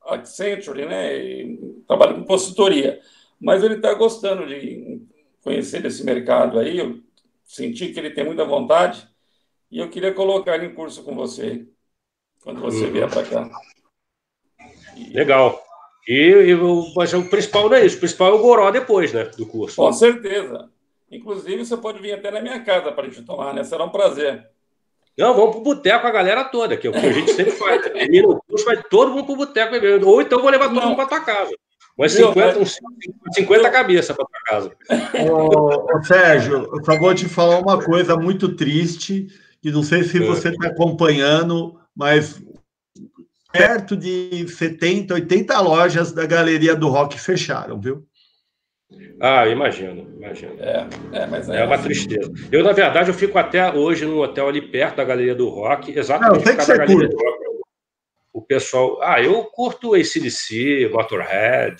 [0.05, 1.17] Accenture, né?
[1.17, 3.01] E trabalha com consultoria.
[3.41, 5.03] Mas ele está gostando de
[5.43, 6.79] conhecer esse mercado aí.
[6.79, 7.01] Eu
[7.45, 9.07] senti que ele tem muita vontade.
[9.71, 11.67] E eu queria colocar ele em curso com você,
[12.43, 12.93] quando você uhum.
[12.93, 13.51] vier para cá.
[14.97, 15.13] E...
[15.13, 15.61] Legal.
[16.09, 19.25] E, e, mas o principal não é isso, o principal é o goró depois, né,
[19.37, 19.77] do curso.
[19.77, 20.71] Com certeza.
[21.11, 23.63] Inclusive, você pode vir até na minha casa para a gente tomar, né?
[23.63, 24.49] Será um prazer.
[25.17, 27.83] Não, vamos pro boteco a galera toda, que é o que a gente sempre faz.
[27.83, 30.09] Termina o curso, vai todo mundo pro boteco bebendo.
[30.09, 30.89] Ou então vou levar todo Não.
[30.89, 31.53] mundo para tua casa.
[31.97, 32.79] Mas 50, uns
[33.33, 34.73] 50 cabeças para tua casa.
[35.31, 39.29] Ô, ô, Sérgio, eu só vou te falar uma coisa muito triste,
[39.63, 40.27] que não sei se é.
[40.27, 42.43] você está acompanhando, mas
[43.51, 48.07] perto de 70, 80 lojas da Galeria do Rock fecharam, viu?
[49.21, 50.55] Ah, imagino, imagino.
[50.61, 51.85] É, é, mas é, é uma assim.
[51.85, 52.33] tristeza.
[52.53, 55.97] Eu, na verdade, eu fico até hoje no hotel ali perto da Galeria do Rock,
[55.97, 57.47] exatamente Não, tem que ser Galeria do Rock.
[58.33, 58.99] O pessoal.
[59.03, 61.77] Ah, eu curto ACDC, Motorhead.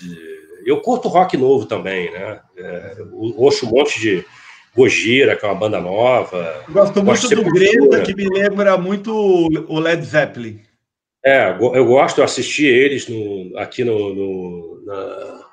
[0.65, 2.41] Eu curto rock novo também, né?
[2.57, 4.25] É, eu ouço um monte de
[4.75, 6.63] Gojira, que é uma banda nova.
[6.67, 10.59] Eu gosto muito do Greta, que me lembra muito o Led Zeppelin.
[11.23, 15.46] É, eu gosto, eu assisti eles no, aqui no, no na,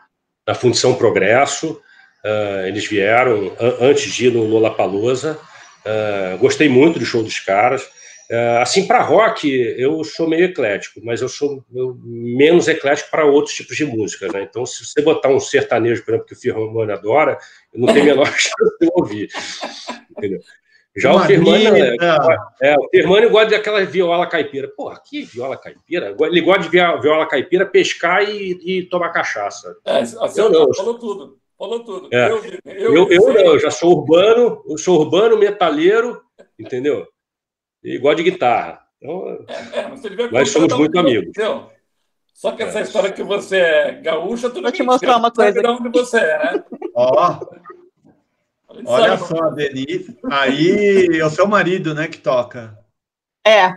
[0.47, 1.81] na Fundição Progresso.
[2.25, 5.39] Uh, eles vieram antes de ir no Lollapalooza.
[5.85, 7.83] Uh, gostei muito do show dos caras.
[8.31, 9.47] Uh, assim, para rock,
[9.77, 14.33] eu sou meio eclético, mas eu sou eu, menos eclético para outros tipos de música.
[14.33, 14.47] Né?
[14.49, 17.39] Então, se você botar um sertanejo, por exemplo, que o Firmano adora,
[17.73, 19.29] eu não tenho a menor chance de ouvir.
[20.11, 20.41] Entendeu?
[20.97, 21.97] Já o Firmani, é,
[22.63, 24.69] é, o Firmani gosta daquela viola caipira.
[24.69, 26.15] Porra, que viola caipira?
[26.21, 29.77] Ele gosta de viola caipira, pescar e, e tomar cachaça.
[29.85, 30.73] É, assim, eu não.
[30.73, 31.39] Falou tudo.
[31.59, 32.09] Falou tudo.
[32.13, 32.31] É.
[32.31, 36.21] Eu, eu, eu, eu, não, eu já sou urbano, eu sou urbano, metalheiro,
[36.59, 37.07] entendeu?
[37.83, 38.81] E gosto de guitarra.
[39.01, 41.29] Então, é, é, nós somos muito amigos.
[41.29, 41.71] Entendeu?
[42.33, 45.61] Só que essa história que você é gaúcha, tudo Vou te mostrar uma coisa.
[45.61, 46.65] De onde você é, né?
[46.95, 47.41] Ó,
[48.87, 50.17] olha só, Denise.
[50.31, 52.79] Aí é o seu marido, né, que toca.
[53.47, 53.73] É.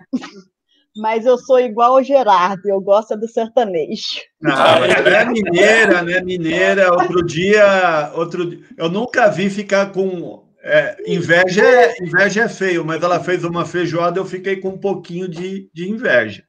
[0.96, 4.20] Mas eu sou igual ao Gerardo, eu gosto do sertanejo.
[4.44, 6.22] Ah, ela é mineira, né?
[6.22, 6.92] Mineira.
[6.92, 11.64] Outro dia, outro eu nunca vi ficar com é, inveja.
[11.64, 15.70] É, inveja é feio, mas ela fez uma feijoada, eu fiquei com um pouquinho de,
[15.72, 16.44] de inveja.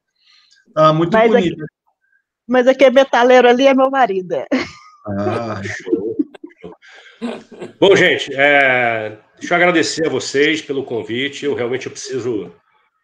[0.75, 1.55] Ah, muito mas bonita.
[1.55, 1.73] Aqui,
[2.49, 4.35] mas aquele metaleiro ali é meu marido.
[5.07, 5.98] Ah, show.
[7.79, 11.45] Bom, gente, é, deixa eu agradecer a vocês pelo convite.
[11.45, 12.53] Eu realmente eu preciso,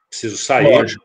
[0.08, 0.66] preciso sair.
[0.66, 1.04] Lógico.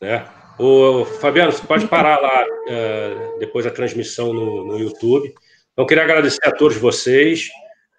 [0.00, 0.26] Né?
[0.58, 5.32] O Fabiano, você pode parar lá uh, depois da transmissão no, no YouTube.
[5.72, 7.48] Então, queria agradecer a todos vocês.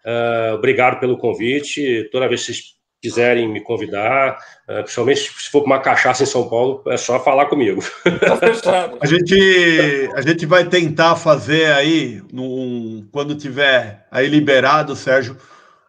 [0.06, 2.08] Uh, obrigado pelo convite.
[2.12, 2.74] Toda vez que vocês
[3.04, 4.40] quiserem me convidar,
[4.70, 7.84] uh, principalmente se for uma cachaça em São Paulo, é só falar comigo.
[9.02, 15.36] a, gente, a gente vai tentar fazer aí, num, quando tiver aí liberado, Sérgio,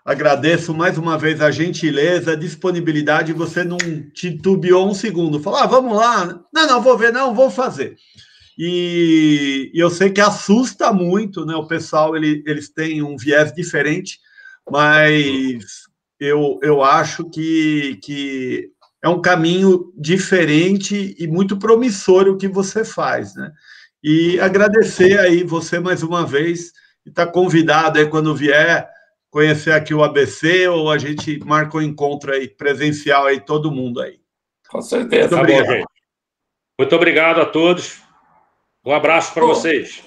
[0.04, 3.78] agradeço mais uma vez a gentileza, a disponibilidade, você não
[4.12, 7.94] titubeou um segundo, falou, ah, vamos lá, não, não, vou ver, não, vou fazer.
[8.58, 13.52] E, e eu sei que assusta muito, né, o pessoal, ele, eles têm um viés
[13.52, 14.18] diferente,
[14.68, 15.83] mas
[16.18, 18.70] eu, eu acho que, que
[19.02, 23.52] é um caminho diferente e muito promissor o que você faz, né?
[24.02, 26.72] E agradecer aí você mais uma vez
[27.06, 28.88] e está convidado aí quando vier
[29.30, 34.00] conhecer aqui o ABC ou a gente marca um encontro aí presencial aí todo mundo
[34.00, 34.20] aí.
[34.68, 35.36] Com certeza.
[35.36, 35.66] Muito obrigado.
[35.66, 35.84] Tá bom,
[36.78, 38.00] Muito obrigado a todos.
[38.86, 40.02] Um abraço para vocês.